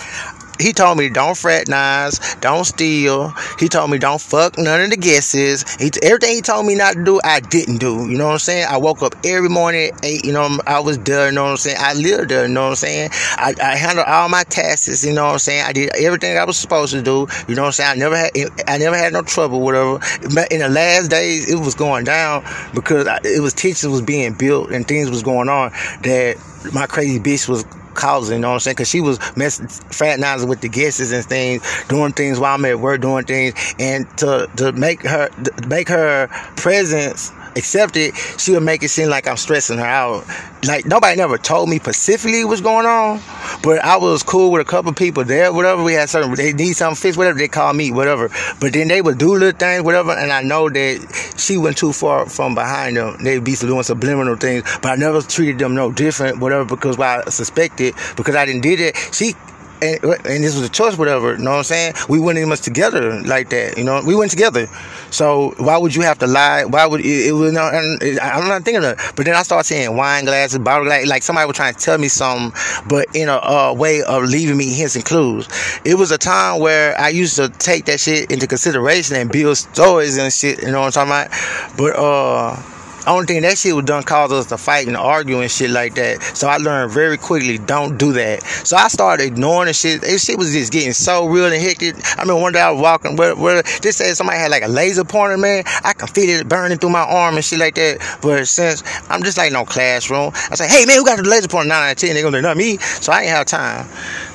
He 0.60 0.72
told 0.72 0.98
me 0.98 1.08
don't 1.08 1.36
fraternize, 1.36 2.36
don't 2.40 2.64
steal. 2.64 3.30
He 3.58 3.68
told 3.68 3.90
me 3.90 3.98
don't 3.98 4.20
fuck 4.20 4.58
none 4.58 4.80
of 4.80 4.90
the 4.90 4.96
guesses. 4.96 5.64
He, 5.76 5.90
everything 6.02 6.36
he 6.36 6.40
told 6.42 6.66
me 6.66 6.74
not 6.74 6.94
to 6.94 7.04
do, 7.04 7.20
I 7.24 7.40
didn't 7.40 7.78
do. 7.78 8.08
You 8.08 8.18
know 8.18 8.26
what 8.26 8.32
I'm 8.34 8.38
saying? 8.38 8.66
I 8.68 8.76
woke 8.76 9.02
up 9.02 9.14
every 9.24 9.48
morning 9.48 9.90
at 9.90 10.04
eight. 10.04 10.24
You 10.24 10.32
know, 10.32 10.58
I 10.66 10.80
was 10.80 10.98
there. 10.98 11.26
You 11.26 11.32
know 11.32 11.44
what 11.44 11.50
I'm 11.50 11.56
saying? 11.56 11.76
I 11.80 11.94
lived 11.94 12.30
there. 12.30 12.46
You 12.46 12.54
know 12.54 12.64
what 12.64 12.70
I'm 12.70 12.76
saying? 12.76 13.10
I, 13.12 13.54
I 13.60 13.76
handled 13.76 14.06
all 14.06 14.28
my 14.28 14.44
tasks. 14.44 15.04
You 15.04 15.12
know 15.12 15.24
what 15.24 15.32
I'm 15.32 15.38
saying? 15.38 15.64
I 15.66 15.72
did 15.72 15.94
everything 15.96 16.38
I 16.38 16.44
was 16.44 16.56
supposed 16.56 16.92
to 16.92 17.02
do. 17.02 17.26
You 17.48 17.54
know 17.54 17.62
what 17.62 17.68
I'm 17.68 17.72
saying? 17.72 17.90
I 17.90 17.94
never 17.96 18.16
had, 18.16 18.30
I 18.68 18.78
never 18.78 18.96
had 18.96 19.12
no 19.12 19.22
trouble, 19.22 19.60
whatever. 19.60 19.98
But 20.34 20.52
in 20.52 20.60
the 20.60 20.68
last 20.68 21.08
days, 21.10 21.50
it 21.50 21.56
was 21.56 21.74
going 21.74 22.04
down 22.04 22.44
because 22.74 23.06
it 23.24 23.42
was 23.42 23.54
teachers 23.54 23.88
was 23.88 24.02
being 24.02 24.34
built 24.34 24.70
and 24.70 24.86
things 24.86 25.10
was 25.10 25.22
going 25.22 25.48
on 25.48 25.70
that 26.02 26.36
my 26.72 26.86
crazy 26.86 27.18
bitch 27.18 27.48
was 27.48 27.64
causing, 27.94 28.36
you 28.36 28.40
know 28.40 28.48
what 28.48 28.54
I'm 28.54 28.60
saying? 28.60 28.74
Because 28.74 28.88
she 28.88 29.00
was 29.00 29.18
messing, 29.36 29.68
fraternizing 29.68 30.48
with 30.48 30.60
the 30.60 30.68
guests 30.68 31.12
and 31.12 31.24
things, 31.24 31.62
doing 31.88 32.12
things 32.12 32.38
while 32.38 32.54
I'm 32.54 32.64
at 32.64 32.78
work, 32.80 33.00
doing 33.00 33.24
things, 33.24 33.54
and 33.78 34.06
to 34.18 34.48
to 34.56 34.72
make 34.72 35.02
her 35.02 35.28
to 35.28 35.68
make 35.68 35.88
her 35.88 36.28
presence 36.56 37.32
accepted, 37.56 38.16
she 38.38 38.52
would 38.52 38.62
make 38.62 38.82
it 38.82 38.88
seem 38.88 39.08
like 39.08 39.28
I'm 39.28 39.36
stressing 39.36 39.78
her 39.78 39.84
out. 39.84 40.24
Like 40.66 40.86
nobody 40.86 41.16
never 41.16 41.36
told 41.36 41.68
me 41.68 41.78
specifically 41.78 42.44
what's 42.44 42.60
going 42.60 42.86
on, 42.86 43.20
but 43.62 43.80
I 43.80 43.96
was 43.96 44.22
cool 44.22 44.50
with 44.50 44.62
a 44.62 44.64
couple 44.64 44.92
people 44.92 45.24
there, 45.24 45.52
whatever. 45.52 45.82
We 45.82 45.92
had 45.92 46.08
certain 46.08 46.34
they 46.34 46.52
need 46.52 46.72
something 46.72 46.96
fixed, 46.96 47.18
whatever 47.18 47.38
they 47.38 47.48
call 47.48 47.72
me, 47.74 47.90
whatever. 47.90 48.30
But 48.60 48.72
then 48.72 48.88
they 48.88 49.02
would 49.02 49.18
do 49.18 49.32
little 49.32 49.58
things, 49.58 49.82
whatever, 49.82 50.12
and 50.12 50.32
I 50.32 50.42
know 50.42 50.70
that 50.70 51.34
she 51.36 51.56
went 51.58 51.76
too 51.76 51.92
far 51.92 52.26
from 52.26 52.54
behind 52.54 52.96
them. 52.96 53.22
They'd 53.22 53.44
be 53.44 53.54
doing 53.56 53.82
subliminal 53.82 54.36
things, 54.36 54.64
but 54.80 54.92
I 54.92 54.96
never 54.96 55.20
treated 55.20 55.58
them 55.58 55.74
no 55.74 55.92
different, 55.92 56.40
whatever, 56.40 56.64
because 56.64 56.96
why 56.96 57.22
I 57.26 57.30
suspected 57.30 57.94
because 58.16 58.34
I 58.34 58.46
didn't 58.46 58.62
did 58.62 58.80
it. 58.80 58.96
She 59.12 59.34
and, 59.82 60.02
and 60.04 60.44
this 60.44 60.54
was 60.54 60.62
a 60.62 60.68
choice, 60.68 60.96
whatever. 60.96 61.32
You 61.32 61.44
know 61.44 61.52
what 61.52 61.56
I'm 61.58 61.64
saying? 61.64 61.94
We 62.08 62.18
went 62.18 62.38
in 62.38 62.48
much 62.48 62.60
together 62.60 63.20
like 63.22 63.50
that. 63.50 63.76
You 63.78 63.84
know, 63.84 64.02
we 64.06 64.14
went 64.14 64.30
together. 64.30 64.66
So 65.10 65.54
why 65.58 65.76
would 65.76 65.94
you 65.94 66.02
have 66.02 66.18
to 66.20 66.26
lie? 66.26 66.64
Why 66.64 66.86
would 66.86 67.00
it, 67.00 67.28
it 67.28 67.32
was 67.32 67.52
no? 67.52 67.62
I'm 67.62 68.48
not 68.48 68.64
thinking 68.64 68.84
of. 68.84 68.98
It. 68.98 69.12
But 69.16 69.26
then 69.26 69.34
I 69.34 69.42
started 69.42 69.66
saying 69.66 69.96
wine 69.96 70.24
glasses, 70.24 70.58
bottle 70.58 70.84
glass, 70.84 71.06
like 71.06 71.22
somebody 71.22 71.46
was 71.46 71.56
trying 71.56 71.74
to 71.74 71.80
tell 71.80 71.98
me 71.98 72.08
something, 72.08 72.52
but 72.88 73.06
in 73.14 73.28
a, 73.28 73.36
a 73.36 73.74
way 73.74 74.02
of 74.02 74.24
leaving 74.24 74.56
me 74.56 74.72
hints 74.72 74.96
and 74.96 75.04
clues. 75.04 75.48
It 75.84 75.96
was 75.96 76.10
a 76.10 76.18
time 76.18 76.60
where 76.60 76.98
I 76.98 77.08
used 77.10 77.36
to 77.36 77.48
take 77.48 77.84
that 77.86 78.00
shit 78.00 78.30
into 78.30 78.46
consideration 78.46 79.16
and 79.16 79.30
build 79.30 79.56
stories 79.56 80.16
and 80.16 80.32
shit. 80.32 80.62
You 80.62 80.72
know 80.72 80.80
what 80.80 80.96
I'm 80.96 81.06
talking 81.06 81.30
about? 81.30 81.76
But 81.76 81.98
uh 81.98 82.73
only 83.06 83.26
thing 83.26 83.42
that 83.42 83.58
shit 83.58 83.74
was 83.74 83.84
done 83.84 84.02
caused 84.02 84.32
us 84.32 84.46
to 84.46 84.56
fight 84.56 84.86
and 84.86 84.96
argue 84.96 85.40
and 85.40 85.50
shit 85.50 85.70
like 85.70 85.94
that. 85.96 86.22
So 86.22 86.48
I 86.48 86.56
learned 86.56 86.92
very 86.92 87.18
quickly, 87.18 87.58
don't 87.58 87.98
do 87.98 88.12
that. 88.14 88.42
So 88.42 88.76
I 88.76 88.88
started 88.88 89.24
ignoring 89.26 89.66
the 89.66 89.74
shit. 89.74 90.00
This 90.00 90.24
shit 90.24 90.38
was 90.38 90.52
just 90.52 90.72
getting 90.72 90.92
so 90.92 91.26
real 91.26 91.46
and 91.46 91.62
hectic. 91.62 91.96
I 92.18 92.24
mean, 92.24 92.40
one 92.40 92.52
day 92.52 92.60
I 92.60 92.70
was 92.70 92.80
walking 92.80 93.16
where, 93.16 93.36
where 93.36 93.62
this 93.82 93.96
said 93.96 94.14
somebody 94.14 94.38
had 94.38 94.50
like 94.50 94.62
a 94.62 94.68
laser 94.68 95.04
pointer, 95.04 95.36
man. 95.36 95.64
I 95.84 95.92
can 95.92 96.08
feel 96.08 96.40
it 96.40 96.48
burning 96.48 96.78
through 96.78 96.90
my 96.90 97.04
arm 97.04 97.34
and 97.36 97.44
shit 97.44 97.58
like 97.58 97.74
that. 97.74 98.18
But 98.22 98.46
since 98.48 98.82
I'm 99.10 99.22
just 99.22 99.36
like 99.36 99.52
no 99.52 99.64
classroom, 99.64 100.32
I 100.50 100.54
say, 100.54 100.68
hey 100.68 100.86
man, 100.86 100.96
who 100.96 101.04
got 101.04 101.18
the 101.18 101.28
laser 101.28 101.48
pointer? 101.48 101.68
9 101.68 101.82
out 101.82 101.92
of 101.92 101.98
10. 101.98 102.14
They're 102.14 102.22
gonna 102.22 102.38
do 102.38 102.42
not 102.42 102.56
me. 102.56 102.78
So 102.78 103.12
I 103.12 103.22
ain't 103.22 103.30
have 103.30 103.46
time. 103.46 103.86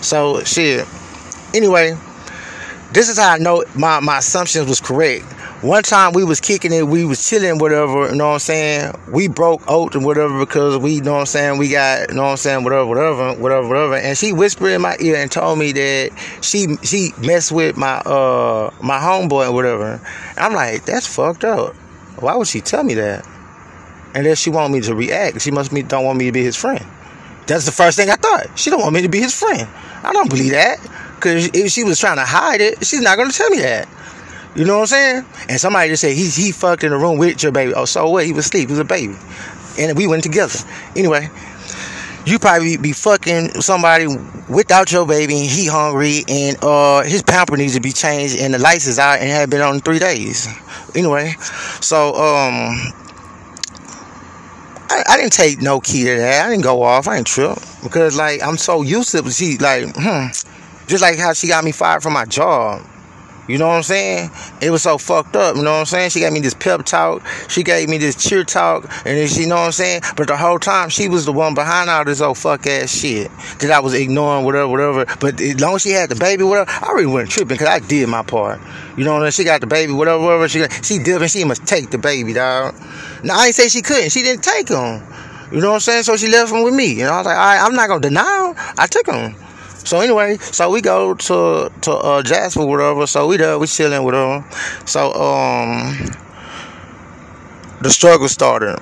So 0.02 0.44
shit. 0.44 0.88
Anyway, 1.54 1.98
this 2.92 3.10
is 3.10 3.18
how 3.18 3.32
I 3.32 3.38
know 3.40 3.64
my, 3.76 4.00
my 4.00 4.20
assumptions 4.20 4.68
was 4.70 4.80
correct 4.80 5.26
one 5.62 5.84
time 5.84 6.14
we 6.14 6.24
was 6.24 6.40
kicking 6.40 6.72
it, 6.72 6.88
we 6.88 7.04
was 7.04 7.28
chilling, 7.28 7.58
whatever, 7.58 8.10
you 8.10 8.16
know 8.16 8.28
what 8.28 8.34
I'm 8.36 8.40
saying? 8.40 8.94
We 9.12 9.28
broke 9.28 9.62
oath 9.68 9.94
and 9.94 10.06
whatever 10.06 10.40
because 10.40 10.78
we, 10.78 10.94
you 10.94 11.02
know 11.02 11.14
what 11.14 11.20
I'm 11.20 11.26
saying, 11.26 11.58
we 11.58 11.70
got, 11.70 12.10
you 12.10 12.16
know 12.16 12.24
what 12.24 12.30
I'm 12.30 12.38
saying, 12.38 12.64
whatever, 12.64 12.86
whatever, 12.86 13.34
whatever, 13.34 13.68
whatever. 13.68 13.96
And 13.98 14.18
she 14.18 14.32
whispered 14.32 14.70
in 14.70 14.82
my 14.82 14.96
ear 15.02 15.18
and 15.18 15.30
told 15.30 15.60
me 15.60 15.74
that 15.74 16.12
she 16.42 16.78
she 16.84 17.12
messed 17.20 17.52
with 17.52 17.76
my 17.76 17.98
uh 17.98 18.74
my 18.82 19.00
homeboy 19.00 19.48
and 19.48 19.54
whatever. 19.54 20.00
And 20.30 20.40
I'm 20.40 20.54
like, 20.54 20.86
that's 20.86 21.14
fucked 21.14 21.44
up. 21.44 21.76
Why 22.20 22.36
would 22.38 22.48
she 22.48 22.62
tell 22.62 22.84
me 22.84 22.94
that? 22.94 23.28
And 24.16 24.26
then 24.26 24.36
she 24.38 24.50
want 24.50 24.72
me 24.72 24.80
to 24.82 24.96
react. 24.96 25.42
She 25.42 25.52
must 25.52 25.74
be 25.74 25.84
don't 25.84 26.06
want 26.06 26.18
me 26.18 26.28
to 26.28 26.32
be 26.32 26.44
his 26.44 26.56
friend. 26.56 26.86
That's 27.48 27.66
the 27.66 27.74
first 27.74 27.98
thing 27.98 28.10
I 28.10 28.16
thought. 28.16 28.58
She 28.58 28.70
don't 28.70 28.80
want 28.82 28.94
me 28.94 29.02
to 29.02 29.10
be 29.10 29.20
his 29.20 29.38
friend. 29.38 29.68
I 30.04 30.14
don't 30.14 30.30
believe 30.30 30.52
that. 30.52 30.80
Cause 31.20 31.50
if 31.54 31.72
she 31.72 31.84
was 31.84 32.00
trying 32.00 32.16
to 32.16 32.24
hide 32.24 32.62
it, 32.62 32.86
she's 32.86 33.02
not 33.02 33.18
gonna 33.18 33.34
tell 33.34 33.50
me 33.50 33.60
that. 33.60 33.90
You 34.56 34.66
know 34.66 34.76
what 34.76 34.82
I'm 34.82 34.88
saying? 34.88 35.26
And 35.48 35.60
somebody 35.60 35.90
just 35.90 36.02
said 36.02 36.14
he 36.14 36.28
he 36.30 36.52
fucked 36.52 36.84
in 36.84 36.92
the 36.92 36.98
room 36.98 37.18
with 37.18 37.44
your 37.44 37.52
baby. 37.52 37.74
Oh, 37.74 37.86
so 37.86 38.10
what? 38.10 38.26
He 38.26 38.34
was 38.34 38.46
asleep. 38.46 38.70
He 38.70 38.74
was 38.74 38.80
a 38.80 38.84
baby, 38.84 39.16
and 39.78 39.96
we 39.96 40.08
went 40.08 40.24
together. 40.24 40.58
Anyway, 40.96 41.30
you 42.26 42.40
probably 42.40 42.78
be 42.78 42.92
fucking 42.92 43.62
somebody 43.62 44.08
without 44.50 44.92
your 44.92 45.06
baby, 45.06 45.40
and 45.40 45.50
he 45.50 45.68
hungry, 45.68 46.24
and 46.28 46.58
uh 46.64 47.04
his 47.04 47.22
pamper 47.22 47.58
needs 47.58 47.76
to 47.76 47.80
be 47.80 47.92
changed, 47.92 48.40
and 48.40 48.54
the 48.54 48.60
lights 48.60 48.88
is 48.88 48.98
out, 48.98 49.20
and 49.20 49.30
had 49.30 49.50
been 49.50 49.62
on 49.62 49.80
three 49.82 50.00
days. 50.00 50.48
Anyway, 50.96 51.34
so 51.80 52.16
um. 52.16 52.94
I, 54.92 55.04
I, 55.08 55.18
didn't 55.18 55.34
take 55.34 55.62
no 55.62 55.80
key 55.80 56.06
to 56.06 56.16
that. 56.16 56.48
I 56.48 56.50
didn't 56.50 56.64
go 56.64 56.82
off. 56.82 57.08
I 57.08 57.18
didn't 57.18 57.28
trip 57.28 57.60
because 57.84 58.18
like 58.18 58.42
I'm 58.42 58.58
so 58.58 58.82
used 58.82 59.12
to 59.12 59.20
it. 59.20 59.32
She 59.32 59.60
like, 59.60 59.86
hmm, 59.96 60.30
just 60.88 61.04
like 61.04 61.20
how 61.20 61.34
she 61.34 61.48
got 61.48 61.64
me 61.64 61.72
fired 61.72 62.02
from 62.02 62.14
my 62.14 62.26
job. 62.26 62.84
You 63.50 63.58
know 63.58 63.68
what 63.68 63.78
I'm 63.78 63.84
saying? 63.84 64.30
It 64.62 64.70
was 64.70 64.84
so 64.84 65.00
fucked 65.00 65.36
up. 65.36 65.56
You 65.56 65.64
know 65.64 65.72
what 65.72 65.80
I'm 65.80 65.86
saying? 65.86 66.12
She 66.12 66.20
gave 66.20 66.32
me 66.32 66.40
this 66.40 66.54
pep 66.54 66.86
talk. 66.86 67.26
She 67.48 67.64
gave 67.64 67.90
me 67.90 67.98
this 67.98 68.16
cheer 68.16 68.44
talk. 68.44 68.84
And 69.06 69.18
then 69.18 69.28
she, 69.28 69.42
you 69.42 69.48
know 69.48 69.56
what 69.56 69.66
I'm 69.66 69.72
saying? 69.72 70.04
But 70.16 70.28
the 70.28 70.38
whole 70.38 70.60
time, 70.60 70.90
she 70.90 71.10
was 71.10 71.26
the 71.26 71.34
one 71.34 71.56
behind 71.56 71.90
all 71.90 72.06
this 72.06 72.22
old 72.22 72.38
fuck 72.38 72.68
ass 72.68 72.96
shit 72.96 73.32
that 73.60 73.72
I 73.72 73.80
was 73.80 73.96
ignoring, 73.96 74.46
whatever, 74.46 74.68
whatever. 74.68 75.06
But 75.20 75.42
as 75.42 75.60
long 75.60 75.76
as 75.76 75.82
she 75.82 75.90
had 75.90 76.10
the 76.10 76.16
baby, 76.16 76.44
whatever, 76.44 76.70
I 76.70 76.92
really 76.92 77.08
wasn't 77.08 77.32
tripping 77.32 77.58
because 77.58 77.68
I 77.68 77.80
did 77.80 78.08
my 78.08 78.22
part. 78.22 78.60
You 78.96 79.04
know 79.04 79.14
what 79.14 79.24
I'm 79.24 79.32
saying? 79.32 79.46
She 79.46 79.50
got 79.50 79.62
the 79.62 79.68
baby, 79.68 79.94
whatever, 79.94 80.24
whatever. 80.24 80.48
She, 80.48 80.60
got, 80.60 80.86
she 80.86 80.98
and 80.98 81.32
she 81.32 81.44
must 81.44 81.66
take 81.66 81.90
the 81.90 81.98
baby, 81.98 82.34
dog. 82.34 82.76
Now, 83.24 83.40
I 83.40 83.48
ain't 83.48 83.56
say 83.56 83.68
she 83.68 83.82
couldn't. 83.82 84.12
She 84.12 84.22
didn't 84.22 84.44
take 84.44 84.70
him. 84.70 85.02
You 85.52 85.62
know 85.62 85.70
what 85.70 85.76
I'm 85.76 85.80
saying? 85.80 86.04
So 86.04 86.18
she 86.18 86.28
left 86.28 86.52
him 86.52 86.64
with 86.64 86.76
me. 86.76 87.02
And 87.02 87.10
I 87.10 87.18
was 87.18 87.26
like, 87.26 87.36
all 87.36 87.44
right, 87.44 87.66
I'm 87.66 87.74
not 87.74 87.88
going 87.88 88.02
to 88.04 88.10
deny 88.10 88.50
him. 88.50 88.74
I 88.78 88.86
took 88.86 89.08
him. 89.08 89.36
So 89.86 90.00
anyway, 90.00 90.38
so 90.38 90.70
we 90.70 90.82
go 90.82 91.14
to 91.14 91.72
to 91.82 91.92
uh, 91.92 92.22
Jasper, 92.24 92.66
whatever. 92.66 93.08
So 93.08 93.28
we 93.28 93.38
there, 93.38 93.58
we 93.58 93.68
chilling 93.68 94.04
with 94.04 94.14
them. 94.14 94.46
So 94.86 95.14
um, 95.14 95.96
the 97.82 97.90
struggle 97.90 98.28
started. 98.28 98.80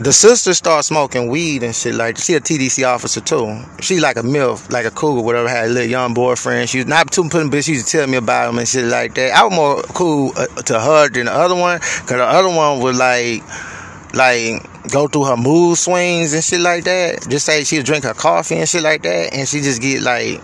The 0.00 0.12
sister 0.12 0.54
started 0.54 0.84
smoking 0.84 1.28
weed 1.28 1.64
and 1.64 1.74
shit 1.74 1.94
like. 1.94 2.18
She 2.18 2.34
a 2.34 2.40
TDC 2.40 2.86
officer 2.86 3.20
too. 3.20 3.62
She 3.80 3.98
like 3.98 4.16
a 4.16 4.22
milf, 4.22 4.70
like 4.70 4.86
a 4.86 4.92
cougar, 4.92 5.22
whatever. 5.22 5.48
Had 5.48 5.70
a 5.70 5.72
little 5.72 5.90
young 5.90 6.14
boyfriend. 6.14 6.70
She 6.70 6.78
was 6.78 6.86
not 6.86 7.10
too 7.10 7.28
putting, 7.28 7.50
but 7.50 7.64
she 7.64 7.72
used 7.72 7.88
to 7.88 7.98
tell 7.98 8.06
me 8.06 8.16
about 8.16 8.50
him 8.50 8.58
and 8.60 8.68
shit 8.68 8.84
like 8.84 9.14
that. 9.16 9.32
I 9.32 9.42
was 9.42 9.56
more 9.56 9.82
cool 9.94 10.32
uh, 10.36 10.46
to 10.46 10.78
her 10.78 11.08
than 11.08 11.26
the 11.26 11.32
other 11.32 11.56
one, 11.56 11.80
cause 11.80 12.10
the 12.10 12.22
other 12.22 12.48
one 12.48 12.80
was 12.80 12.96
like 12.96 13.42
like 14.18 14.90
go 14.90 15.08
through 15.08 15.24
her 15.24 15.36
mood 15.36 15.78
swings 15.78 16.34
and 16.34 16.44
shit 16.44 16.60
like 16.60 16.84
that. 16.84 17.26
Just 17.30 17.46
say 17.46 17.64
she'll 17.64 17.82
drink 17.82 18.04
her 18.04 18.14
coffee 18.14 18.56
and 18.56 18.68
shit 18.68 18.82
like 18.82 19.02
that, 19.02 19.32
and 19.32 19.48
she 19.48 19.60
just 19.60 19.80
get 19.80 20.02
like 20.02 20.42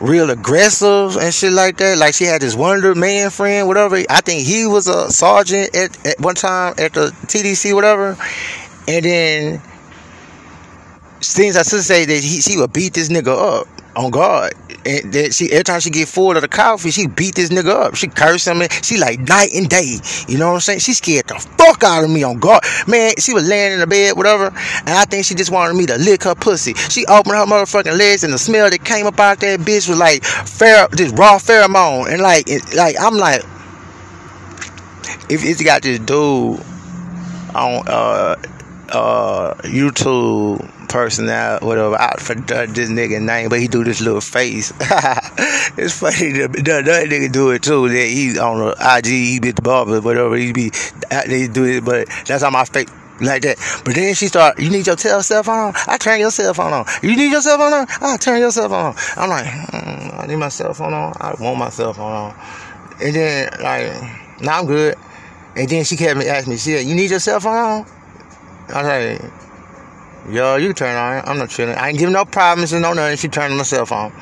real 0.00 0.30
aggressive 0.30 1.16
and 1.16 1.32
shit 1.32 1.52
like 1.52 1.78
that. 1.78 1.96
Like 1.98 2.14
she 2.14 2.24
had 2.24 2.42
this 2.42 2.54
Wonder 2.54 2.94
Man 2.94 3.30
friend, 3.30 3.66
whatever. 3.66 3.96
I 4.10 4.20
think 4.20 4.46
he 4.46 4.66
was 4.66 4.88
a 4.88 5.10
sergeant 5.10 5.74
at, 5.74 6.06
at 6.06 6.20
one 6.20 6.34
time 6.34 6.74
at 6.78 6.92
the 6.92 7.14
TDC, 7.26 7.74
whatever. 7.74 8.16
And 8.88 9.04
then 9.04 9.62
things 11.20 11.56
I 11.56 11.62
should 11.62 11.82
say 11.82 12.04
that 12.04 12.24
he, 12.24 12.40
she 12.40 12.56
would 12.56 12.72
beat 12.72 12.94
this 12.94 13.08
nigga 13.08 13.60
up 13.60 13.68
on 13.96 14.10
guard. 14.10 14.52
and 14.84 15.34
she 15.34 15.50
every 15.50 15.64
time 15.64 15.80
she 15.80 15.90
get 15.90 16.06
full 16.06 16.36
of 16.36 16.42
the 16.42 16.48
coffee, 16.48 16.90
she 16.90 17.06
beat 17.06 17.34
this 17.34 17.48
nigga 17.48 17.70
up. 17.70 17.94
She 17.94 18.08
curse 18.08 18.46
him. 18.46 18.62
She 18.82 18.98
like 18.98 19.20
night 19.20 19.50
and 19.54 19.68
day. 19.68 19.98
You 20.28 20.38
know 20.38 20.48
what 20.48 20.54
I'm 20.54 20.60
saying? 20.60 20.80
She 20.80 20.92
scared 20.92 21.26
the 21.28 21.34
fuck 21.58 21.82
out 21.82 22.04
of 22.04 22.10
me 22.10 22.22
on 22.22 22.38
guard. 22.38 22.62
Man, 22.86 23.14
she 23.18 23.32
was 23.32 23.48
laying 23.48 23.72
in 23.72 23.80
the 23.80 23.86
bed, 23.86 24.16
whatever, 24.16 24.46
and 24.46 24.90
I 24.90 25.04
think 25.04 25.24
she 25.24 25.34
just 25.34 25.50
wanted 25.50 25.74
me 25.74 25.86
to 25.86 25.96
lick 25.96 26.22
her 26.24 26.34
pussy. 26.34 26.74
She 26.74 27.06
opened 27.06 27.36
her 27.36 27.46
motherfucking 27.46 27.96
legs, 27.96 28.22
and 28.22 28.32
the 28.32 28.38
smell 28.38 28.70
that 28.70 28.84
came 28.84 29.06
up 29.06 29.18
out 29.18 29.40
that 29.40 29.60
bitch 29.60 29.88
was 29.88 29.98
like 29.98 30.22
fair, 30.24 30.88
just 30.94 31.16
raw 31.18 31.38
pheromone, 31.38 32.12
and 32.12 32.22
like, 32.22 32.48
it, 32.48 32.74
like 32.74 32.96
I'm 33.00 33.16
like, 33.16 33.42
if 35.28 35.44
it's 35.44 35.62
got 35.62 35.82
this 35.82 35.98
dude 36.00 36.60
on 37.54 37.82
uh 37.88 38.36
uh 38.92 39.54
YouTube 39.64 40.70
person 40.86 41.28
out, 41.28 41.62
whatever, 41.62 42.00
out 42.00 42.20
for 42.20 42.34
this 42.34 42.88
nigga 42.90 43.20
name, 43.20 43.48
but 43.48 43.60
he 43.60 43.68
do 43.68 43.84
this 43.84 44.00
little 44.00 44.20
face. 44.20 44.72
it's 45.76 45.98
funny. 45.98 46.32
The, 46.32 46.48
the, 46.48 46.82
the 46.82 47.06
nigga 47.14 47.32
do 47.32 47.50
it 47.50 47.62
too. 47.62 47.88
That 47.88 48.06
he 48.06 48.38
on 48.38 48.58
the 48.58 48.98
IG, 48.98 49.06
he 49.06 49.40
be 49.40 49.50
the 49.52 49.62
barber, 49.62 50.00
whatever. 50.00 50.36
He 50.36 50.52
be 50.52 50.70
they 51.26 51.48
do 51.48 51.64
it, 51.64 51.84
but 51.84 52.08
that's 52.26 52.42
how 52.42 52.50
my 52.50 52.64
face 52.64 52.90
like 53.20 53.42
that. 53.42 53.82
But 53.84 53.94
then 53.94 54.14
she 54.14 54.28
start, 54.28 54.58
you 54.58 54.70
need 54.70 54.86
your 54.86 54.96
cell 54.96 55.42
phone 55.42 55.58
on? 55.58 55.72
I 55.86 55.96
turn 55.98 56.20
your 56.20 56.30
cell 56.30 56.54
phone 56.54 56.72
on. 56.72 56.86
You 57.02 57.16
need 57.16 57.30
your 57.30 57.40
cell 57.40 57.58
phone 57.58 57.72
on? 57.72 57.86
I 58.00 58.16
turn 58.16 58.40
your 58.40 58.50
cell 58.50 58.68
phone 58.68 58.86
on. 58.86 58.94
I'm 59.16 59.30
like, 59.30 59.46
mm, 59.46 60.22
I 60.22 60.26
need 60.26 60.36
my 60.36 60.48
cell 60.48 60.74
phone 60.74 60.92
on. 60.92 61.14
I 61.18 61.34
want 61.40 61.58
my 61.58 61.70
cell 61.70 61.92
phone 61.92 62.12
on. 62.12 62.34
And 63.00 63.14
then 63.14 63.50
like, 63.62 64.40
now 64.40 64.60
I'm 64.60 64.66
good. 64.66 64.96
And 65.56 65.68
then 65.68 65.84
she 65.84 65.96
kept 65.96 66.18
me 66.18 66.26
asking 66.26 66.52
me, 66.52 66.56
she 66.58 66.72
said, 66.72 66.86
you 66.86 66.94
need 66.94 67.10
your 67.10 67.20
cell 67.20 67.40
phone 67.40 67.56
on? 67.56 67.86
I 68.68 68.82
was 68.82 69.20
like, 69.22 69.45
Yo, 70.28 70.56
you 70.56 70.72
turn 70.72 70.96
on. 70.96 71.22
I'm 71.28 71.38
not 71.38 71.50
chilling. 71.50 71.76
I 71.76 71.90
ain't 71.90 71.98
giving 71.98 72.12
no 72.12 72.24
problems 72.24 72.72
and 72.72 72.82
no 72.82 72.92
nothing. 72.92 73.16
She 73.16 73.28
turned 73.28 73.52
on 73.52 73.58
the 73.58 73.64
cell 73.64 73.86
phone. 73.86 74.12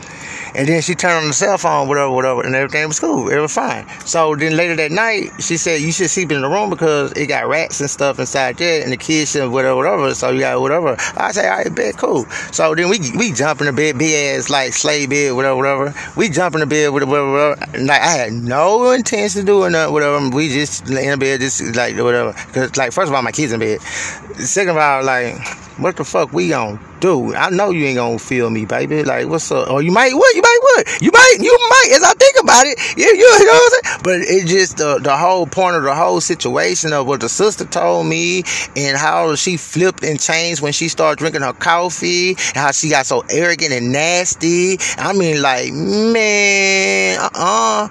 And 0.55 0.69
then 0.69 0.83
she 0.83 0.95
turned 0.95 1.17
on 1.17 1.27
the 1.27 1.33
cell 1.33 1.59
phone, 1.59 1.89
whatever, 1.89 2.11
whatever, 2.11 2.43
and 2.43 2.55
everything 2.55 2.87
was 2.87 3.01
cool. 3.01 3.29
It 3.29 3.39
was 3.39 3.55
fine. 3.55 3.89
So 4.07 4.37
then 4.37 4.57
later 4.57 4.77
that 4.77 4.93
night, 4.93 5.31
she 5.41 5.57
said, 5.57 5.81
You 5.81 5.91
should 5.91 6.11
sleep 6.11 6.31
in 6.31 6.43
the 6.43 6.49
room 6.49 6.71
because 6.71 7.11
it 7.13 7.27
got 7.27 7.49
rats 7.49 7.81
and 7.81 7.91
stuff 7.91 8.19
inside 8.19 8.59
there, 8.59 8.83
and 8.83 8.93
the 8.93 8.97
kids 8.97 9.33
should, 9.33 9.51
whatever, 9.51 9.77
whatever. 9.77 10.15
So 10.15 10.31
you 10.31 10.41
got 10.41 10.61
whatever. 10.61 10.97
I 11.17 11.33
say, 11.33 11.49
All 11.49 11.57
right, 11.57 11.75
bed, 11.75 11.97
cool. 11.97 12.27
So 12.53 12.75
then 12.75 12.89
we 12.89 12.99
we 13.19 13.33
jump 13.33 13.61
in 13.61 13.67
the 13.67 13.73
bed, 13.73 13.99
big 13.99 14.37
ass, 14.37 14.49
like 14.51 14.75
slave 14.75 15.11
bed, 15.11 15.33
whatever, 15.33 15.57
whatever. 15.57 15.95
We 16.17 16.29
jump 16.29 16.55
in 16.55 16.61
the 16.61 16.67
bed, 16.67 16.91
whatever, 16.91 17.33
whatever. 17.33 17.79
Like, 17.79 18.03
I 18.03 18.11
had 18.11 18.33
no 18.33 18.91
intention 18.93 19.41
of 19.41 19.47
doing 19.47 19.73
nothing, 19.73 19.93
whatever. 19.93 20.29
We 20.29 20.51
just 20.51 20.89
lay 20.89 21.07
in 21.07 21.13
the 21.13 21.17
bed, 21.17 21.41
just 21.41 21.75
like, 21.75 21.97
whatever. 21.97 22.33
Because, 22.47 22.77
like, 22.77 22.93
first 22.93 23.09
of 23.09 23.15
all, 23.15 23.23
my 23.23 23.33
kids 23.33 23.53
in 23.53 23.59
bed. 23.59 23.81
Second 23.81 24.71
of 24.71 24.77
all, 24.77 25.03
like, 25.03 25.37
what 25.79 25.94
the 25.97 26.05
fuck 26.05 26.33
we 26.33 26.49
gonna 26.49 26.81
do? 27.01 27.35
I 27.35 27.51
know 27.51 27.71
you 27.71 27.85
ain't 27.85 27.97
gonna 27.97 28.19
feel 28.19 28.51
me, 28.51 28.65
baby. 28.65 29.05
Like, 29.05 29.29
what's 29.29 29.51
up? 29.51 29.69
Or 29.69 29.75
oh, 29.75 29.79
you 29.79 29.93
might 29.93 30.15
what? 30.15 30.35
You 30.35 30.43
might 30.43 30.59
what? 30.61 31.03
You 31.03 31.11
might, 31.13 31.37
you 31.41 31.59
might, 31.71 31.89
as 31.97 32.03
I 32.03 32.13
think 32.15 32.37
about 32.43 32.67
it. 32.67 32.79
Yeah, 32.97 33.07
you, 33.07 33.19
you 33.19 33.47
know 33.47 33.53
what 33.53 33.73
I'm 33.73 33.91
saying? 33.91 34.01
But 34.03 34.21
it 34.21 34.47
just, 34.47 34.77
the, 34.79 34.99
the 34.99 35.17
whole 35.17 35.47
point 35.47 35.77
of 35.77 35.83
the 35.83 35.95
whole 35.95 36.21
situation 36.21 36.93
of 36.93 37.07
what 37.07 37.21
the 37.21 37.29
sister 37.29 37.65
told 37.65 38.07
me 38.07 38.45
and 38.77 38.97
how 38.97 39.35
she 39.35 39.57
flipped 39.57 40.03
and 40.03 40.21
changed 40.21 40.61
when 40.63 40.73
she 40.73 40.89
started 40.89 41.19
drinking 41.19 41.43
her 41.43 41.53
coffee 41.53 42.31
and 42.31 42.57
how 42.57 42.71
she 42.73 42.91
got 42.91 43.07
so 43.07 43.25
arrogant 43.31 43.73
and 43.73 43.93
nasty. 43.93 44.79
I 44.99 45.13
mean, 45.13 45.43
like, 45.43 45.73
man, 45.73 47.19
uh-uh. 47.21 47.89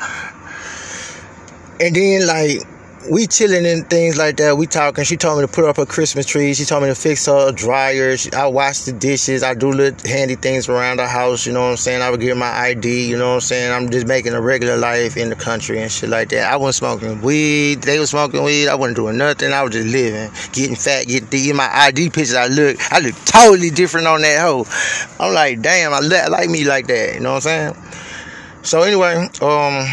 And 1.79 1.95
then, 1.95 2.27
like, 2.27 2.72
we 3.09 3.27
chilling 3.27 3.65
and 3.65 3.89
things 3.89 4.17
like 4.17 4.37
that. 4.37 4.57
We 4.57 4.67
talking. 4.67 5.03
She 5.03 5.17
told 5.17 5.39
me 5.39 5.45
to 5.45 5.51
put 5.51 5.65
up 5.65 5.77
her 5.77 5.85
Christmas 5.85 6.25
tree. 6.25 6.53
She 6.53 6.63
told 6.63 6.83
me 6.83 6.89
to 6.89 6.95
fix 6.95 7.25
her 7.25 7.51
dryer. 7.51 8.15
She, 8.15 8.31
I 8.33 8.47
wash 8.47 8.79
the 8.81 8.93
dishes. 8.93 9.43
I 9.43 9.53
do 9.53 9.71
little 9.71 10.09
handy 10.09 10.35
things 10.35 10.69
around 10.69 10.97
the 10.97 11.07
house. 11.07 11.45
You 11.45 11.53
know 11.53 11.61
what 11.61 11.71
I'm 11.71 11.77
saying? 11.77 12.01
I 12.01 12.09
would 12.09 12.21
give 12.21 12.37
my 12.37 12.51
ID. 12.51 13.09
You 13.09 13.17
know 13.17 13.29
what 13.29 13.35
I'm 13.35 13.41
saying? 13.41 13.71
I'm 13.71 13.89
just 13.89 14.07
making 14.07 14.33
a 14.33 14.41
regular 14.41 14.77
life 14.77 15.17
in 15.17 15.29
the 15.29 15.35
country 15.35 15.81
and 15.81 15.91
shit 15.91 16.09
like 16.09 16.29
that. 16.29 16.51
I 16.51 16.55
wasn't 16.55 16.99
smoking 16.99 17.21
weed. 17.21 17.83
They 17.83 17.99
was 17.99 18.11
smoking 18.11 18.43
weed. 18.43 18.69
I 18.69 18.75
wasn't 18.75 18.97
doing 18.97 19.17
nothing. 19.17 19.51
I 19.51 19.63
was 19.63 19.73
just 19.73 19.87
living, 19.87 20.31
getting 20.53 20.75
fat, 20.75 21.07
getting 21.07 21.27
thick. 21.27 21.53
my 21.55 21.69
ID 21.73 22.09
pictures, 22.09 22.35
I 22.35 22.47
look, 22.47 22.77
I 22.91 22.99
look 22.99 23.15
totally 23.25 23.69
different 23.69 24.07
on 24.07 24.21
that 24.21 24.39
hoe. 24.39 24.65
I'm 25.19 25.33
like, 25.33 25.61
damn, 25.61 25.93
I 25.93 25.99
like 25.99 26.49
me 26.49 26.63
like 26.63 26.87
that. 26.87 27.15
You 27.15 27.19
know 27.19 27.33
what 27.33 27.45
I'm 27.47 27.73
saying? 27.73 28.63
So 28.63 28.81
anyway, 28.83 29.27
um, 29.41 29.85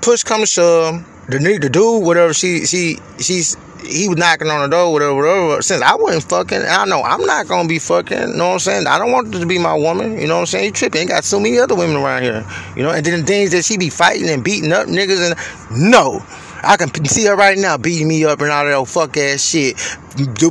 push 0.00 0.24
come 0.24 0.40
to 0.40 0.46
shove 0.46 1.04
the 1.28 1.40
need 1.40 1.62
to 1.62 1.68
do 1.68 1.98
whatever 1.98 2.32
she 2.32 2.66
she 2.66 2.98
she's 3.18 3.56
he 3.86 4.08
was 4.08 4.18
knocking 4.18 4.48
on 4.48 4.62
the 4.62 4.76
door, 4.76 4.92
whatever, 4.92 5.14
whatever. 5.14 5.62
Since 5.62 5.82
I 5.82 5.94
wasn't 5.94 6.24
fucking, 6.24 6.62
I 6.62 6.84
know 6.86 7.02
I'm 7.02 7.24
not 7.24 7.46
gonna 7.46 7.68
be 7.68 7.78
fucking. 7.78 8.18
You 8.18 8.34
know 8.34 8.48
what 8.48 8.52
I'm 8.54 8.58
saying? 8.58 8.86
I 8.86 8.98
don't 8.98 9.12
want 9.12 9.32
her 9.32 9.40
to 9.40 9.46
be 9.46 9.58
my 9.58 9.74
woman. 9.74 10.18
You 10.18 10.26
know 10.26 10.34
what 10.34 10.40
I'm 10.40 10.46
saying? 10.46 10.64
You 10.66 10.70
tripping? 10.72 11.02
Ain't 11.02 11.10
got 11.10 11.24
so 11.24 11.38
many 11.38 11.58
other 11.58 11.74
women 11.74 11.96
around 11.96 12.22
here. 12.22 12.44
You 12.76 12.82
know, 12.82 12.90
and 12.90 13.04
then 13.04 13.20
the 13.20 13.26
things 13.26 13.52
that 13.52 13.64
she 13.64 13.76
be 13.76 13.90
fighting 13.90 14.28
and 14.28 14.42
beating 14.42 14.72
up 14.72 14.86
niggas 14.88 15.30
and 15.30 15.80
no. 15.90 16.24
I 16.62 16.76
can 16.76 17.04
see 17.04 17.26
her 17.26 17.36
right 17.36 17.56
now 17.56 17.76
beating 17.76 18.08
me 18.08 18.24
up 18.24 18.40
and 18.40 18.50
all 18.50 18.64
that 18.64 18.74
old 18.74 18.88
fuck 18.88 19.16
ass 19.16 19.44
shit, 19.44 19.76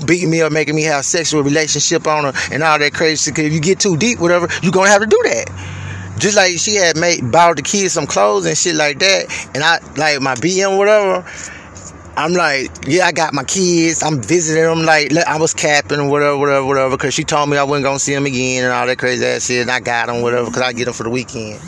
beating 0.06 0.30
me 0.30 0.42
up, 0.42 0.52
making 0.52 0.76
me 0.76 0.84
have 0.84 1.04
sexual 1.04 1.44
relationship 1.44 2.08
on 2.08 2.26
her 2.26 2.54
and 2.54 2.64
all 2.64 2.80
that 2.80 2.94
crazy. 2.94 3.32
Cause 3.32 3.44
if 3.44 3.52
you 3.52 3.60
get 3.60 3.80
too 3.80 3.98
deep, 3.98 4.20
whatever, 4.20 4.48
you're 4.62 4.72
gonna 4.72 4.90
have 4.90 5.02
to 5.02 5.08
do 5.08 5.20
that. 5.24 5.50
Just 6.18 6.36
like 6.36 6.58
she 6.58 6.76
had 6.76 6.98
made 6.98 7.32
bought 7.32 7.58
the 7.58 7.62
kids 7.62 7.94
some 7.94 8.08
clothes 8.08 8.46
and 8.46 8.58
shit 8.58 8.76
like 8.76 9.00
that, 9.00 9.50
and 9.54 9.64
I 9.64 9.80
like 9.98 10.22
my 10.22 10.36
BM 10.36 10.78
whatever. 10.78 11.26
I'm 12.18 12.32
like, 12.32 12.72
yeah, 12.88 13.08
I 13.08 13.12
got 13.12 13.34
my 13.34 13.44
kids. 13.44 14.02
I'm 14.02 14.22
visiting 14.22 14.64
them. 14.64 14.84
Like, 14.84 15.14
I 15.18 15.38
was 15.38 15.54
capping, 15.54 16.10
whatever, 16.10 16.38
whatever, 16.38 16.66
whatever, 16.66 16.90
because 16.92 17.14
she 17.14 17.26
told 17.26 17.50
me 17.50 17.58
I 17.58 17.64
wasn't 17.64 17.84
gonna 17.84 18.00
see 18.00 18.14
them 18.14 18.26
again 18.26 18.64
and 18.64 18.72
all 18.72 18.88
that 18.88 18.98
crazy 18.98 19.26
ass 19.26 19.48
shit. 19.48 19.64
And 19.64 19.70
I 19.70 19.82
got 19.82 20.08
them, 20.08 20.22
whatever, 20.22 20.46
because 20.46 20.62
I 20.62 20.72
get 20.72 20.86
them 20.86 20.94
for 20.94 21.04
the 21.04 21.10
weekend. 21.10 21.60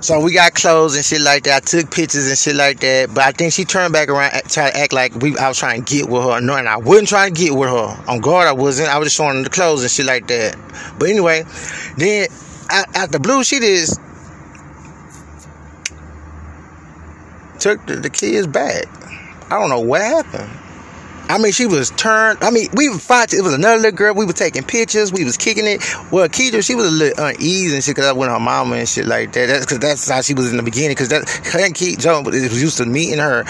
So 0.00 0.20
we 0.20 0.32
got 0.32 0.54
clothes 0.54 0.94
and 0.94 1.04
shit 1.04 1.20
like 1.20 1.44
that. 1.44 1.56
I 1.56 1.60
took 1.60 1.90
pictures 1.90 2.28
and 2.28 2.38
shit 2.38 2.56
like 2.56 2.80
that. 2.80 3.14
But 3.14 3.24
I 3.24 3.32
think 3.32 3.52
she 3.52 3.64
turned 3.64 3.92
back 3.92 4.08
around, 4.08 4.30
tried 4.48 4.70
to 4.70 4.76
act 4.76 4.92
like 4.92 5.14
we 5.16 5.36
I 5.36 5.48
was 5.48 5.58
trying 5.58 5.84
to 5.84 5.92
get 5.92 6.08
with 6.08 6.22
her. 6.22 6.40
No, 6.40 6.56
and 6.56 6.68
I 6.68 6.76
wasn't 6.76 7.08
trying 7.08 7.34
to 7.34 7.40
get 7.40 7.54
with 7.54 7.68
her. 7.68 8.04
On 8.08 8.20
guard, 8.20 8.46
I 8.48 8.52
wasn't. 8.52 8.88
I 8.88 8.98
was 8.98 9.06
just 9.06 9.16
showing 9.16 9.36
her 9.36 9.42
the 9.44 9.50
clothes 9.50 9.82
and 9.82 9.90
shit 9.90 10.06
like 10.06 10.26
that. 10.28 10.56
But 10.98 11.10
anyway, 11.10 11.44
then 11.96 12.28
at 12.70 13.12
the 13.12 13.18
blue, 13.20 13.44
she 13.44 13.60
just 13.60 14.00
took 17.58 17.84
the, 17.86 17.96
the 17.96 18.10
kids 18.10 18.46
back. 18.46 18.86
I 19.50 19.58
don't 19.58 19.70
know 19.70 19.80
what 19.80 20.02
happened. 20.02 20.50
I 21.30 21.36
mean, 21.36 21.52
she 21.52 21.66
was 21.66 21.90
turned. 21.90 22.38
I 22.42 22.50
mean, 22.50 22.68
we 22.72 22.88
were 22.88 22.98
fighting. 22.98 23.38
It 23.38 23.42
was 23.42 23.52
another 23.52 23.76
little 23.76 23.96
girl. 23.96 24.14
We 24.14 24.24
were 24.24 24.32
taking 24.32 24.62
pictures. 24.62 25.12
We 25.12 25.24
was 25.24 25.36
kicking 25.36 25.66
it. 25.66 25.82
Well, 26.10 26.26
Keisha, 26.26 26.64
she 26.64 26.74
was 26.74 26.86
a 26.86 26.90
little 26.90 27.22
uneasy 27.22 27.74
and 27.74 27.84
shit 27.84 27.96
because 27.96 28.08
I 28.08 28.12
went 28.12 28.32
her 28.32 28.40
mama 28.40 28.76
and 28.76 28.88
shit 28.88 29.04
like 29.04 29.32
that. 29.32 29.46
That's 29.46 29.66
because 29.66 29.78
that's 29.78 30.08
how 30.08 30.22
she 30.22 30.32
was 30.32 30.50
in 30.50 30.56
the 30.56 30.62
beginning. 30.62 30.92
Because 30.92 31.10
that 31.10 31.28
her 31.52 31.60
and 31.60 31.74
Keith 31.74 31.98
Jones 31.98 32.24
was 32.24 32.62
used 32.62 32.78
to 32.78 32.86
meeting 32.86 33.18
her 33.18 33.44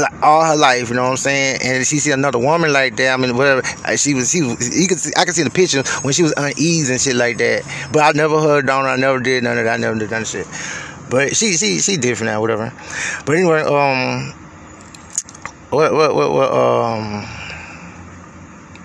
like 0.00 0.22
all 0.22 0.44
her 0.44 0.56
life, 0.56 0.88
you 0.88 0.94
know 0.94 1.04
what 1.04 1.10
I'm 1.10 1.16
saying? 1.16 1.60
And 1.62 1.86
she 1.86 1.98
see 1.98 2.10
another 2.10 2.38
woman 2.38 2.72
like 2.72 2.96
that, 2.96 3.12
I 3.12 3.16
mean, 3.16 3.36
whatever. 3.36 3.62
She 3.96 4.14
was, 4.14 4.30
she 4.30 4.42
was, 4.42 4.78
you 4.78 4.88
could 4.88 4.98
see, 4.98 5.12
I 5.16 5.24
could 5.24 5.34
see 5.34 5.42
the 5.42 5.50
picture 5.50 5.82
when 6.02 6.12
she 6.12 6.22
was 6.22 6.34
uneasy 6.36 6.92
and 6.92 7.00
shit 7.00 7.16
like 7.16 7.38
that. 7.38 7.62
But 7.92 8.02
I 8.02 8.12
never 8.12 8.40
heard 8.40 8.68
on 8.70 8.86
I 8.86 8.96
never 8.96 9.20
did 9.20 9.44
none 9.44 9.58
of 9.58 9.64
that, 9.64 9.74
I 9.74 9.76
never 9.76 9.98
did 9.98 10.10
none 10.10 10.22
of 10.22 10.28
shit. 10.28 10.46
But 11.10 11.36
she, 11.36 11.52
she, 11.54 11.78
she 11.78 11.96
different 11.96 12.32
now, 12.32 12.40
whatever. 12.40 12.72
But 13.24 13.36
anyway, 13.36 13.62
um, 13.62 14.32
what, 15.70 15.92
what, 15.92 16.14
what, 16.14 16.32
what, 16.32 16.52
um, 16.52 17.26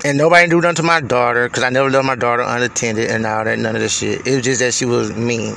and 0.06 0.18
nobody 0.18 0.50
do 0.50 0.60
nothing 0.60 0.76
to 0.76 0.84
my 0.84 1.00
daughter 1.00 1.48
because 1.48 1.64
I 1.64 1.70
never 1.70 1.90
left 1.90 2.06
my 2.06 2.16
daughter 2.16 2.44
unattended 2.46 3.10
and 3.10 3.26
all 3.26 3.44
that, 3.44 3.58
none 3.58 3.76
of 3.76 3.82
the 3.82 3.90
shit. 3.90 4.26
It 4.28 4.36
was 4.36 4.44
just 4.44 4.60
that 4.60 4.74
she 4.74 4.86
was 4.86 5.14
mean. 5.14 5.56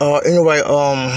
Uh, 0.00 0.16
anyway, 0.18 0.58
um, 0.60 1.10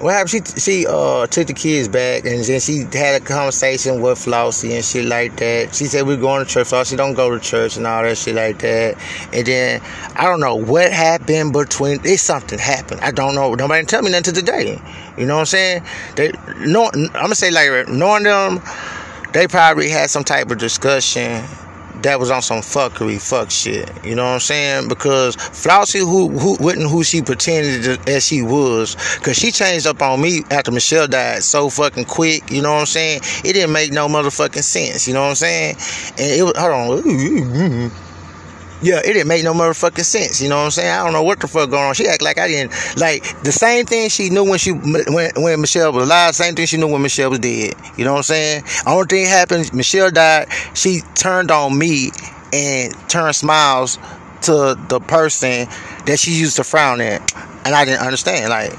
what 0.00 0.14
happened? 0.14 0.30
She 0.30 0.60
she 0.60 0.86
uh 0.86 1.26
took 1.26 1.46
the 1.46 1.52
kids 1.52 1.86
back 1.88 2.24
and 2.24 2.42
then 2.42 2.60
she 2.60 2.78
had 2.92 3.20
a 3.20 3.24
conversation 3.24 4.00
with 4.00 4.18
Flossie 4.18 4.74
and 4.74 4.84
shit 4.84 5.04
like 5.04 5.36
that. 5.36 5.74
She 5.74 5.84
said 5.86 6.06
we're 6.06 6.16
going 6.16 6.44
to 6.44 6.50
church. 6.50 6.68
Flossie 6.68 6.96
don't 6.96 7.14
go 7.14 7.30
to 7.30 7.38
church 7.38 7.76
and 7.76 7.86
all 7.86 8.02
that 8.02 8.16
shit 8.16 8.34
like 8.34 8.58
that. 8.60 8.96
And 9.32 9.46
then 9.46 9.82
I 10.16 10.24
don't 10.24 10.40
know 10.40 10.56
what 10.56 10.90
happened 10.90 11.52
between. 11.52 12.00
It's 12.04 12.22
something 12.22 12.58
happened. 12.58 13.02
I 13.02 13.10
don't 13.10 13.34
know. 13.34 13.54
Nobody 13.54 13.84
tell 13.84 14.02
me 14.02 14.10
nothing 14.10 14.32
to 14.34 14.40
today. 14.40 14.80
You 15.18 15.26
know 15.26 15.34
what 15.34 15.40
I'm 15.40 15.46
saying? 15.46 15.82
They 16.16 16.32
no. 16.60 16.90
I'm 16.94 17.10
gonna 17.12 17.34
say 17.34 17.50
like 17.50 17.88
knowing 17.88 18.22
them, 18.22 18.60
they 19.32 19.46
probably 19.48 19.90
had 19.90 20.08
some 20.08 20.24
type 20.24 20.50
of 20.50 20.56
discussion 20.56 21.44
that 22.02 22.18
was 22.18 22.30
on 22.30 22.42
some 22.42 22.60
fuckery 22.60 23.20
fuck 23.20 23.50
shit. 23.50 23.90
You 24.04 24.14
know 24.14 24.24
what 24.24 24.34
I'm 24.34 24.40
saying? 24.40 24.88
Because 24.88 25.36
Flossie 25.36 26.00
who 26.00 26.28
who 26.28 26.56
wasn't 26.60 26.90
who 26.90 27.04
she 27.04 27.22
pretended 27.22 28.08
as 28.08 28.26
she 28.26 28.42
was, 28.42 28.94
cause 29.22 29.36
she 29.36 29.50
changed 29.50 29.86
up 29.86 30.02
on 30.02 30.20
me 30.20 30.42
after 30.50 30.70
Michelle 30.70 31.08
died 31.08 31.42
so 31.42 31.68
fucking 31.68 32.06
quick. 32.06 32.50
You 32.50 32.62
know 32.62 32.72
what 32.72 32.80
I'm 32.80 32.86
saying? 32.86 33.20
It 33.44 33.52
didn't 33.54 33.72
make 33.72 33.92
no 33.92 34.08
motherfucking 34.08 34.62
sense. 34.62 35.06
You 35.06 35.14
know 35.14 35.22
what 35.22 35.30
I'm 35.30 35.34
saying? 35.36 35.76
And 36.18 36.32
it 36.32 36.42
was 36.42 36.56
hold 36.56 36.72
on. 36.72 38.09
Yeah, 38.82 38.98
it 38.98 39.12
didn't 39.12 39.28
make 39.28 39.44
no 39.44 39.52
motherfucking 39.52 40.04
sense. 40.04 40.40
You 40.40 40.48
know 40.48 40.56
what 40.56 40.64
I'm 40.64 40.70
saying? 40.70 40.90
I 40.90 41.04
don't 41.04 41.12
know 41.12 41.22
what 41.22 41.40
the 41.40 41.48
fuck 41.48 41.68
going 41.68 41.84
on. 41.84 41.94
She 41.94 42.08
act 42.08 42.22
like 42.22 42.38
I 42.38 42.48
didn't 42.48 42.72
like 42.96 43.42
the 43.42 43.52
same 43.52 43.84
thing 43.84 44.08
she 44.08 44.30
knew 44.30 44.44
when 44.44 44.58
she 44.58 44.72
when 44.72 45.30
when 45.36 45.60
Michelle 45.60 45.92
was 45.92 46.04
alive. 46.04 46.34
Same 46.34 46.54
thing 46.54 46.66
she 46.66 46.78
knew 46.78 46.88
when 46.88 47.02
Michelle 47.02 47.30
was 47.30 47.40
dead. 47.40 47.74
You 47.98 48.04
know 48.04 48.12
what 48.12 48.18
I'm 48.18 48.22
saying? 48.24 48.64
Only 48.86 49.06
thing 49.06 49.26
happened, 49.26 49.72
Michelle 49.74 50.10
died. 50.10 50.48
She 50.74 51.00
turned 51.14 51.50
on 51.50 51.76
me 51.76 52.10
and 52.52 52.94
turned 53.08 53.36
smiles 53.36 53.98
to 54.42 54.78
the 54.88 55.00
person 55.00 55.68
that 56.06 56.18
she 56.18 56.32
used 56.32 56.56
to 56.56 56.64
frown 56.64 57.02
at, 57.02 57.20
and 57.66 57.74
I 57.74 57.84
didn't 57.84 58.00
understand. 58.00 58.48
Like, 58.48 58.72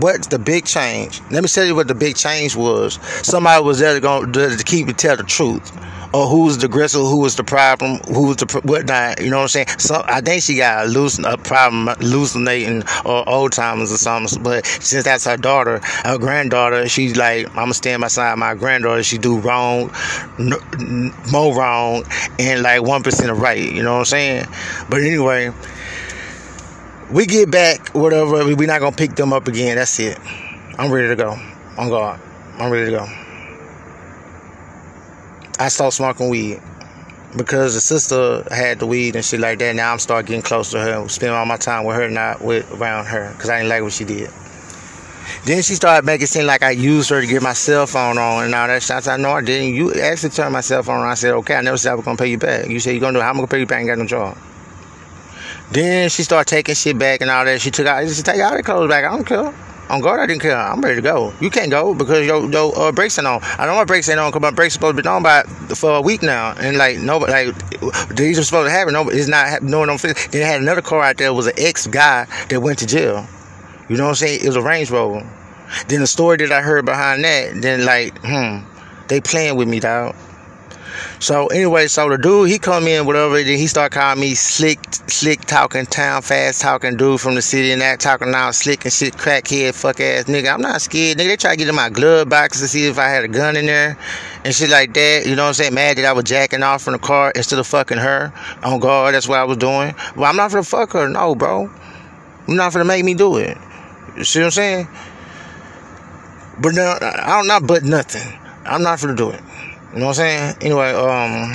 what's 0.00 0.28
the 0.28 0.38
big 0.38 0.64
change? 0.64 1.20
Let 1.30 1.42
me 1.42 1.48
tell 1.48 1.64
you 1.64 1.74
what 1.74 1.88
the 1.88 1.94
big 1.94 2.16
change 2.16 2.56
was. 2.56 2.94
Somebody 3.26 3.62
was 3.64 3.78
there 3.78 3.94
to 3.94 4.00
go 4.00 4.24
to 4.24 4.62
keep 4.64 4.88
and 4.88 4.98
tell 4.98 5.16
the 5.16 5.24
truth 5.24 5.72
or 6.14 6.28
who 6.28 6.44
was 6.44 6.58
the 6.58 6.68
gristle? 6.68 7.08
who 7.08 7.18
was 7.18 7.34
the 7.34 7.42
problem, 7.42 7.98
who 8.06 8.28
was 8.28 8.36
the 8.36 8.60
whatnot. 8.64 9.20
You 9.20 9.30
know 9.30 9.38
what 9.38 9.42
I'm 9.42 9.48
saying? 9.48 9.66
So 9.78 10.02
I 10.06 10.20
think 10.20 10.42
she 10.42 10.56
got 10.56 10.86
a, 10.86 11.32
a 11.32 11.36
problem 11.36 11.88
hallucinating 11.88 12.84
or 13.04 13.28
old 13.28 13.52
timers 13.52 13.92
or 13.92 13.96
something. 13.96 14.42
But 14.42 14.64
since 14.64 15.04
that's 15.04 15.24
her 15.24 15.36
daughter, 15.36 15.80
her 16.04 16.16
granddaughter, 16.18 16.88
she's 16.88 17.16
like, 17.16 17.48
I'm 17.48 17.54
gonna 17.54 17.74
stand 17.74 18.02
beside 18.02 18.38
my 18.38 18.54
granddaughter. 18.54 19.02
She 19.02 19.18
do 19.18 19.38
wrong, 19.38 19.90
more 21.32 21.54
wrong, 21.54 22.04
and 22.38 22.62
like 22.62 22.82
one 22.82 23.02
percent 23.02 23.30
of 23.30 23.40
right. 23.40 23.72
You 23.72 23.82
know 23.82 23.94
what 23.94 23.98
I'm 24.00 24.04
saying? 24.04 24.46
But 24.88 25.02
anyway. 25.02 25.52
We 27.10 27.26
get 27.26 27.50
back, 27.50 27.90
whatever. 27.94 28.44
We're 28.54 28.66
not 28.66 28.80
gonna 28.80 28.96
pick 28.96 29.14
them 29.14 29.32
up 29.32 29.46
again. 29.46 29.76
That's 29.76 29.98
it. 29.98 30.18
I'm 30.78 30.90
ready 30.90 31.08
to 31.08 31.16
go. 31.16 31.36
On 31.76 31.88
God. 31.88 32.20
I'm 32.58 32.70
ready 32.70 32.86
to 32.86 32.90
go. 32.92 33.06
I 35.58 35.68
stopped 35.68 35.94
smoking 35.94 36.28
weed 36.28 36.60
because 37.36 37.74
the 37.74 37.80
sister 37.80 38.44
had 38.52 38.78
the 38.78 38.86
weed 38.86 39.16
and 39.16 39.24
shit 39.24 39.40
like 39.40 39.58
that. 39.58 39.74
Now 39.74 39.92
I'm 39.92 39.98
starting 39.98 40.26
getting 40.26 40.42
close 40.42 40.70
to 40.70 40.80
her, 40.80 41.08
spending 41.08 41.36
all 41.36 41.46
my 41.46 41.56
time 41.56 41.84
with 41.84 41.96
her, 41.96 42.08
not 42.08 42.42
with 42.42 42.70
around 42.72 43.06
her, 43.06 43.32
because 43.32 43.50
I 43.50 43.58
didn't 43.58 43.68
like 43.68 43.82
what 43.82 43.92
she 43.92 44.04
did. 44.04 44.30
Then 45.44 45.62
she 45.62 45.74
started 45.74 46.06
making 46.06 46.24
it 46.24 46.28
seem 46.28 46.46
like 46.46 46.62
I 46.62 46.70
used 46.70 47.10
her 47.10 47.20
to 47.20 47.26
get 47.26 47.42
my 47.42 47.52
cell 47.52 47.86
phone 47.86 48.18
on 48.18 48.44
and 48.44 48.54
all 48.54 48.66
that 48.66 48.82
shit. 48.82 48.96
I 48.96 49.00
said, 49.00 49.18
no, 49.18 49.32
I 49.32 49.42
didn't. 49.42 49.74
You 49.74 49.92
actually 49.94 50.30
turned 50.30 50.52
my 50.52 50.60
cell 50.60 50.82
phone 50.82 51.00
on. 51.00 51.06
I 51.06 51.14
said, 51.14 51.32
okay, 51.34 51.54
I 51.54 51.60
never 51.60 51.76
said 51.76 51.92
I 51.92 51.94
was 51.94 52.04
going 52.04 52.16
to 52.16 52.22
pay 52.22 52.30
you 52.30 52.38
back. 52.38 52.68
You 52.68 52.80
said 52.80 52.92
you're 52.92 53.00
going 53.00 53.14
to 53.14 53.18
do 53.18 53.22
it. 53.22 53.24
How 53.24 53.30
am 53.30 53.36
I 53.36 53.38
going 53.38 53.48
to 53.48 53.54
pay 53.54 53.60
you 53.60 53.66
back? 53.66 53.78
I 53.78 53.80
ain't 53.80 53.88
got 53.88 53.98
no 53.98 54.06
job. 54.06 54.36
Then 55.70 56.08
she 56.08 56.22
started 56.22 56.48
taking 56.48 56.74
shit 56.74 56.98
back 56.98 57.20
and 57.20 57.30
all 57.30 57.44
that. 57.44 57.60
She 57.60 57.70
took 57.70 57.86
out, 57.86 58.08
she 58.08 58.22
take 58.22 58.40
all 58.40 58.56
the 58.56 58.62
clothes 58.62 58.88
back. 58.88 59.04
I 59.04 59.10
don't 59.10 59.24
care. 59.24 59.54
On 59.90 60.00
guard, 60.00 60.18
I 60.18 60.26
didn't 60.26 60.40
care. 60.40 60.56
I'm 60.56 60.80
ready 60.80 60.96
to 60.96 61.02
go. 61.02 61.34
You 61.40 61.50
can't 61.50 61.70
go 61.70 61.94
because 61.94 62.26
your 62.26 62.50
your 62.50 62.76
uh, 62.78 62.90
brakes 62.90 63.18
ain't 63.18 63.26
on. 63.26 63.42
I 63.42 63.66
don't 63.66 63.74
know 63.74 63.74
my 63.74 63.84
brakes 63.84 64.08
ain't 64.08 64.18
on 64.18 64.30
because 64.30 64.40
my 64.40 64.50
brakes 64.50 64.72
supposed 64.72 64.96
to 64.96 65.02
be 65.02 65.06
on 65.06 65.22
by 65.22 65.42
for 65.74 65.96
a 65.96 66.00
week 66.00 66.22
now, 66.22 66.54
and 66.58 66.78
like 66.78 66.98
nobody 66.98 67.52
like 67.52 68.08
these 68.08 68.38
are 68.38 68.44
supposed 68.44 68.68
to 68.68 68.70
happen. 68.70 68.94
Nobody 68.94 69.18
it's 69.18 69.28
not 69.28 69.62
no 69.62 69.84
no. 69.84 69.98
Then 69.98 70.14
they 70.30 70.40
had 70.40 70.62
another 70.62 70.80
car 70.80 71.02
out 71.02 71.18
there 71.18 71.34
was 71.34 71.48
an 71.48 71.52
ex 71.58 71.86
guy 71.86 72.26
that 72.48 72.60
went 72.60 72.78
to 72.78 72.86
jail. 72.86 73.26
You 73.90 73.98
know 73.98 74.04
what 74.04 74.10
I'm 74.10 74.14
saying? 74.14 74.40
It 74.42 74.46
was 74.46 74.56
a 74.56 74.62
Range 74.62 74.90
Rover. 74.90 75.28
Then 75.88 76.00
the 76.00 76.06
story 76.06 76.38
that 76.38 76.50
I 76.50 76.62
heard 76.62 76.86
behind 76.86 77.22
that, 77.24 77.60
then 77.60 77.84
like, 77.84 78.18
hmm, 78.24 78.60
they 79.08 79.20
playing 79.20 79.56
with 79.56 79.68
me, 79.68 79.80
dog. 79.80 80.14
So 81.20 81.46
anyway, 81.48 81.86
so 81.86 82.08
the 82.08 82.18
dude 82.18 82.50
he 82.50 82.58
come 82.58 82.86
in 82.86 83.06
whatever, 83.06 83.42
then 83.42 83.58
he 83.58 83.66
start 83.66 83.92
calling 83.92 84.20
me 84.20 84.34
slick, 84.34 84.78
slick 85.08 85.40
talking, 85.42 85.86
town 85.86 86.22
fast 86.22 86.60
talking 86.60 86.96
dude 86.96 87.20
from 87.20 87.34
the 87.34 87.42
city 87.42 87.72
and 87.72 87.80
that 87.80 88.00
talking 88.00 88.30
now 88.30 88.50
slick 88.50 88.84
and 88.84 88.92
shit, 88.92 89.14
crackhead, 89.14 89.74
fuck 89.74 90.00
ass 90.00 90.24
nigga. 90.24 90.52
I'm 90.52 90.60
not 90.60 90.82
scared, 90.82 91.18
nigga. 91.18 91.28
They 91.28 91.36
try 91.36 91.52
to 91.52 91.56
get 91.56 91.68
in 91.68 91.74
my 91.74 91.90
glove 91.90 92.28
box 92.28 92.60
to 92.60 92.68
see 92.68 92.86
if 92.86 92.98
I 92.98 93.08
had 93.08 93.24
a 93.24 93.28
gun 93.28 93.56
in 93.56 93.66
there 93.66 93.98
and 94.44 94.54
shit 94.54 94.70
like 94.70 94.94
that. 94.94 95.24
You 95.26 95.36
know 95.36 95.44
what 95.44 95.48
I'm 95.48 95.54
saying? 95.54 95.74
Mad 95.74 95.96
that 95.98 96.04
I 96.04 96.12
was 96.12 96.24
jacking 96.24 96.62
off 96.62 96.82
from 96.82 96.92
the 96.92 96.98
car 96.98 97.32
instead 97.34 97.58
of 97.58 97.66
fucking 97.66 97.98
her. 97.98 98.32
On 98.62 98.80
guard, 98.80 99.14
that's 99.14 99.28
what 99.28 99.38
I 99.38 99.44
was 99.44 99.56
doing. 99.56 99.94
Well, 100.16 100.26
I'm 100.30 100.36
not 100.36 100.50
for 100.50 100.60
the 100.60 100.66
fuck 100.66 100.92
her, 100.92 101.08
no, 101.08 101.34
bro. 101.34 101.70
I'm 102.46 102.56
not 102.56 102.72
to 102.72 102.84
make 102.84 103.04
me 103.04 103.14
do 103.14 103.38
it. 103.38 103.56
You 104.16 104.24
see 104.24 104.40
what 104.40 104.46
I'm 104.46 104.50
saying? 104.52 104.88
But 106.60 106.74
no, 106.74 106.98
I 107.00 107.36
don't 107.36 107.46
not 107.46 107.66
but 107.66 107.82
nothing. 107.82 108.38
I'm 108.64 108.82
not 108.82 109.00
for 109.00 109.08
to 109.08 109.14
do 109.14 109.30
it. 109.30 109.40
You 109.94 110.00
know 110.00 110.06
what 110.06 110.18
I'm 110.18 110.56
saying? 110.56 110.56
Anyway, 110.60 110.90
um, 110.90 111.52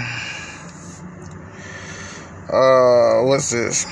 uh, 2.48 3.28
what's 3.28 3.52
this? 3.52 3.86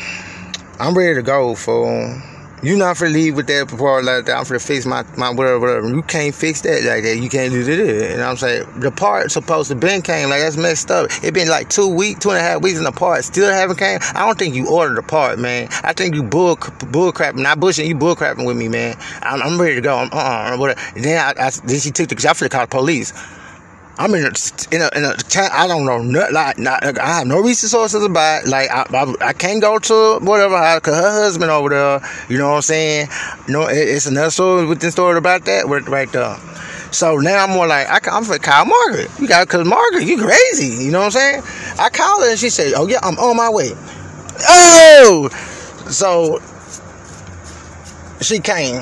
I'm 0.79 0.97
ready 0.97 1.15
to 1.15 1.21
go, 1.21 1.53
fool. 1.53 2.21
You 2.63 2.77
not 2.77 2.95
for 2.95 3.09
leave 3.09 3.35
with 3.35 3.47
that 3.47 3.67
part 3.67 4.05
like 4.05 4.23
that. 4.23 4.37
I'm 4.37 4.45
for 4.45 4.53
to 4.53 4.59
fix 4.61 4.85
my, 4.85 5.03
my 5.17 5.31
whatever, 5.31 5.59
whatever. 5.59 5.89
You 5.89 6.01
can't 6.01 6.33
fix 6.33 6.61
that 6.61 6.81
like 6.85 7.03
that. 7.03 7.17
You 7.17 7.27
can't 7.27 7.51
do 7.51 7.61
that. 7.61 8.11
And 8.13 8.21
I'm 8.23 8.37
saying 8.37 8.79
the 8.79 8.89
part 8.89 9.31
supposed 9.33 9.67
to 9.67 9.75
been 9.75 10.01
came 10.01 10.29
like 10.29 10.39
that's 10.39 10.55
messed 10.55 10.91
up. 10.91 11.09
It 11.21 11.33
been 11.33 11.49
like 11.49 11.67
two 11.67 11.93
weeks, 11.93 12.21
two 12.21 12.29
and 12.29 12.37
a 12.37 12.41
half 12.41 12.61
weeks 12.61 12.77
in 12.77 12.85
the 12.85 12.93
part 12.93 13.25
still 13.25 13.51
haven't 13.51 13.79
came. 13.79 13.99
I 14.15 14.25
don't 14.25 14.39
think 14.39 14.55
you 14.55 14.69
ordered 14.69 14.95
the 14.95 15.03
part, 15.03 15.39
man. 15.39 15.67
I 15.83 15.91
think 15.91 16.15
you 16.15 16.23
bull 16.23 16.55
bull 16.89 17.11
crapping, 17.11 17.43
not 17.43 17.59
bushing. 17.59 17.85
You 17.85 17.95
bull 17.95 18.15
crapping 18.15 18.45
with 18.45 18.55
me, 18.55 18.69
man. 18.69 18.95
I'm, 19.21 19.41
I'm 19.41 19.59
ready 19.59 19.75
to 19.75 19.81
go. 19.81 19.97
I'm 19.97 20.09
uh, 20.13 20.57
whatever. 20.57 20.79
Then 20.95 21.17
I, 21.37 21.47
I 21.47 21.49
then 21.49 21.79
she 21.81 21.91
took 21.91 22.07
the. 22.07 22.29
I 22.29 22.33
feel 22.33 22.47
call 22.47 22.61
the 22.61 22.67
police. 22.67 23.11
I'm 23.99 24.13
in 24.13 24.25
a, 24.25 24.31
in 24.71 24.81
a, 24.81 24.89
in 24.95 25.03
a 25.03 25.15
I 25.51 25.67
don't 25.67 25.85
know, 25.85 26.01
not, 26.03 26.31
like, 26.31 26.59
not, 26.59 26.99
I 26.99 27.17
have 27.17 27.27
no 27.27 27.39
resources 27.39 28.03
about. 28.03 28.45
Like, 28.45 28.69
I, 28.69 28.85
I, 28.93 29.15
I 29.29 29.33
can't 29.33 29.59
go 29.59 29.79
to 29.79 30.19
whatever, 30.21 30.59
because 30.75 30.95
her 30.95 31.23
husband 31.23 31.49
over 31.49 31.69
there, 31.69 32.01
you 32.29 32.37
know 32.37 32.49
what 32.49 32.55
I'm 32.57 32.61
saying? 32.61 33.07
You 33.47 33.53
know, 33.53 33.67
it, 33.67 33.77
it's 33.77 34.05
another 34.05 34.29
story 34.29 34.67
with 34.67 34.81
the 34.81 34.91
story 34.91 35.17
about 35.17 35.45
that 35.45 35.65
right 35.65 36.11
there. 36.11 36.37
So 36.91 37.17
now 37.17 37.43
I'm 37.43 37.49
more 37.49 37.67
like, 37.67 37.87
I, 37.87 37.99
I'm 38.11 38.23
for 38.23 38.37
call 38.37 38.65
Margaret. 38.65 39.09
You 39.19 39.27
got, 39.27 39.47
cause 39.49 39.67
Margaret, 39.67 40.05
you 40.05 40.17
crazy. 40.17 40.85
You 40.85 40.91
know 40.91 40.99
what 40.99 41.05
I'm 41.05 41.11
saying? 41.11 41.43
I 41.79 41.89
call 41.89 42.21
her 42.21 42.29
and 42.29 42.39
she 42.39 42.49
said, 42.49 42.73
oh 42.75 42.87
yeah, 42.87 42.99
I'm 43.01 43.17
on 43.17 43.35
my 43.35 43.49
way. 43.49 43.71
Oh! 44.47 45.29
So, 45.89 46.39
she 48.21 48.39
came 48.39 48.81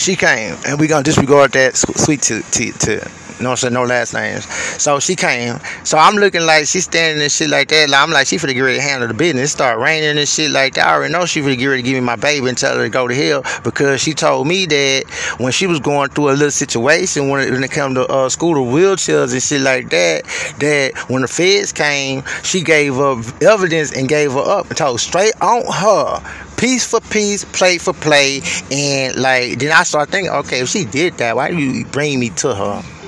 she 0.00 0.16
came, 0.16 0.56
and 0.66 0.80
we're 0.80 0.88
gonna 0.88 1.04
disregard 1.04 1.52
that 1.52 1.76
sweet 1.76 2.22
to 2.22 2.42
to, 2.42 2.72
to 2.72 3.10
no 3.40 3.54
so 3.54 3.68
no 3.68 3.84
last 3.84 4.14
names. 4.14 4.44
So 4.80 5.00
she 5.00 5.16
came. 5.16 5.58
So 5.84 5.98
I'm 5.98 6.16
looking 6.16 6.42
like 6.42 6.66
she's 6.66 6.84
standing 6.84 7.22
and 7.22 7.32
shit 7.32 7.50
like 7.50 7.68
that. 7.68 7.90
Like, 7.90 8.00
I'm 8.00 8.10
like 8.10 8.26
she 8.26 8.36
finna 8.36 8.54
get 8.54 8.60
ready 8.60 8.76
to 8.76 8.82
handle 8.82 9.08
the 9.08 9.14
business. 9.14 9.50
It 9.50 9.52
start 9.52 9.78
raining 9.78 10.18
and 10.18 10.28
shit 10.28 10.50
like 10.50 10.74
that. 10.74 10.86
I 10.86 10.94
already 10.94 11.12
know 11.12 11.26
she 11.26 11.40
finna 11.40 11.58
get 11.58 11.66
ready 11.66 11.82
to 11.82 11.88
give 11.88 11.94
me 11.94 12.00
my 12.00 12.16
baby 12.16 12.48
and 12.48 12.58
tell 12.58 12.76
her 12.76 12.84
to 12.84 12.90
go 12.90 13.08
to 13.08 13.14
hell 13.14 13.44
because 13.64 14.00
she 14.00 14.14
told 14.14 14.46
me 14.46 14.66
that 14.66 15.36
when 15.38 15.52
she 15.52 15.66
was 15.66 15.80
going 15.80 16.10
through 16.10 16.30
a 16.30 16.32
little 16.32 16.50
situation 16.50 17.28
when 17.28 17.46
it, 17.46 17.50
when 17.50 17.64
it 17.64 17.70
come 17.70 17.94
to 17.94 18.06
uh, 18.06 18.28
school 18.28 18.54
to 18.54 18.60
wheelchairs 18.60 19.32
and 19.32 19.42
shit 19.42 19.60
like 19.60 19.90
that, 19.90 20.24
that 20.58 20.96
when 21.08 21.22
the 21.22 21.28
feds 21.28 21.72
came, 21.72 22.22
she 22.42 22.62
gave 22.62 22.98
up 22.98 23.18
evidence 23.42 23.96
and 23.96 24.08
gave 24.08 24.32
her 24.32 24.40
up 24.40 24.68
and 24.68 24.76
told 24.76 25.00
straight 25.00 25.34
on 25.40 25.64
her 25.72 26.20
piece 26.56 26.86
for 26.86 27.00
piece, 27.00 27.44
play 27.44 27.78
for 27.78 27.94
play, 27.94 28.42
and 28.70 29.16
like 29.16 29.58
then 29.58 29.72
I 29.72 29.82
start 29.82 30.10
thinking, 30.10 30.30
okay, 30.30 30.60
if 30.60 30.68
she 30.68 30.84
did 30.84 31.14
that, 31.14 31.34
why 31.34 31.50
do 31.50 31.58
you 31.58 31.86
bring 31.86 32.20
me 32.20 32.28
to 32.30 32.54
her? 32.54 32.99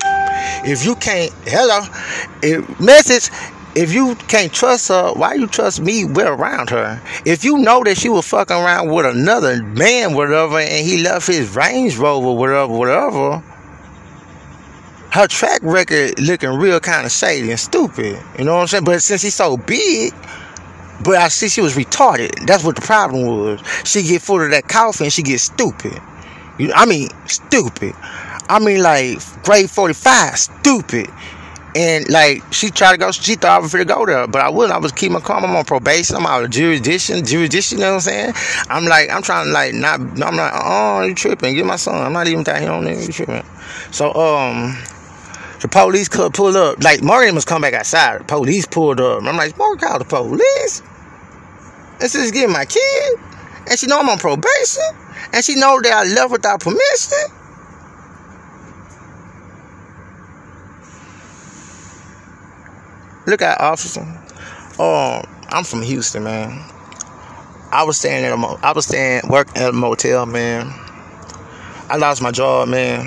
If 0.65 0.85
you 0.85 0.95
can't, 0.97 1.33
hello, 1.47 1.81
if, 2.43 2.81
message. 2.81 3.31
If 3.75 3.95
you 3.95 4.17
can't 4.29 4.53
trust 4.53 4.89
her, 4.89 5.15
why 5.15 5.33
you 5.33 5.47
trust 5.47 5.81
me? 5.81 6.05
We're 6.05 6.35
around 6.35 6.69
her. 6.69 7.01
If 7.25 7.43
you 7.43 7.57
know 7.57 7.83
that 7.85 7.97
she 7.97 8.11
was 8.11 8.29
fucking 8.29 8.55
around 8.55 8.91
with 8.91 9.07
another 9.07 9.63
man, 9.63 10.13
whatever, 10.13 10.59
and 10.59 10.87
he 10.87 11.03
left 11.03 11.27
his 11.27 11.57
Range 11.57 11.97
Rover, 11.97 12.33
whatever, 12.33 12.71
whatever, 12.71 13.43
her 15.13 15.27
track 15.27 15.61
record 15.63 16.21
looking 16.21 16.51
real 16.51 16.81
kind 16.81 17.07
of 17.07 17.13
shady 17.13 17.51
and 17.51 17.59
stupid. 17.59 18.19
You 18.39 18.45
know 18.45 18.57
what 18.57 18.61
I'm 18.63 18.67
saying? 18.67 18.85
But 18.85 19.03
since 19.03 19.23
he's 19.23 19.35
so 19.35 19.57
big, 19.57 20.13
but 21.03 21.17
I 21.17 21.29
see 21.29 21.49
she 21.49 21.61
was 21.61 21.75
retarded. 21.75 22.47
That's 22.47 22.65
what 22.65 22.77
the 22.77 22.83
problem 22.83 23.27
was. 23.27 23.61
She 23.85 24.03
get 24.03 24.23
full 24.23 24.43
of 24.43 24.51
that 24.51 24.69
coffee 24.69 25.05
and 25.05 25.13
she 25.13 25.23
get 25.23 25.41
stupid. 25.41 26.01
You, 26.59 26.73
I 26.75 26.87
mean, 26.87 27.09
stupid. 27.27 27.95
I 28.49 28.59
mean, 28.59 28.83
like 28.83 29.19
grade 29.45 29.71
45, 29.71 30.39
stupid. 30.39 31.11
And 31.75 32.09
like 32.11 32.43
she 32.53 32.69
tried 32.69 32.93
to 32.93 32.99
go, 32.99 33.11
she 33.13 33.35
thought 33.35 33.59
I 33.59 33.59
was 33.59 33.73
going 33.73 33.87
to 33.87 33.95
go 33.95 34.05
there, 34.05 34.27
but 34.27 34.43
I 34.43 34.51
wouldn't. 34.51 34.75
I 34.75 34.79
was 34.79 34.93
keeping 34.93 35.19
calm. 35.21 35.45
I'm 35.45 35.57
on 35.57 35.65
probation. 35.65 36.17
I'm 36.17 36.27
out 36.27 36.45
of 36.45 36.51
jurisdiction, 36.51 37.25
jurisdiction. 37.25 37.79
You 37.79 37.85
know 37.85 37.91
what 37.93 37.95
I'm 37.95 38.01
saying? 38.01 38.35
I'm 38.69 38.85
like, 38.85 39.09
I'm 39.11 39.23
trying 39.23 39.47
to 39.47 39.53
like 39.53 39.73
not. 39.73 40.01
I'm 40.01 40.37
like, 40.37 40.53
oh, 40.55 41.03
you 41.03 41.15
tripping? 41.15 41.55
Get 41.55 41.65
my 41.65 41.77
son. 41.77 41.95
I'm 41.95 42.13
not 42.13 42.27
even 42.27 42.43
down 42.43 42.61
here 42.61 42.71
on 42.71 42.85
there. 42.85 43.01
You 43.01 43.09
tripping? 43.09 43.43
So 43.91 44.13
um, 44.13 44.77
the 45.61 45.69
police 45.69 46.09
could 46.09 46.35
pull 46.35 46.55
up. 46.59 46.83
Like 46.83 47.03
Morgan 47.03 47.35
must 47.35 47.47
come 47.47 47.63
back 47.63 47.73
outside. 47.73 48.21
The 48.21 48.25
police 48.25 48.67
pulled 48.67 49.01
up. 49.01 49.23
I'm 49.23 49.37
like, 49.37 49.57
Morgan 49.57 49.89
called 49.89 50.03
the 50.03 50.05
police. 50.05 50.83
This 52.01 52.15
is 52.15 52.33
getting 52.33 52.53
my 52.53 52.67
kid, 52.67 53.19
and 53.71 53.79
she 53.79 53.87
know 53.87 54.01
I'm 54.01 54.09
on 54.11 54.19
probation, 54.19 54.83
and 55.33 55.43
she 55.43 55.55
know 55.55 55.81
that 55.81 55.93
I 55.93 56.05
left 56.05 56.33
without 56.33 56.61
permission. 56.61 57.42
Look 63.27 63.43
at 63.43 63.61
officer. 63.61 64.03
Um, 64.79 65.23
I'm 65.49 65.65
from 65.65 65.83
Houston, 65.83 66.25
man. 66.25 66.65
I 67.71 67.85
was 67.85 67.99
staying 67.99 68.25
at 68.25 68.33
a 68.33 68.37
mo- 68.37 68.59
I 68.63 68.73
was 68.73 68.87
staying 68.87 69.23
work 69.29 69.49
at 69.57 69.71
a 69.71 69.73
motel, 69.73 70.27
man. 70.27 70.73
I 71.89 71.97
lost 71.97 72.21
my 72.21 72.31
job, 72.31 72.69
man, 72.69 73.07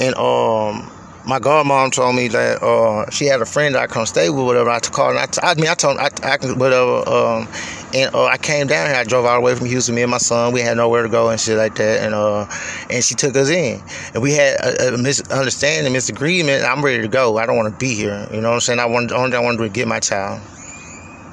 and 0.00 0.14
um, 0.16 0.90
my 1.26 1.38
godmom 1.38 1.92
told 1.92 2.16
me 2.16 2.28
that 2.28 2.62
uh, 2.62 3.08
she 3.10 3.26
had 3.26 3.40
a 3.40 3.46
friend 3.46 3.74
that 3.74 3.82
I 3.82 3.86
come 3.86 4.06
stay 4.06 4.30
with, 4.30 4.44
whatever. 4.44 4.70
I 4.70 4.80
called, 4.80 5.16
and 5.16 5.20
I, 5.20 5.26
t- 5.26 5.40
I 5.42 5.54
mean, 5.54 5.68
I 5.68 5.74
told, 5.74 5.98
I, 5.98 6.08
I 6.22 6.36
whatever, 6.54 7.08
um, 7.08 7.48
and 7.94 8.14
uh, 8.14 8.24
I 8.24 8.36
came 8.36 8.66
down 8.66 8.86
here. 8.86 8.96
I 8.96 9.04
drove 9.04 9.24
all 9.24 9.34
the 9.34 9.40
way 9.40 9.54
from 9.54 9.66
Houston. 9.66 9.94
Me 9.94 10.02
and 10.02 10.10
my 10.10 10.18
son, 10.18 10.52
we 10.52 10.60
had 10.60 10.76
nowhere 10.76 11.02
to 11.02 11.08
go 11.08 11.28
and 11.28 11.40
shit 11.40 11.56
like 11.56 11.74
that. 11.76 12.04
And 12.04 12.14
uh, 12.14 12.46
and 12.90 13.02
she 13.02 13.14
took 13.14 13.36
us 13.36 13.48
in, 13.48 13.82
and 14.14 14.22
we 14.22 14.32
had 14.32 14.56
a, 14.60 14.94
a 14.94 14.98
misunderstanding, 14.98 15.92
misagreement. 15.92 16.64
I'm 16.64 16.84
ready 16.84 17.02
to 17.02 17.08
go. 17.08 17.38
I 17.38 17.46
don't 17.46 17.56
want 17.56 17.72
to 17.72 17.78
be 17.78 17.94
here. 17.94 18.28
You 18.32 18.40
know 18.40 18.50
what 18.50 18.54
I'm 18.54 18.60
saying? 18.60 18.78
I 18.78 18.86
want 18.86 19.12
only 19.12 19.36
I 19.36 19.40
want 19.40 19.58
to 19.58 19.68
get 19.68 19.88
my 19.88 20.00
child. 20.00 20.40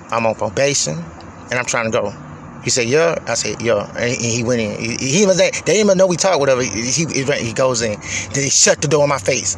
I'm 0.09 0.25
on 0.25 0.35
probation, 0.35 0.97
and 1.49 1.53
I'm 1.53 1.65
trying 1.65 1.91
to 1.91 1.91
go. 1.91 2.13
He 2.63 2.69
said, 2.69 2.87
"Yeah." 2.87 3.17
I 3.27 3.35
said, 3.35 3.61
"Yeah," 3.61 3.89
and 3.97 4.11
he, 4.11 4.43
went 4.43 4.61
in. 4.61 4.79
He, 4.79 5.19
he 5.19 5.25
was. 5.25 5.37
They 5.37 5.51
didn't 5.51 5.85
even 5.85 5.97
know 5.97 6.07
we 6.07 6.17
talked. 6.17 6.39
Whatever. 6.39 6.63
He, 6.63 6.69
he, 6.69 7.05
he 7.05 7.53
goes 7.53 7.81
in. 7.81 7.99
Then 8.33 8.43
he 8.43 8.49
shut 8.49 8.81
the 8.81 8.87
door 8.87 9.03
in 9.03 9.09
my 9.09 9.19
face. 9.19 9.57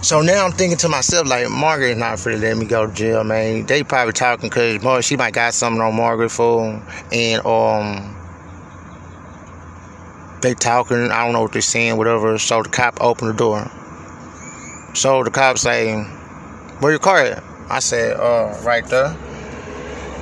So 0.00 0.22
now 0.22 0.44
I'm 0.44 0.52
thinking 0.52 0.78
to 0.78 0.88
myself, 0.88 1.26
like, 1.26 1.50
Margaret 1.50 1.98
not 1.98 2.20
free 2.20 2.34
to 2.34 2.40
let 2.40 2.56
me 2.56 2.66
go 2.66 2.86
to 2.86 2.92
jail, 2.92 3.24
man. 3.24 3.66
They 3.66 3.82
probably 3.82 4.12
talking 4.12 4.48
because 4.48 5.04
she 5.04 5.16
might 5.16 5.34
got 5.34 5.54
something 5.54 5.82
on 5.82 5.96
Margaret 5.96 6.30
for, 6.30 6.80
and 7.12 7.44
um, 7.44 8.16
they 10.40 10.54
talking. 10.54 11.10
I 11.10 11.24
don't 11.24 11.32
know 11.32 11.42
what 11.42 11.52
they're 11.52 11.62
saying, 11.62 11.96
whatever. 11.96 12.38
So 12.38 12.62
the 12.62 12.68
cop 12.68 13.00
opened 13.00 13.30
the 13.30 13.34
door. 13.34 13.68
So 14.94 15.24
the 15.24 15.32
cop 15.32 15.58
say, 15.58 15.96
"Where 16.78 16.92
your 16.92 17.00
car 17.00 17.18
at?" 17.18 17.42
I 17.68 17.80
said, 17.80 18.16
"Uh, 18.16 18.56
right 18.62 18.86
there." 18.86 19.16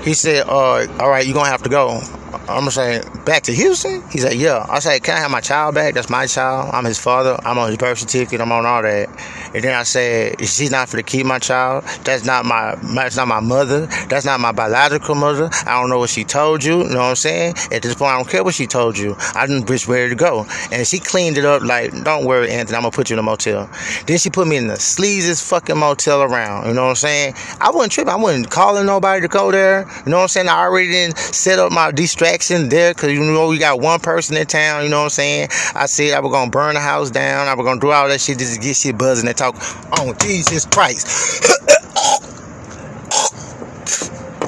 He 0.02 0.14
said, 0.14 0.46
"Uh, 0.48 0.86
all 0.98 1.10
right, 1.10 1.26
you're 1.26 1.34
gonna 1.34 1.50
have 1.50 1.62
to 1.64 1.68
go." 1.68 2.00
I'm 2.32 2.60
gonna 2.60 2.70
say 2.70 3.02
back 3.24 3.42
to 3.44 3.52
Houston. 3.52 4.02
He 4.10 4.18
said, 4.18 4.34
"Yeah." 4.34 4.64
I 4.68 4.78
said, 4.78 5.02
"Can 5.02 5.16
I 5.16 5.20
have 5.20 5.30
my 5.30 5.40
child 5.40 5.74
back? 5.74 5.94
That's 5.94 6.10
my 6.10 6.26
child. 6.26 6.70
I'm 6.72 6.84
his 6.84 6.98
father. 6.98 7.38
I'm 7.44 7.58
on 7.58 7.68
his 7.68 7.76
birth 7.76 7.98
certificate. 7.98 8.40
I'm 8.40 8.52
on 8.52 8.66
all 8.66 8.82
that." 8.82 9.08
And 9.54 9.64
then 9.64 9.74
I 9.74 9.82
said, 9.82 10.40
"She's 10.40 10.70
not 10.70 10.88
for 10.88 10.96
to 10.96 11.02
keep 11.02 11.26
my 11.26 11.38
child. 11.38 11.84
That's 12.04 12.24
not 12.24 12.44
my. 12.44 12.76
That's 12.94 13.16
not 13.16 13.28
my 13.28 13.40
mother. 13.40 13.86
That's 14.08 14.24
not 14.24 14.40
my 14.40 14.52
biological 14.52 15.14
mother. 15.14 15.50
I 15.66 15.80
don't 15.80 15.88
know 15.88 15.98
what 15.98 16.10
she 16.10 16.24
told 16.24 16.62
you. 16.62 16.78
You 16.84 16.90
know 16.90 16.98
what 16.98 17.10
I'm 17.10 17.16
saying? 17.16 17.54
At 17.72 17.82
this 17.82 17.94
point, 17.94 18.12
I 18.12 18.16
don't 18.16 18.28
care 18.28 18.44
what 18.44 18.54
she 18.54 18.66
told 18.66 18.96
you. 18.98 19.16
I 19.34 19.46
didn't 19.46 19.66
bitch 19.66 19.88
ready 19.88 20.10
to 20.10 20.14
go." 20.14 20.46
And 20.70 20.86
she 20.86 20.98
cleaned 20.98 21.38
it 21.38 21.44
up 21.44 21.62
like, 21.62 22.04
"Don't 22.04 22.24
worry, 22.24 22.50
Anthony. 22.50 22.76
I'm 22.76 22.82
gonna 22.82 22.92
put 22.92 23.10
you 23.10 23.14
in 23.14 23.20
a 23.20 23.22
motel." 23.22 23.68
Then 24.06 24.18
she 24.18 24.30
put 24.30 24.46
me 24.46 24.56
in 24.56 24.66
the 24.68 24.74
sleaziest 24.74 25.42
fucking 25.48 25.78
motel 25.78 26.22
around. 26.22 26.68
You 26.68 26.74
know 26.74 26.84
what 26.84 26.90
I'm 26.90 26.96
saying? 26.96 27.34
I 27.60 27.70
wasn't 27.70 27.92
tripping. 27.92 28.12
I 28.12 28.16
wasn't 28.16 28.50
calling 28.50 28.86
nobody 28.86 29.22
to 29.22 29.28
go 29.28 29.50
there. 29.50 29.86
You 30.04 30.10
know 30.10 30.18
what 30.18 30.22
I'm 30.24 30.28
saying? 30.28 30.48
I 30.48 30.60
already 30.60 30.90
didn't 30.90 31.18
set 31.18 31.58
up 31.58 31.72
my 31.72 31.90
distraction 32.16 32.70
there 32.70 32.94
because 32.94 33.12
you 33.12 33.20
know 33.20 33.48
we 33.48 33.58
got 33.58 33.78
one 33.78 34.00
person 34.00 34.36
in 34.38 34.46
town, 34.46 34.82
you 34.82 34.88
know 34.88 35.00
what 35.00 35.04
I'm 35.04 35.10
saying? 35.10 35.48
I 35.74 35.84
said 35.84 36.14
I 36.14 36.20
was 36.20 36.32
gonna 36.32 36.50
burn 36.50 36.74
the 36.74 36.80
house 36.80 37.10
down, 37.10 37.46
I 37.46 37.54
was 37.54 37.64
gonna 37.66 37.80
do 37.80 37.90
all 37.90 38.08
that 38.08 38.20
shit 38.20 38.38
just 38.38 38.54
to 38.54 38.60
get 38.60 38.74
shit 38.74 38.96
buzzing 38.96 39.28
and 39.28 39.36
talk 39.36 39.54
on 40.00 40.16
Jesus 40.18 40.64
Christ. 40.64 41.44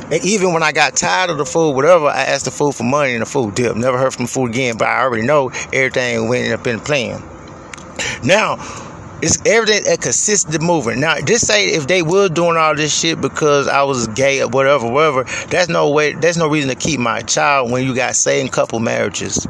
and 0.11 0.25
even 0.25 0.55
when 0.55 0.63
I 0.63 0.73
got 0.73 0.97
tired 0.97 1.29
of 1.29 1.37
the 1.37 1.45
food, 1.45 1.73
whatever, 1.73 2.07
I 2.07 2.23
asked 2.23 2.47
the 2.47 2.51
food 2.51 2.75
for 2.75 2.85
money 2.85 3.13
and 3.13 3.21
the 3.21 3.27
food 3.27 3.55
dip. 3.55 3.77
Never 3.77 3.99
heard 3.99 4.15
from 4.15 4.25
the 4.25 4.31
food 4.31 4.51
again, 4.51 4.79
but 4.79 4.89
I 4.89 5.03
already 5.03 5.27
know 5.27 5.51
everything 5.71 6.29
went 6.29 6.51
up 6.53 6.67
in 6.67 6.79
the 6.79 6.83
plan. 6.83 7.23
Now, 8.25 8.57
it's 9.21 9.45
everything 9.47 9.85
that 9.85 10.01
consistent 10.01 10.63
moving. 10.63 11.01
Now, 11.01 11.21
just 11.21 11.47
say 11.47 11.69
if 11.71 11.87
they 11.87 12.03
were 12.03 12.29
doing 12.29 12.57
all 12.57 12.75
this 12.75 12.97
shit 12.97 13.21
because 13.21 13.67
I 13.67 13.83
was 13.83 14.07
gay 14.09 14.41
or 14.43 14.49
whatever, 14.49 14.89
whatever, 14.91 15.25
that's 15.49 15.69
no 15.69 15.91
way, 15.91 16.13
there's 16.13 16.37
no 16.37 16.49
reason 16.49 16.71
to 16.71 16.77
keep 16.77 17.01
my 17.01 17.23
child 17.23 17.71
when 17.71 17.85
you 17.85 17.95
got 17.95 18.15
same 18.15 18.49
couple 18.49 18.79
marriages. 18.79 19.47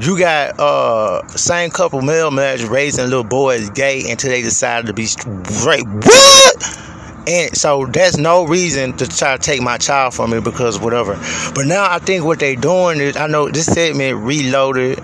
You 0.00 0.18
got 0.18 0.58
uh 0.60 1.26
same 1.28 1.70
couple 1.70 2.02
male 2.02 2.30
marriages 2.30 2.68
raising 2.68 3.04
little 3.06 3.24
boys 3.24 3.70
gay 3.70 4.10
until 4.10 4.30
they 4.30 4.42
decided 4.42 4.86
to 4.88 4.92
be 4.92 5.06
straight. 5.06 5.86
What? 5.86 6.82
And 7.26 7.56
so 7.56 7.86
there's 7.86 8.18
no 8.18 8.44
reason 8.46 8.96
to 8.98 9.06
try 9.06 9.36
to 9.36 9.42
take 9.42 9.60
my 9.60 9.78
child 9.78 10.14
from 10.14 10.30
me 10.30 10.40
because 10.40 10.78
whatever. 10.78 11.14
But 11.54 11.66
now 11.66 11.90
I 11.90 11.98
think 11.98 12.24
what 12.24 12.38
they're 12.38 12.54
doing 12.54 13.00
is 13.00 13.16
I 13.16 13.26
know 13.26 13.48
this 13.50 13.66
segment 13.66 14.18
reloaded, 14.18 15.02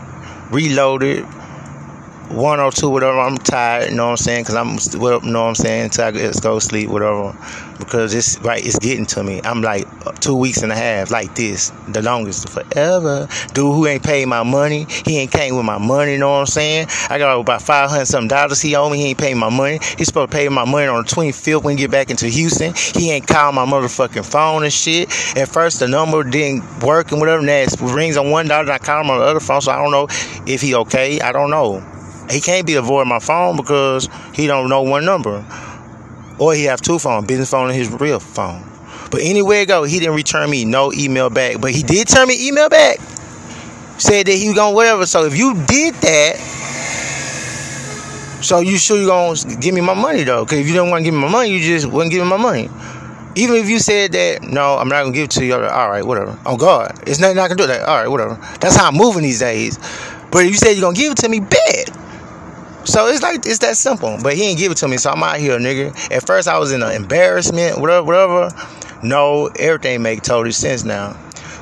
reloaded 0.51 1.27
102, 2.33 2.89
whatever. 2.89 3.19
I'm 3.19 3.37
tired, 3.37 3.91
you 3.91 3.97
know 3.97 4.07
what 4.07 4.11
I'm 4.13 4.17
saying? 4.17 4.45
Because 4.45 4.55
I'm, 4.55 5.01
you 5.01 5.33
know 5.33 5.43
what 5.43 5.49
I'm 5.49 5.55
saying? 5.55 5.85
Until 5.85 6.05
I 6.05 6.11
get, 6.13 6.43
go 6.43 6.59
sleep, 6.59 6.89
whatever. 6.89 7.37
Because 7.79 8.15
it's, 8.15 8.39
right, 8.41 8.65
it's 8.65 8.79
getting 8.79 9.07
to 9.07 9.23
me. 9.23 9.41
I'm 9.45 9.61
like 9.61 9.87
uh, 10.07 10.13
two 10.13 10.37
weeks 10.37 10.63
and 10.63 10.73
a 10.73 10.75
half, 10.75 11.11
like 11.11 11.35
this, 11.35 11.71
the 11.89 12.01
longest 12.01 12.49
forever. 12.49 13.29
Dude 13.53 13.75
who 13.75 13.87
ain't 13.87 14.03
paid 14.03 14.27
my 14.27 14.43
money, 14.43 14.87
he 15.05 15.19
ain't 15.19 15.33
came 15.33 15.57
with 15.57 15.65
my 15.65 15.79
money, 15.79 16.13
you 16.13 16.19
know 16.19 16.31
what 16.31 16.41
I'm 16.41 16.47
saying? 16.47 16.87
I 17.11 17.19
got 17.19 17.39
about 17.39 17.61
500 17.63 18.05
something 18.07 18.29
dollars 18.29 18.61
he 18.61 18.77
owe 18.77 18.89
me, 18.89 18.99
he 18.99 19.05
ain't 19.07 19.19
paying 19.19 19.39
my 19.39 19.51
money. 19.51 19.79
He's 19.99 20.09
supposed 20.09 20.31
to 20.31 20.37
pay 20.37 20.49
my 20.49 20.65
money 20.65 20.87
on 20.87 21.05
the 21.05 21.09
25th 21.09 21.65
when 21.65 21.77
he 21.77 21.85
get 21.85 21.91
back 21.91 22.11
into 22.11 22.29
Houston. 22.29 22.73
He 22.95 23.11
ain't 23.11 23.27
called 23.27 23.55
my 23.55 23.67
motherfucking 23.67 24.25
phone 24.25 24.63
and 24.63 24.73
shit. 24.73 25.09
At 25.37 25.49
first, 25.49 25.81
the 25.81 25.89
number 25.89 26.23
didn't 26.25 26.83
work 26.83 27.13
and 27.13 27.21
whatever. 27.21 27.43
Next 27.43 27.81
rings 27.81 28.17
on 28.17 28.31
one 28.31 28.47
dollar, 28.47 28.73
I 28.73 28.79
call 28.79 29.01
him 29.03 29.11
on 29.11 29.19
the 29.19 29.25
other 29.25 29.41
phone, 29.41 29.61
so 29.61 29.73
I 29.73 29.77
don't 29.77 29.91
know 29.91 30.07
if 30.47 30.61
he 30.61 30.75
okay. 30.77 31.21
I 31.21 31.33
don't 31.33 31.51
know. 31.51 31.83
He 32.31 32.41
can't 32.41 32.67
be 32.67 32.75
avoiding 32.75 33.09
my 33.09 33.19
phone 33.19 33.57
because 33.57 34.09
he 34.35 34.47
don't 34.47 34.69
know 34.69 34.83
one 34.83 35.05
number. 35.05 35.45
Or 36.39 36.55
he 36.55 36.65
have 36.65 36.81
two 36.81 36.99
phones, 36.99 37.27
business 37.27 37.51
phone 37.51 37.69
and 37.69 37.79
his 37.79 37.91
real 37.91 38.19
phone. 38.19 38.65
But 39.11 39.21
anywhere 39.23 39.63
it 39.63 39.69
go, 39.69 39.85
he 39.85 39.99
didn't 40.01 40.15
return 40.15 40.49
me 40.49 40.65
no 40.65 40.93
email 40.93 41.29
back. 41.29 41.61
But 41.61 41.73
he 41.73 41.83
did 41.83 42.09
turn 42.09 42.29
me 42.29 42.49
email 42.49 42.69
back. 42.69 42.99
Said 43.99 44.27
that 44.27 44.33
he 44.33 44.49
was 44.49 44.57
gonna 44.57 44.75
whatever. 44.75 45.07
So 45.07 45.27
if 45.27 45.37
you 45.37 45.55
did 45.67 45.95
that, 45.97 46.37
so 48.43 48.61
you 48.61 48.79
sure 48.79 48.97
you 48.97 49.07
gonna 49.07 49.37
give 49.61 49.75
me 49.75 49.81
my 49.83 49.95
money 49.95 50.25
though? 50.25 50.45
Cause 50.45 50.59
if 50.59 50.67
you 50.67 50.75
don't 50.75 50.91
want 50.91 51.03
to 51.03 51.05
give 51.05 51.15
me 51.15 51.21
my 51.21 51.29
money, 51.29 51.51
you 51.51 51.61
just 51.61 51.87
wouldn't 51.87 52.11
give 52.11 52.25
me 52.25 52.29
my 52.29 52.39
money. 52.39 52.71
Even 53.35 53.57
if 53.57 53.69
you 53.69 53.79
said 53.79 54.13
that, 54.13 54.43
no, 54.43 54.77
I'm 54.77 54.89
not 54.89 55.03
gonna 55.03 55.15
give 55.15 55.25
it 55.25 55.31
to 55.33 55.45
you. 55.45 55.55
All 55.55 55.91
right, 55.91 56.05
whatever. 56.05 56.39
Oh 56.45 56.57
God, 56.57 56.99
it's 57.07 57.21
nothing 57.21 57.39
I 57.39 57.49
can 57.49 57.57
do 57.57 57.67
that. 57.67 57.83
All 57.89 57.97
right, 57.97 58.09
whatever. 58.09 58.35
That's 58.61 58.77
how 58.77 58.89
I'm 58.89 58.97
moving 58.97 59.23
these 59.23 59.39
days. 59.39 59.79
But 60.31 60.45
if 60.45 60.51
you 60.51 60.57
said 60.57 60.73
you're 60.73 60.83
gonna 60.83 60.97
give 60.97 61.13
it 61.13 61.19
to 61.19 61.29
me, 61.29 61.41
bet. 61.41 61.91
So 62.85 63.07
it's 63.07 63.23
like 63.23 63.47
it's 63.47 63.59
that 63.59 63.77
simple. 63.77 64.19
But 64.23 64.35
he 64.35 64.45
ain't 64.45 64.59
give 64.59 64.73
it 64.73 64.79
to 64.79 64.89
me, 64.89 64.97
so 64.97 65.11
I'm 65.11 65.23
out 65.23 65.39
here, 65.39 65.59
nigga. 65.59 66.11
At 66.11 66.27
first 66.27 66.49
I 66.49 66.59
was 66.59 66.73
in 66.73 66.83
an 66.83 66.93
embarrassment, 66.93 67.81
whatever, 67.81 68.07
whatever. 68.07 68.51
No, 69.03 69.47
everything 69.59 70.03
make 70.03 70.23
total 70.23 70.53
sense 70.53 70.85
now. 70.85 71.17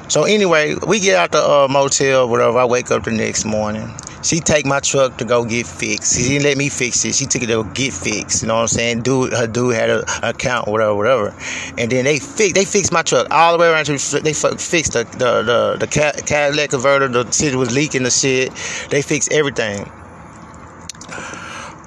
So 0.09 0.25
anyway, 0.25 0.75
we 0.87 0.99
get 0.99 1.17
out 1.17 1.31
the 1.31 1.39
uh, 1.39 1.69
motel, 1.71 2.29
whatever. 2.29 2.59
I 2.59 2.65
wake 2.65 2.91
up 2.91 3.05
the 3.05 3.13
next 3.13 3.45
morning. 3.45 3.89
She 4.23 4.41
take 4.41 4.67
my 4.67 4.81
truck 4.81 5.17
to 5.19 5.25
go 5.25 5.45
get 5.45 5.67
fixed. 5.67 6.17
She 6.17 6.29
didn't 6.29 6.45
let 6.45 6.59
me 6.59 6.69
fix 6.69 7.05
it. 7.05 7.15
She 7.15 7.25
took 7.25 7.43
it 7.43 7.47
to 7.47 7.65
get 7.73 7.95
fixed. 7.95 8.43
You 8.43 8.49
know 8.49 8.57
what 8.57 8.63
I'm 8.63 8.69
saying? 8.69 9.03
Dude, 9.03 9.33
her 9.33 9.47
dude 9.47 9.75
had 9.75 9.89
an 9.89 10.05
account, 10.23 10.69
whatever, 10.69 10.95
whatever. 10.95 11.35
And 11.79 11.91
then 11.91 12.05
they 12.05 12.19
fix, 12.19 12.53
they 12.53 12.67
fixed 12.67 12.93
my 12.93 13.03
truck 13.03 13.29
all 13.31 13.53
the 13.53 13.59
way 13.59 13.69
around. 13.69 13.87
To, 13.87 14.21
they 14.21 14.35
fixed 14.35 14.93
the 14.93 15.05
the 15.05 15.43
the, 15.43 15.77
the 15.81 16.23
Cadillac 16.27 16.71
converter. 16.71 17.09
The 17.09 17.31
shit 17.31 17.55
was 17.55 17.75
leaking. 17.75 18.03
The 18.03 18.11
shit. 18.11 18.53
They 18.91 19.01
fixed 19.01 19.33
everything. 19.33 19.91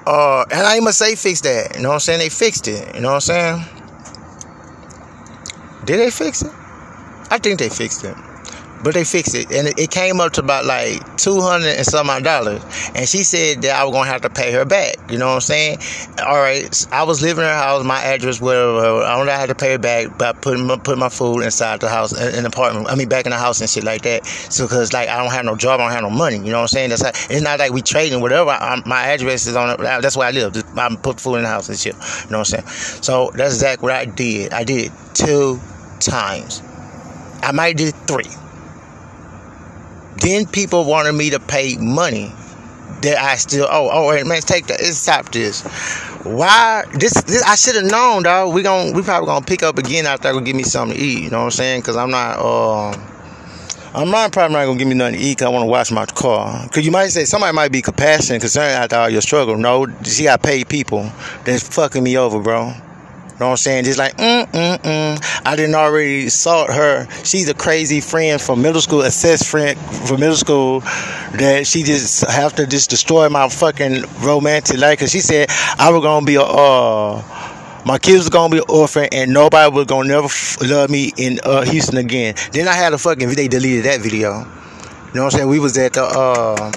Uh, 0.06 0.44
and 0.50 0.66
I 0.66 0.80
must 0.80 0.98
say 0.98 1.14
fix 1.14 1.40
that. 1.42 1.76
You 1.76 1.82
know 1.82 1.88
what 1.88 1.94
I'm 1.94 2.00
saying? 2.00 2.18
They 2.18 2.28
fixed 2.28 2.68
it. 2.68 2.94
You 2.94 3.00
know 3.00 3.14
what 3.14 3.14
I'm 3.14 3.20
saying? 3.20 3.64
Did 5.84 6.00
they 6.00 6.10
fix 6.10 6.42
it? 6.42 6.52
I 7.30 7.38
think 7.38 7.58
they 7.58 7.68
fixed 7.68 8.04
it 8.04 8.16
but 8.84 8.92
they 8.92 9.02
fixed 9.02 9.34
it, 9.34 9.50
and 9.50 9.66
it, 9.78 9.90
came 9.90 10.20
up 10.20 10.32
to 10.32 10.40
about 10.40 10.66
like 10.66 11.16
two 11.16 11.40
hundred 11.40 11.76
and 11.76 11.86
some 11.86 12.10
odd 12.10 12.22
dollars. 12.22 12.62
And 12.94 13.08
she 13.08 13.22
said 13.22 13.62
that 13.62 13.80
I 13.80 13.84
was 13.84 13.92
gonna 13.92 14.10
have 14.10 14.20
to 14.22 14.30
pay 14.30 14.52
her 14.52 14.64
back. 14.64 14.96
You 15.10 15.18
know 15.18 15.28
what 15.28 15.34
I'm 15.34 15.40
saying? 15.40 15.78
All 16.24 16.36
right, 16.36 16.86
I 16.92 17.04
was 17.04 17.22
living 17.22 17.44
in 17.44 17.48
her 17.48 17.56
house, 17.56 17.82
my 17.84 18.02
address, 18.02 18.40
whatever. 18.40 19.02
I 19.02 19.18
only 19.18 19.32
had 19.32 19.48
to 19.48 19.54
pay 19.54 19.72
her 19.72 19.78
back 19.78 20.18
by 20.18 20.32
putting 20.32 20.66
my, 20.66 20.76
putting 20.76 21.00
my 21.00 21.08
food 21.08 21.40
inside 21.40 21.80
the 21.80 21.88
house, 21.88 22.12
uh, 22.12 22.32
in 22.36 22.42
the 22.42 22.48
apartment. 22.48 22.88
I 22.90 22.94
mean, 22.94 23.08
back 23.08 23.24
in 23.24 23.30
the 23.30 23.38
house 23.38 23.60
and 23.60 23.70
shit 23.70 23.84
like 23.84 24.02
that. 24.02 24.26
So, 24.26 24.68
cause 24.68 24.92
like 24.92 25.08
I 25.08 25.16
don't 25.22 25.32
have 25.32 25.44
no 25.46 25.56
job, 25.56 25.80
I 25.80 25.84
don't 25.84 25.92
have 25.92 26.02
no 26.02 26.10
money. 26.10 26.36
You 26.36 26.50
know 26.50 26.58
what 26.58 26.62
I'm 26.62 26.68
saying? 26.68 26.90
That's 26.90 27.02
how, 27.02 27.08
it's 27.08 27.42
not 27.42 27.58
like 27.58 27.72
we 27.72 27.80
trading 27.80 28.20
whatever. 28.20 28.50
I, 28.50 28.82
my 28.84 29.06
address 29.06 29.46
is 29.46 29.56
on 29.56 29.70
it. 29.70 29.80
Uh, 29.80 30.00
that's 30.00 30.16
where 30.16 30.28
I 30.28 30.32
live. 30.32 30.54
I 30.76 30.94
put 30.96 31.20
food 31.20 31.36
in 31.36 31.42
the 31.44 31.48
house 31.48 31.68
and 31.68 31.78
shit. 31.78 31.94
You 31.94 32.30
know 32.30 32.38
what 32.38 32.52
I'm 32.54 32.64
saying? 32.64 32.66
So 32.66 33.30
that's 33.34 33.54
exactly 33.54 33.86
what 33.86 33.94
I 33.94 34.04
did. 34.04 34.52
I 34.52 34.64
did 34.64 34.92
two 35.14 35.58
times. 36.00 36.62
I 37.42 37.52
might 37.52 37.76
do 37.76 37.90
three. 37.90 38.30
Then 40.18 40.46
people 40.46 40.84
wanted 40.84 41.12
me 41.12 41.30
to 41.30 41.40
pay 41.40 41.76
money 41.76 42.32
that 43.02 43.18
I 43.18 43.36
still 43.36 43.66
oh 43.70 43.90
oh 43.92 44.08
wait 44.08 44.26
man 44.26 44.40
take 44.40 44.66
that 44.66 44.80
let's 44.80 44.96
stop 44.96 45.30
this. 45.30 45.62
Why 46.24 46.84
this, 46.94 47.12
this 47.22 47.42
I 47.42 47.54
should 47.54 47.76
have 47.76 47.90
known 47.90 48.22
dog. 48.22 48.54
We 48.54 48.62
gon' 48.62 48.94
we 48.94 49.02
probably 49.02 49.26
gonna 49.26 49.44
pick 49.44 49.62
up 49.62 49.78
again 49.78 50.06
after 50.06 50.28
I 50.28 50.32
go 50.32 50.40
give 50.40 50.56
me 50.56 50.62
something 50.62 50.96
to 50.96 51.02
eat. 51.02 51.24
You 51.24 51.30
know 51.30 51.38
what 51.38 51.44
I'm 51.44 51.50
saying? 51.50 51.82
Cause 51.82 51.96
I'm 51.96 52.10
not 52.10 52.38
um. 52.38 53.10
I'm 53.96 54.10
not 54.10 54.32
probably 54.32 54.54
not 54.54 54.64
gonna 54.64 54.78
give 54.78 54.88
me 54.88 54.94
nothing 54.94 55.20
to 55.20 55.24
eat 55.24 55.38
cause 55.38 55.46
I 55.46 55.50
wanna 55.50 55.66
wash 55.66 55.90
my 55.90 56.06
car. 56.06 56.66
Cause 56.70 56.84
you 56.84 56.90
might 56.90 57.08
say 57.08 57.24
somebody 57.24 57.54
might 57.54 57.70
be 57.70 57.82
compassionate 57.82 58.40
concerned 58.40 58.72
after 58.72 58.96
all 58.96 59.10
your 59.10 59.20
struggle. 59.20 59.56
No, 59.56 59.86
she 60.02 60.24
got 60.24 60.42
paid 60.42 60.68
people 60.68 61.10
that's 61.44 61.68
fucking 61.68 62.02
me 62.02 62.16
over, 62.16 62.40
bro 62.40 62.72
know 63.40 63.46
what 63.46 63.50
I'm 63.52 63.56
saying? 63.56 63.84
Just 63.84 63.98
like, 63.98 64.16
mm, 64.16 64.46
mm, 64.46 64.78
mm. 64.78 65.42
I 65.44 65.56
didn't 65.56 65.74
already 65.74 66.28
saw 66.28 66.66
her. 66.72 67.08
She's 67.24 67.48
a 67.48 67.54
crazy 67.54 68.00
friend 68.00 68.40
from 68.40 68.62
middle 68.62 68.80
school, 68.80 69.02
a 69.02 69.10
cis 69.10 69.42
friend 69.42 69.78
from 69.78 70.20
middle 70.20 70.36
school 70.36 70.80
that 70.80 71.66
she 71.66 71.82
just 71.82 72.28
have 72.30 72.54
to 72.56 72.66
just 72.66 72.90
destroy 72.90 73.28
my 73.28 73.48
fucking 73.48 74.04
romantic 74.20 74.78
life. 74.78 75.00
Cause 75.00 75.10
she 75.10 75.20
said 75.20 75.48
I 75.78 75.90
was 75.90 76.02
gonna 76.02 76.24
be 76.24 76.36
a, 76.36 76.42
uh, 76.42 77.22
My 77.86 77.98
kids 77.98 78.18
was 78.18 78.28
gonna 78.30 78.54
be 78.54 78.60
orphan, 78.68 79.08
and 79.12 79.32
nobody 79.32 79.70
was 79.74 79.86
gonna 79.86 80.08
never 80.08 80.26
f- 80.26 80.56
love 80.62 80.88
me 80.88 81.12
in 81.18 81.38
uh, 81.44 81.62
Houston 81.64 81.98
again. 81.98 82.34
Then 82.52 82.66
I 82.66 82.72
had 82.72 82.92
a 82.94 82.98
fucking 82.98 83.28
they 83.30 83.48
deleted 83.48 83.84
that 83.84 84.00
video. 84.00 84.38
You 84.38 85.20
know 85.20 85.24
what 85.24 85.34
I'm 85.34 85.38
saying? 85.38 85.48
We 85.48 85.58
was 85.58 85.76
at 85.76 85.92
the 85.92 86.04
uh, 86.04 86.72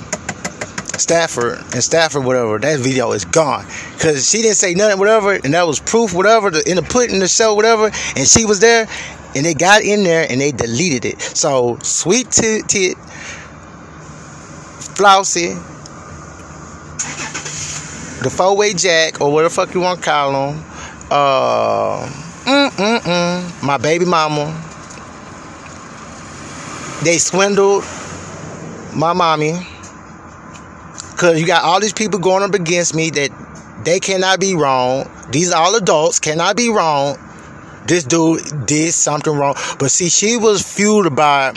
Stafford 0.97 1.59
and 1.73 1.83
Stafford, 1.83 2.23
whatever. 2.25 2.59
That 2.59 2.79
video 2.79 3.11
is 3.11 3.25
gone 3.25 3.65
because 3.93 4.29
she 4.29 4.41
didn't 4.41 4.57
say 4.57 4.73
nothing, 4.73 4.99
whatever, 4.99 5.33
and 5.33 5.53
that 5.53 5.67
was 5.67 5.79
proof, 5.79 6.13
whatever, 6.13 6.47
in 6.47 6.75
the 6.75 6.81
put 6.87 7.11
in 7.11 7.19
the 7.19 7.27
show, 7.27 7.53
whatever. 7.53 7.91
And 8.15 8.27
she 8.27 8.45
was 8.45 8.59
there, 8.59 8.87
and 9.35 9.45
they 9.45 9.53
got 9.53 9.83
in 9.83 10.03
there 10.03 10.25
and 10.29 10.41
they 10.41 10.51
deleted 10.51 11.05
it. 11.05 11.21
So 11.21 11.77
sweet 11.81 12.31
tit, 12.31 12.67
tit 12.67 12.97
Flossie, 14.97 15.53
the 18.23 18.29
four 18.29 18.57
way 18.57 18.73
jack, 18.73 19.21
or 19.21 19.31
whatever 19.31 19.49
the 19.49 19.55
fuck 19.55 19.73
you 19.75 19.81
want 19.81 19.99
to 19.99 20.05
call 20.05 20.31
them. 20.31 20.63
Uh, 21.09 22.09
mm, 22.45 22.69
mm, 22.69 22.99
mm, 22.99 23.63
my 23.63 23.77
baby 23.77 24.05
mama. 24.05 24.63
They 27.03 27.19
swindled 27.19 27.83
my 28.95 29.13
mommy. 29.13 29.53
Cause 31.17 31.39
you 31.39 31.47
got 31.47 31.63
all 31.63 31.79
these 31.79 31.93
people 31.93 32.19
going 32.19 32.43
up 32.43 32.53
against 32.53 32.93
me 32.93 33.09
that 33.09 33.31
they 33.83 33.99
cannot 33.99 34.39
be 34.39 34.53
wrong. 34.53 35.09
These 35.31 35.51
all 35.51 35.75
adults, 35.75 36.19
cannot 36.19 36.55
be 36.55 36.69
wrong. 36.69 37.17
This 37.87 38.03
dude 38.03 38.67
did 38.67 38.93
something 38.93 39.33
wrong. 39.33 39.55
But 39.79 39.89
see, 39.89 40.09
she 40.09 40.37
was 40.37 40.61
fueled 40.61 41.15
by 41.15 41.55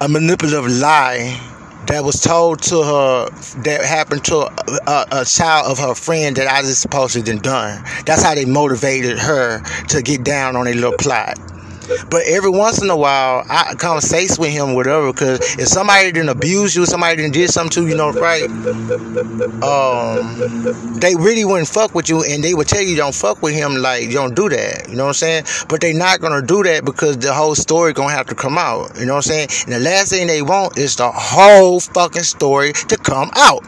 a 0.00 0.08
manipulative 0.08 0.66
lie 0.66 1.40
that 1.86 2.04
was 2.04 2.20
told 2.20 2.62
to 2.62 2.82
her 2.82 3.30
that 3.62 3.82
happened 3.84 4.24
to 4.26 4.40
a, 4.86 5.06
a, 5.10 5.24
child 5.24 5.72
of 5.72 5.78
her 5.78 5.94
friend 5.94 6.36
that 6.36 6.46
I 6.46 6.60
just 6.62 6.80
supposedly 6.80 7.38
done. 7.38 7.82
That's 8.06 8.22
how 8.22 8.34
they 8.34 8.44
motivated 8.44 9.18
her 9.18 9.62
to 9.88 10.02
get 10.02 10.22
down 10.22 10.56
on 10.56 10.66
a 10.66 10.74
little 10.74 10.92
plot. 10.98 11.38
But 12.10 12.22
every 12.26 12.50
once 12.50 12.82
in 12.82 12.90
a 12.90 12.96
while, 12.96 13.44
I 13.48 13.74
converse 13.74 14.38
with 14.38 14.50
him, 14.50 14.74
whatever. 14.74 15.12
Because 15.12 15.40
if 15.58 15.68
somebody 15.68 16.12
didn't 16.12 16.28
abuse 16.28 16.74
you, 16.74 16.86
somebody 16.86 17.16
didn't 17.16 17.32
did 17.32 17.50
something 17.50 17.70
to 17.70 17.82
you, 17.82 17.88
you 17.90 17.96
know, 17.96 18.12
right? 18.12 18.44
Um, 19.62 20.98
they 21.00 21.14
really 21.14 21.44
wouldn't 21.44 21.68
fuck 21.68 21.94
with 21.94 22.08
you, 22.08 22.22
and 22.24 22.42
they 22.42 22.54
would 22.54 22.68
tell 22.68 22.82
you 22.82 22.96
don't 22.96 23.14
fuck 23.14 23.42
with 23.42 23.54
him, 23.54 23.76
like 23.76 24.04
you 24.04 24.12
don't 24.12 24.34
do 24.34 24.48
that. 24.48 24.88
You 24.88 24.96
know 24.96 25.04
what 25.04 25.22
I'm 25.22 25.44
saying? 25.44 25.44
But 25.68 25.80
they're 25.80 25.94
not 25.94 26.20
gonna 26.20 26.42
do 26.42 26.62
that 26.64 26.84
because 26.84 27.18
the 27.18 27.32
whole 27.32 27.54
story 27.54 27.92
gonna 27.92 28.12
have 28.12 28.26
to 28.26 28.34
come 28.34 28.58
out. 28.58 28.98
You 28.98 29.06
know 29.06 29.14
what 29.14 29.26
I'm 29.26 29.48
saying? 29.48 29.48
And 29.64 29.74
the 29.74 29.80
last 29.80 30.10
thing 30.10 30.26
they 30.26 30.42
want 30.42 30.78
is 30.78 30.96
the 30.96 31.10
whole 31.10 31.80
fucking 31.80 32.22
story 32.22 32.72
to 32.72 32.96
come 32.96 33.30
out. 33.34 33.64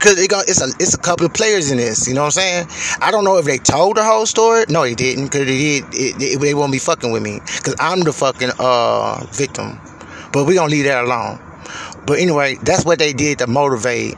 Cause 0.00 0.18
it 0.18 0.30
it's 0.32 0.60
a 0.60 0.66
it's 0.78 0.94
a 0.94 0.98
couple 0.98 1.26
of 1.26 1.32
players 1.32 1.70
in 1.70 1.78
this. 1.78 2.06
You 2.06 2.14
know 2.14 2.22
what 2.22 2.36
I'm 2.38 2.66
saying? 2.66 2.98
I 3.00 3.10
don't 3.10 3.24
know 3.24 3.38
if 3.38 3.46
they 3.46 3.58
told 3.58 3.96
the 3.96 4.04
whole 4.04 4.26
story. 4.26 4.64
No, 4.68 4.82
they 4.82 4.94
didn't. 4.94 5.28
Cause 5.28 5.46
they 5.46 5.80
did. 5.80 5.84
It, 5.92 6.14
it, 6.18 6.40
they 6.40 6.54
won't 6.54 6.72
be 6.72 6.78
fucking 6.78 7.10
with 7.12 7.22
me. 7.22 7.40
Cause 7.40 7.74
I'm 7.80 8.00
the 8.00 8.12
fucking 8.12 8.50
uh 8.58 9.24
victim. 9.32 9.80
But 10.32 10.44
we 10.44 10.54
gonna 10.54 10.70
leave 10.70 10.84
that 10.84 11.04
alone. 11.04 11.40
But 12.06 12.18
anyway, 12.18 12.56
that's 12.62 12.84
what 12.84 12.98
they 12.98 13.12
did 13.12 13.38
to 13.38 13.46
motivate 13.46 14.14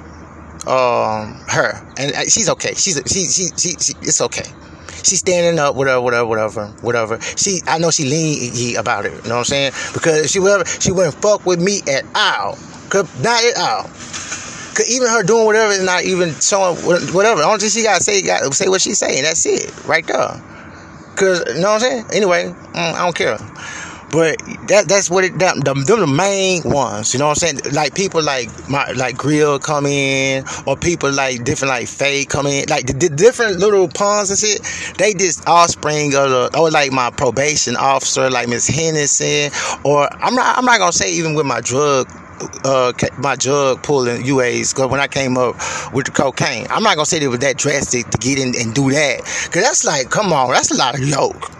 um 0.67 1.41
her, 1.49 1.81
and 1.97 2.13
uh, 2.15 2.25
she's 2.25 2.49
okay. 2.51 2.75
She's 2.75 3.01
she 3.07 3.25
she 3.27 3.49
she, 3.57 3.77
she 3.79 3.95
it's 4.03 4.21
okay. 4.21 4.45
She's 5.05 5.21
standing 5.21 5.59
up, 5.59 5.77
whatever, 5.77 6.01
whatever, 6.01 6.27
whatever, 6.27 6.67
whatever. 6.83 7.21
She, 7.21 7.61
I 7.67 7.79
know 7.79 7.91
she 7.91 8.05
lean 8.05 8.77
about 8.77 9.07
it. 9.07 9.13
You 9.13 9.29
know 9.29 9.37
what 9.37 9.39
I'm 9.39 9.45
saying? 9.45 9.73
Because 9.95 10.31
she 10.31 10.41
whatever, 10.41 10.65
she 10.67 10.91
wouldn't 10.93 11.15
fuck 11.15 11.47
with 11.47 11.61
me 11.61 11.81
at 11.89 12.05
all. 12.15 12.59
Cause 12.91 13.09
not 13.23 13.43
at 13.45 13.57
all. 13.57 13.85
Even 14.89 15.09
her 15.09 15.23
doing 15.23 15.47
whatever 15.47 15.73
is 15.73 15.83
not 15.83 16.05
even 16.05 16.35
showing 16.35 16.77
whatever. 16.85 17.41
The 17.41 17.47
only 17.47 17.59
thing 17.59 17.71
she 17.71 17.83
gotta 17.83 18.03
say, 18.03 18.23
got 18.23 18.55
say 18.55 18.69
what 18.69 18.81
she's 18.81 18.99
saying. 18.99 19.23
That's 19.23 19.45
it, 19.47 19.73
right 19.87 20.07
there. 20.07 20.41
Cause 21.17 21.43
you 21.49 21.61
know 21.61 21.73
what 21.73 21.75
I'm 21.75 21.81
saying? 21.81 22.05
Anyway, 22.13 22.45
mm, 22.45 22.75
I 22.75 23.05
don't 23.05 23.17
care. 23.17 23.39
But 24.11 24.39
that 24.69 24.87
that's 24.89 25.11
what 25.11 25.25
it 25.25 25.39
them, 25.39 25.61
them, 25.61 25.85
them 25.85 26.01
the 26.01 26.07
main 26.07 26.63
ones, 26.63 27.13
you 27.13 27.19
know 27.19 27.27
what 27.27 27.43
I'm 27.43 27.59
saying? 27.59 27.75
Like 27.75 27.95
people 27.95 28.23
like 28.23 28.49
my 28.69 28.91
like 28.93 29.19
Grill 29.19 29.59
come 29.59 29.85
in, 29.85 30.45
or 30.67 30.77
people 30.77 31.13
like 31.13 31.45
different 31.45 31.71
like 31.71 31.89
Faye 31.89 32.25
come 32.25 32.47
in, 32.47 32.69
like 32.69 32.87
the, 32.87 32.95
the 32.95 33.11
different 33.11 33.59
little 33.59 33.87
pawns 33.87 34.31
and 34.31 34.39
shit. 34.39 34.63
They 34.97 35.13
just 35.13 35.47
offspring 35.47 36.15
of 36.15 36.55
or 36.57 36.71
like 36.71 36.91
my 36.91 37.11
probation 37.11 37.77
officer, 37.77 38.31
like 38.31 38.49
Miss 38.49 38.67
Henderson, 38.67 39.51
or 39.85 40.09
I'm 40.11 40.35
not 40.35 40.57
I'm 40.57 40.65
not 40.65 40.79
gonna 40.79 40.93
say 40.93 41.13
even 41.13 41.35
with 41.35 41.45
my 41.45 41.61
drug 41.61 42.09
uh, 42.65 42.93
my 43.19 43.37
drug 43.37 43.83
pulling 43.83 44.23
UAs 44.23 44.91
when 44.91 45.01
I 45.01 45.07
came 45.07 45.37
up 45.37 45.55
with 45.93 46.07
the 46.07 46.13
cocaine, 46.13 46.67
I'm 46.71 46.83
not 46.83 46.97
gonna 46.97 47.07
say 47.07 47.21
it 47.21 47.29
was 47.29 47.41
that 47.41 47.57
drastic 47.57 48.09
to 48.11 48.19
get 48.19 48.39
in 48.39 48.55
and 48.59 48.75
do 48.75 48.91
that 48.91 49.19
because 49.45 49.63
that's 49.63 49.85
like, 49.85 50.11
come 50.11 50.33
on, 50.33 50.51
that's 50.53 50.71
a 50.71 50.77
lot 50.77 50.95
of 50.95 51.07
yoke. 51.07 51.51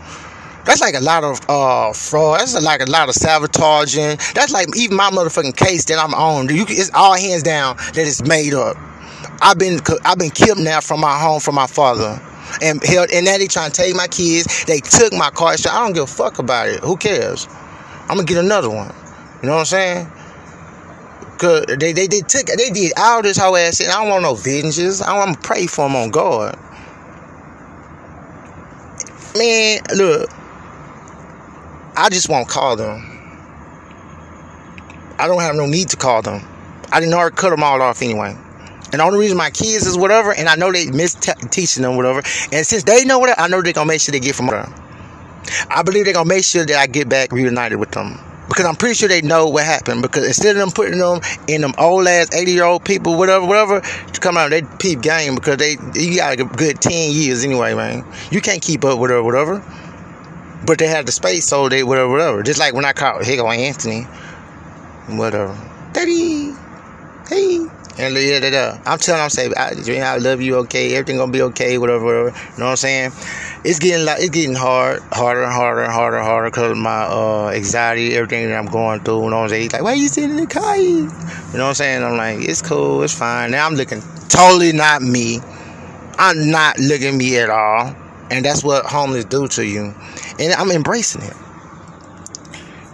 That's 0.65 0.83
like 0.83 0.95
a 0.95 1.01
lot 1.01 1.25
of 1.25 1.41
uh, 1.49 1.95
fraud. 1.95 2.41
That's 2.41 2.63
like 2.63 2.83
a 2.83 2.91
lot 2.91 3.09
of 3.09 3.15
sabotaging. 3.15 4.19
That's 4.35 4.53
like 4.53 4.69
even 4.77 4.99
my 4.99 5.11
motherfucking 5.11 5.57
case 5.57 5.87
that 5.87 5.99
I'm 5.99 6.13
on. 6.13 6.55
You, 6.55 6.67
it's 6.69 6.91
all 6.93 7.17
hands 7.17 7.43
down 7.43 7.77
that 7.79 7.97
it's 7.97 8.23
made 8.23 8.53
up. 8.53 8.77
I've 9.41 9.59
been 9.59 9.81
I've 10.05 10.19
been 10.19 10.31
kidnapped 10.31 10.87
from 10.87 11.01
my 11.01 11.19
home 11.19 11.41
from 11.41 11.55
my 11.55 11.67
father 11.67 12.21
and 12.61 12.83
held 12.85 13.11
and 13.13 13.25
now 13.25 13.39
they 13.39 13.47
trying 13.47 13.71
to 13.71 13.77
take 13.83 13.95
my 13.97 14.09
kids. 14.09 14.65
They 14.67 14.81
took 14.81 15.13
my 15.15 15.31
car. 15.31 15.57
So 15.57 15.71
I 15.71 15.81
don't 15.81 15.95
give 15.95 16.05
a 16.05 16.07
fuck 16.07 16.39
about 16.39 16.69
it. 16.69 16.81
Who 16.81 16.97
cares? 16.99 17.49
I'm 18.03 18.17
gonna 18.17 18.25
get 18.25 18.39
another 18.39 18.69
one. 18.69 18.95
You 19.43 19.49
know 19.49 19.55
what 19.55 19.61
I'm 19.61 19.65
saying? 19.67 20.13
Cause 21.39 21.67
they, 21.67 21.93
they, 21.93 22.09
they 22.09 22.21
took 22.21 22.47
they 22.47 22.71
did 22.71 22.93
all 22.97 23.23
this 23.23 23.39
whole 23.39 23.57
ass 23.57 23.77
shit. 23.77 23.89
I 23.89 24.03
don't 24.03 24.11
want 24.11 24.23
no 24.25 24.35
vengeance. 24.35 25.01
I 25.01 25.17
want 25.17 25.35
to 25.35 25.41
pray 25.41 25.67
for 25.67 25.87
them 25.87 25.95
on 25.95 26.11
God. 26.11 26.59
Man, 29.37 29.81
look. 29.95 30.29
I 31.97 32.09
just 32.11 32.29
won't 32.29 32.49
call 32.49 32.75
them. 32.75 33.05
I 35.19 35.29
don't 35.29 35.41
have 35.41 35.55
no 35.55 35.67
need 35.67 35.89
to 35.91 35.97
call 35.97 36.23
them. 36.23 36.43
I 36.91 36.99
didn't 37.01 37.15
already 37.15 37.37
cut 37.37 37.51
them 37.51 37.63
all 37.63 37.81
off 37.83 38.03
anyway. 38.03 38.37
And 38.91 39.01
the 39.01 39.03
only 39.05 39.19
reason 39.19 39.37
my 39.37 39.51
kids 39.51 39.87
is 39.87 39.97
whatever, 39.97 40.33
and 40.33 40.49
I 40.49 40.57
know 40.57 40.73
they 40.73 40.91
miss 40.91 41.15
t- 41.15 41.33
teaching 41.51 41.83
them 41.83 41.97
whatever. 41.97 42.19
And 42.53 42.67
since 42.67 42.83
they 42.85 43.05
know 43.05 43.19
whatever, 43.19 43.41
I 43.41 43.49
know 43.49 43.63
they're 43.63 43.73
gonna 43.73 43.87
make 43.87 44.01
sure 44.01 44.13
they 44.13 44.21
get 44.21 44.35
from 44.35 44.47
them. 44.47 44.73
I 45.71 45.83
believe 45.83 46.05
they're 46.05 46.15
gonna 46.15 46.29
make 46.29 46.45
sure 46.45 46.65
that 46.65 46.77
I 46.77 46.87
get 46.87 47.09
back 47.09 47.31
reunited 47.31 47.79
with 47.79 47.91
them 47.93 48.19
because 48.49 48.65
I'm 48.65 48.77
pretty 48.77 48.95
sure 48.95 49.09
they 49.09 49.23
know 49.23 49.49
what 49.49 49.65
happened. 49.65 50.03
Because 50.03 50.27
instead 50.27 50.57
of 50.57 50.61
them 50.61 50.71
putting 50.71 50.99
them 50.99 51.21
in 51.47 51.61
them 51.61 51.75
old 51.79 52.07
ass 52.07 52.35
80 52.35 52.51
year 52.51 52.65
old 52.65 52.85
people, 52.85 53.17
whatever, 53.17 53.47
whatever, 53.47 53.81
come 54.21 54.37
out, 54.37 54.51
they 54.51 54.63
peep 54.63 55.01
game 55.01 55.35
because 55.35 55.59
they 55.59 55.77
you 55.95 56.17
got 56.17 56.39
a 56.39 56.45
good 56.45 56.81
10 56.81 57.13
years 57.13 57.45
anyway, 57.45 57.75
man. 57.75 58.05
You 58.31 58.41
can't 58.41 58.63
keep 58.63 58.85
up 58.85 58.99
with 58.99 59.11
her, 59.11 59.23
whatever. 59.23 59.63
But 60.67 60.79
they 60.79 60.89
have 60.89 61.07
the 61.07 61.13
space, 61.13 61.47
so 61.47 61.69
they 61.69 61.85
whatever, 61.85 62.11
whatever. 62.11 62.43
Just 62.43 62.59
like 62.59 62.75
when 62.75 62.85
I 62.85 62.93
called 62.93 63.23
Higo 63.23 63.55
Anthony, 63.55 64.03
whatever. 65.17 65.57
Daddy, 65.93 66.53
hey. 67.29 67.78
And 67.99 68.15
yeah, 68.15 68.39
da, 68.39 68.51
da. 68.51 68.79
I'm 68.87 68.99
telling 68.99 69.21
I'm 69.21 69.29
saying, 69.29 69.55
I, 69.57 69.73
I 70.03 70.19
love 70.19 70.41
you, 70.41 70.57
okay, 70.59 70.95
everything 70.95 71.17
gonna 71.17 71.33
be 71.33 71.43
okay, 71.43 71.79
whatever, 71.79 72.05
whatever. 72.05 72.29
You 72.29 72.59
know 72.59 72.67
what 72.67 72.71
I'm 72.71 72.77
saying? 72.77 73.13
It's 73.65 73.81
getting 73.81 74.05
like 74.05 74.21
it's 74.21 74.31
getting 74.31 74.55
hard, 74.55 75.03
harder 75.11 75.43
and 75.43 75.53
harder 75.53 75.83
and 75.83 75.93
harder 75.93 76.19
and 76.19 76.25
harder 76.25 76.49
because 76.49 76.79
my 76.79 77.03
uh, 77.03 77.49
anxiety, 77.49 78.15
everything 78.15 78.49
that 78.49 78.57
I'm 78.57 78.67
going 78.67 79.01
through. 79.01 79.25
You 79.25 79.31
know 79.31 79.39
what 79.39 79.43
I'm 79.45 79.49
saying? 79.49 79.63
He's 79.63 79.73
like, 79.73 79.83
why 79.83 79.95
you 79.95 80.07
sitting 80.07 80.31
in 80.31 80.37
the 80.37 80.47
car? 80.47 80.77
You 80.77 81.07
know 81.07 81.11
what 81.53 81.61
I'm 81.61 81.75
saying? 81.75 82.05
I'm 82.05 82.17
like, 82.17 82.39
it's 82.49 82.63
cool, 82.63 83.03
it's 83.03 83.19
fine. 83.19 83.51
Now 83.51 83.67
I'm 83.67 83.75
looking 83.75 84.01
totally 84.29 84.73
not 84.73 85.03
me. 85.03 85.41
I'm 86.21 86.51
not 86.51 86.79
looking 86.79 87.19
me 87.19 87.37
at 87.39 87.51
all, 87.51 87.97
and 88.31 88.45
that's 88.45 88.63
what 88.63 88.87
homeless 88.87 89.25
do 89.25 89.49
to 89.49 89.67
you. 89.67 89.93
And 90.39 90.53
I'm 90.53 90.71
embracing 90.71 91.23
it 91.23 91.35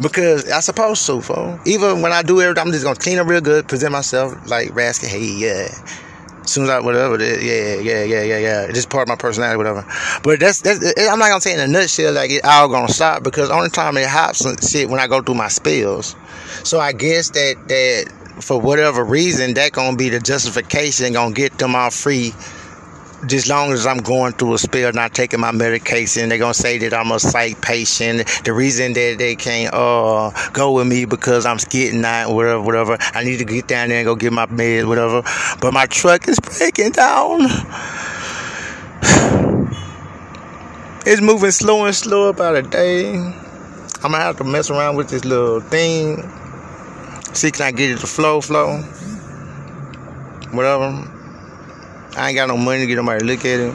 because 0.01 0.51
I 0.51 0.61
supposed 0.61 1.07
to, 1.07 1.21
fo. 1.21 1.59
Even 1.67 2.03
when 2.03 2.13
I 2.13 2.23
do 2.23 2.41
everything, 2.41 2.67
I'm 2.67 2.73
just 2.73 2.85
gonna 2.85 2.99
clean 2.99 3.19
up 3.19 3.27
real 3.27 3.41
good, 3.41 3.69
present 3.69 3.93
myself 3.93 4.35
like 4.49 4.71
Raskin. 4.71 5.09
Hey, 5.09 5.25
yeah. 5.25 5.69
As 6.43 6.51
soon 6.51 6.65
as 6.65 6.71
I 6.71 6.81
whatever, 6.81 7.19
yeah, 7.23 7.77
yeah, 7.77 8.05
yeah, 8.05 8.23
yeah, 8.23 8.39
yeah. 8.39 8.63
It's 8.65 8.75
just 8.75 8.91
part 8.91 9.03
of 9.05 9.09
my 9.09 9.17
personality, 9.17 9.57
whatever. 9.57 9.87
But 10.23 10.41
that's 10.41 10.61
that's. 10.61 10.85
Eh, 10.85 11.09
I'm 11.11 11.19
not 11.19 11.29
gonna 11.29 11.41
say 11.41 11.55
in 11.55 11.61
a 11.61 11.67
nutshell 11.67 12.13
like 12.13 12.31
it 12.31 12.45
all 12.45 12.69
gonna 12.69 12.93
stop 12.93 13.23
because 13.23 13.51
only 13.51 13.71
time 13.71 13.97
it 13.97 14.07
hops 14.07 14.45
and 14.45 14.63
shit 14.63 14.91
when 14.91 15.01
I 15.01 15.07
go 15.07 15.23
through 15.23 15.37
my 15.37 15.49
spills. 15.49 16.15
So 16.65 16.81
I 16.81 16.93
guess 16.93 17.31
that 17.31 17.57
that 17.69 18.43
for 18.43 18.61
whatever 18.61 19.05
reason 19.05 19.55
that 19.55 19.73
gonna 19.73 19.97
be 19.97 20.11
the 20.11 20.21
justification 20.21 21.15
gonna 21.15 21.35
get 21.35 21.57
them 21.59 21.75
all 21.75 21.91
free 21.91 22.33
just 23.27 23.49
long 23.49 23.73
as 23.73 23.87
I'm 23.87 23.99
going 23.99 24.33
through 24.33 24.55
a 24.55 24.59
spell, 24.59 24.93
not 24.93 25.15
taking 25.15 25.41
my 25.41 25.53
medication, 25.53 26.29
they're 26.29 26.39
gonna 26.39 26.55
say 26.55 26.79
that 26.79 26.95
I'm 26.95 27.11
a 27.11 27.19
psych 27.19 27.61
patient. 27.61 28.27
The 28.45 28.53
reason 28.53 28.93
that 28.95 29.17
they 29.19 29.37
can't 29.37 29.75
uh 29.75 30.31
go 30.53 30.73
with 30.73 30.87
me 30.87 31.05
because 31.05 31.47
I'm 31.47 31.59
getting 31.69 32.03
that 32.03 32.31
whatever, 32.31 32.63
whatever. 32.63 32.97
I 33.01 33.25
need 33.25 33.39
to 33.39 33.45
get 33.45 33.69
down 33.69 33.89
there 33.89 33.99
and 33.99 34.07
go 34.07 34.15
get 34.15 34.33
my 34.33 34.47
med, 34.47 34.87
whatever. 34.87 35.23
But 35.61 35.73
my 35.73 35.87
truck 35.87 36.29
is 36.29 36.39
breaking 36.41 36.93
down. 36.93 37.43
It's 41.07 41.21
moving 41.21 41.51
slow 41.51 41.85
and 41.85 41.95
slow 41.95 42.31
about 42.31 42.57
a 42.57 42.63
day. 42.63 43.15
I'm 43.15 43.35
gonna 44.01 44.21
have 44.21 44.39
to 44.39 44.45
mess 44.45 44.71
around 44.71 44.97
with 44.97 45.11
this 45.11 45.27
little 45.27 45.61
thing. 45.61 46.17
See 47.35 47.51
can 47.51 47.67
I 47.67 47.73
get 47.73 47.91
it 47.91 47.99
to 47.99 48.07
flow, 48.07 48.41
flow. 48.41 48.79
Whatever. 50.53 51.14
I 52.17 52.29
ain't 52.29 52.37
got 52.37 52.49
no 52.49 52.57
money 52.57 52.81
to 52.81 52.87
get 52.87 52.97
nobody 52.97 53.21
to 53.21 53.25
look 53.27 53.45
at 53.45 53.61
it. 53.61 53.75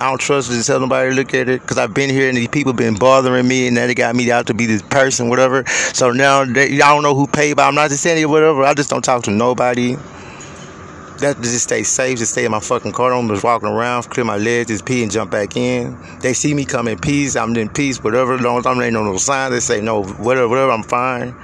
I 0.00 0.08
don't 0.08 0.20
trust 0.20 0.50
to 0.50 0.62
tell 0.62 0.80
nobody 0.80 1.10
to 1.10 1.16
look 1.16 1.34
at 1.34 1.48
it 1.48 1.60
because 1.60 1.78
I've 1.78 1.92
been 1.92 2.10
here 2.10 2.28
and 2.28 2.36
these 2.36 2.48
people 2.48 2.72
been 2.72 2.94
bothering 2.94 3.46
me 3.46 3.66
and 3.66 3.74
now 3.74 3.86
they 3.86 3.94
got 3.94 4.14
me 4.14 4.30
out 4.30 4.46
to 4.46 4.54
be 4.54 4.66
this 4.66 4.82
person, 4.82 5.28
whatever. 5.28 5.64
So 5.66 6.10
now 6.10 6.44
they, 6.44 6.80
I 6.80 6.94
don't 6.94 7.02
know 7.02 7.14
who 7.14 7.26
paid, 7.26 7.56
but 7.56 7.62
I'm 7.62 7.74
not 7.74 7.90
just 7.90 8.02
saying 8.02 8.20
it, 8.20 8.26
whatever. 8.26 8.64
I 8.64 8.74
just 8.74 8.90
don't 8.90 9.04
talk 9.04 9.24
to 9.24 9.30
nobody 9.30 9.96
that 11.20 11.36
just 11.40 11.64
stay 11.64 11.82
safe, 11.82 12.18
just 12.18 12.32
stay 12.32 12.44
in 12.44 12.50
my 12.50 12.60
fucking 12.60 12.92
car. 12.92 13.12
I'm 13.12 13.28
just 13.28 13.44
walking 13.44 13.68
around, 13.68 14.04
clear 14.04 14.24
my 14.24 14.36
legs, 14.36 14.68
just 14.68 14.84
pee 14.84 15.02
and 15.02 15.10
jump 15.10 15.30
back 15.30 15.56
in. 15.56 15.98
They 16.20 16.32
see 16.32 16.54
me 16.54 16.64
come 16.64 16.88
in 16.88 16.98
peace, 16.98 17.36
I'm 17.36 17.54
in 17.56 17.68
peace, 17.68 18.02
whatever. 18.02 18.34
As 18.34 18.40
long 18.40 18.58
as 18.58 18.66
I'm 18.66 18.80
ain't 18.80 18.94
no 18.94 19.16
signs, 19.16 19.52
they 19.52 19.60
say 19.60 19.80
no, 19.80 20.02
whatever, 20.02 20.48
whatever, 20.48 20.72
I'm 20.72 20.82
fine. 20.82 21.34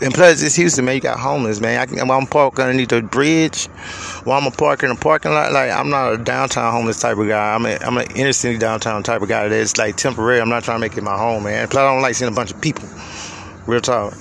And 0.00 0.14
plus, 0.14 0.42
it's 0.42 0.54
Houston, 0.56 0.84
man. 0.84 0.94
You 0.94 1.00
got 1.00 1.18
homeless, 1.18 1.60
man. 1.60 1.80
I 1.80 1.86
can, 1.86 2.10
I'm 2.10 2.26
parked 2.26 2.58
underneath 2.58 2.88
the 2.88 3.02
bridge, 3.02 3.66
while 4.24 4.38
I'm 4.38 4.46
a 4.46 4.50
park 4.50 4.82
in 4.82 4.90
a 4.90 4.96
parking 4.96 5.32
lot. 5.32 5.52
Like 5.52 5.70
I'm 5.70 5.90
not 5.90 6.12
a 6.12 6.18
downtown 6.18 6.72
homeless 6.72 7.00
type 7.00 7.18
of 7.18 7.28
guy. 7.28 7.54
I'm 7.54 7.66
a, 7.66 7.76
I'm 7.76 7.96
an 7.98 8.10
inner 8.16 8.32
city 8.32 8.58
downtown 8.58 9.02
type 9.02 9.22
of 9.22 9.28
guy. 9.28 9.48
That's 9.48 9.76
like 9.76 9.96
temporary. 9.96 10.40
I'm 10.40 10.48
not 10.48 10.64
trying 10.64 10.76
to 10.76 10.80
make 10.80 10.96
it 10.96 11.02
my 11.02 11.16
home, 11.16 11.44
man. 11.44 11.68
Plus, 11.68 11.80
I 11.80 11.92
don't 11.92 12.02
like 12.02 12.14
seeing 12.14 12.32
a 12.32 12.34
bunch 12.34 12.52
of 12.52 12.60
people. 12.60 12.88
Real 13.66 13.80
talk. 13.80 14.14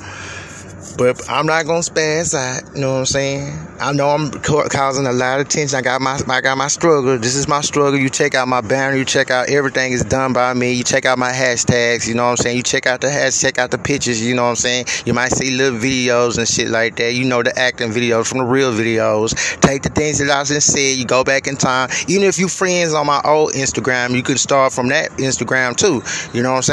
But 0.98 1.30
I'm 1.30 1.46
not 1.46 1.66
gonna 1.66 1.80
spaz 1.80 2.34
out. 2.34 2.76
You 2.76 2.82
know 2.82 2.94
what 2.94 3.00
I'm 3.00 3.06
saying? 3.06 3.68
I 3.80 3.92
know 3.92 4.10
I'm 4.10 4.32
causing 4.32 5.06
a 5.08 5.12
lot 5.12 5.40
of 5.40 5.50
tension. 5.50 5.78
I 5.78 5.82
got 5.82 6.02
my 6.02 6.20
I 6.30 6.42
got 6.42 6.58
my 6.58 6.68
struggle. 6.68 7.18
This 7.18 7.36
is 7.36 7.48
my 7.48 7.62
struggle. 7.62 8.00
You 8.00 8.10
check 8.10 8.36
out 8.36 8.48
my 8.48 8.62
banner. 8.62 8.96
You 8.96 9.04
check 9.04 9.32
out 9.32 9.50
everything 9.50 9.92
is 9.92 10.04
done 10.04 10.34
by 10.34 10.54
me. 10.54 10.74
You 10.74 10.84
check 10.84 11.06
out 11.06 11.18
my 11.18 11.32
hashtags. 11.32 12.08
You 12.08 12.14
know 12.14 12.26
what 12.26 12.32
I'm 12.32 12.38
saying? 12.38 12.58
You 12.58 12.64
check 12.64 12.86
out 12.86 13.02
the 13.02 13.08
hashtags. 13.08 13.42
Check 13.42 13.58
out 13.58 13.72
the 13.72 13.78
pictures. 13.78 14.26
You 14.26 14.36
know 14.36 14.44
what 14.44 14.50
I'm 14.50 14.56
saying? 14.56 14.86
You 15.06 15.14
might 15.14 15.32
see 15.32 15.52
little 15.52 15.80
videos 15.80 16.38
and 16.38 16.48
shit 16.48 16.70
like 16.70 16.96
that. 16.98 17.14
You 17.14 17.26
know 17.26 17.42
the 17.42 17.58
acting 17.58 17.90
videos 17.90 18.28
from 18.28 18.38
the 18.38 18.46
real 18.46 18.72
videos. 18.72 19.60
Take 19.62 19.82
the 19.82 19.90
things 19.90 20.20
that 20.20 20.30
I 20.30 20.44
just 20.44 20.72
said. 20.72 20.98
You 20.98 21.06
go 21.06 21.24
back 21.24 21.48
in 21.48 21.56
time. 21.56 21.90
Even 22.08 22.24
if 22.24 22.38
you 22.38 22.48
friends 22.48 22.94
on 22.94 23.08
my 23.08 23.22
old 23.26 23.54
Instagram, 23.54 24.12
you 24.12 24.22
could 24.22 24.40
start 24.40 24.72
from 24.72 24.90
that 24.90 25.10
Instagram 25.14 25.76
too. 25.76 26.04
You 26.38 26.44
know 26.44 26.52
what 26.52 26.58
I'm 26.58 26.62
saying? 26.62 26.62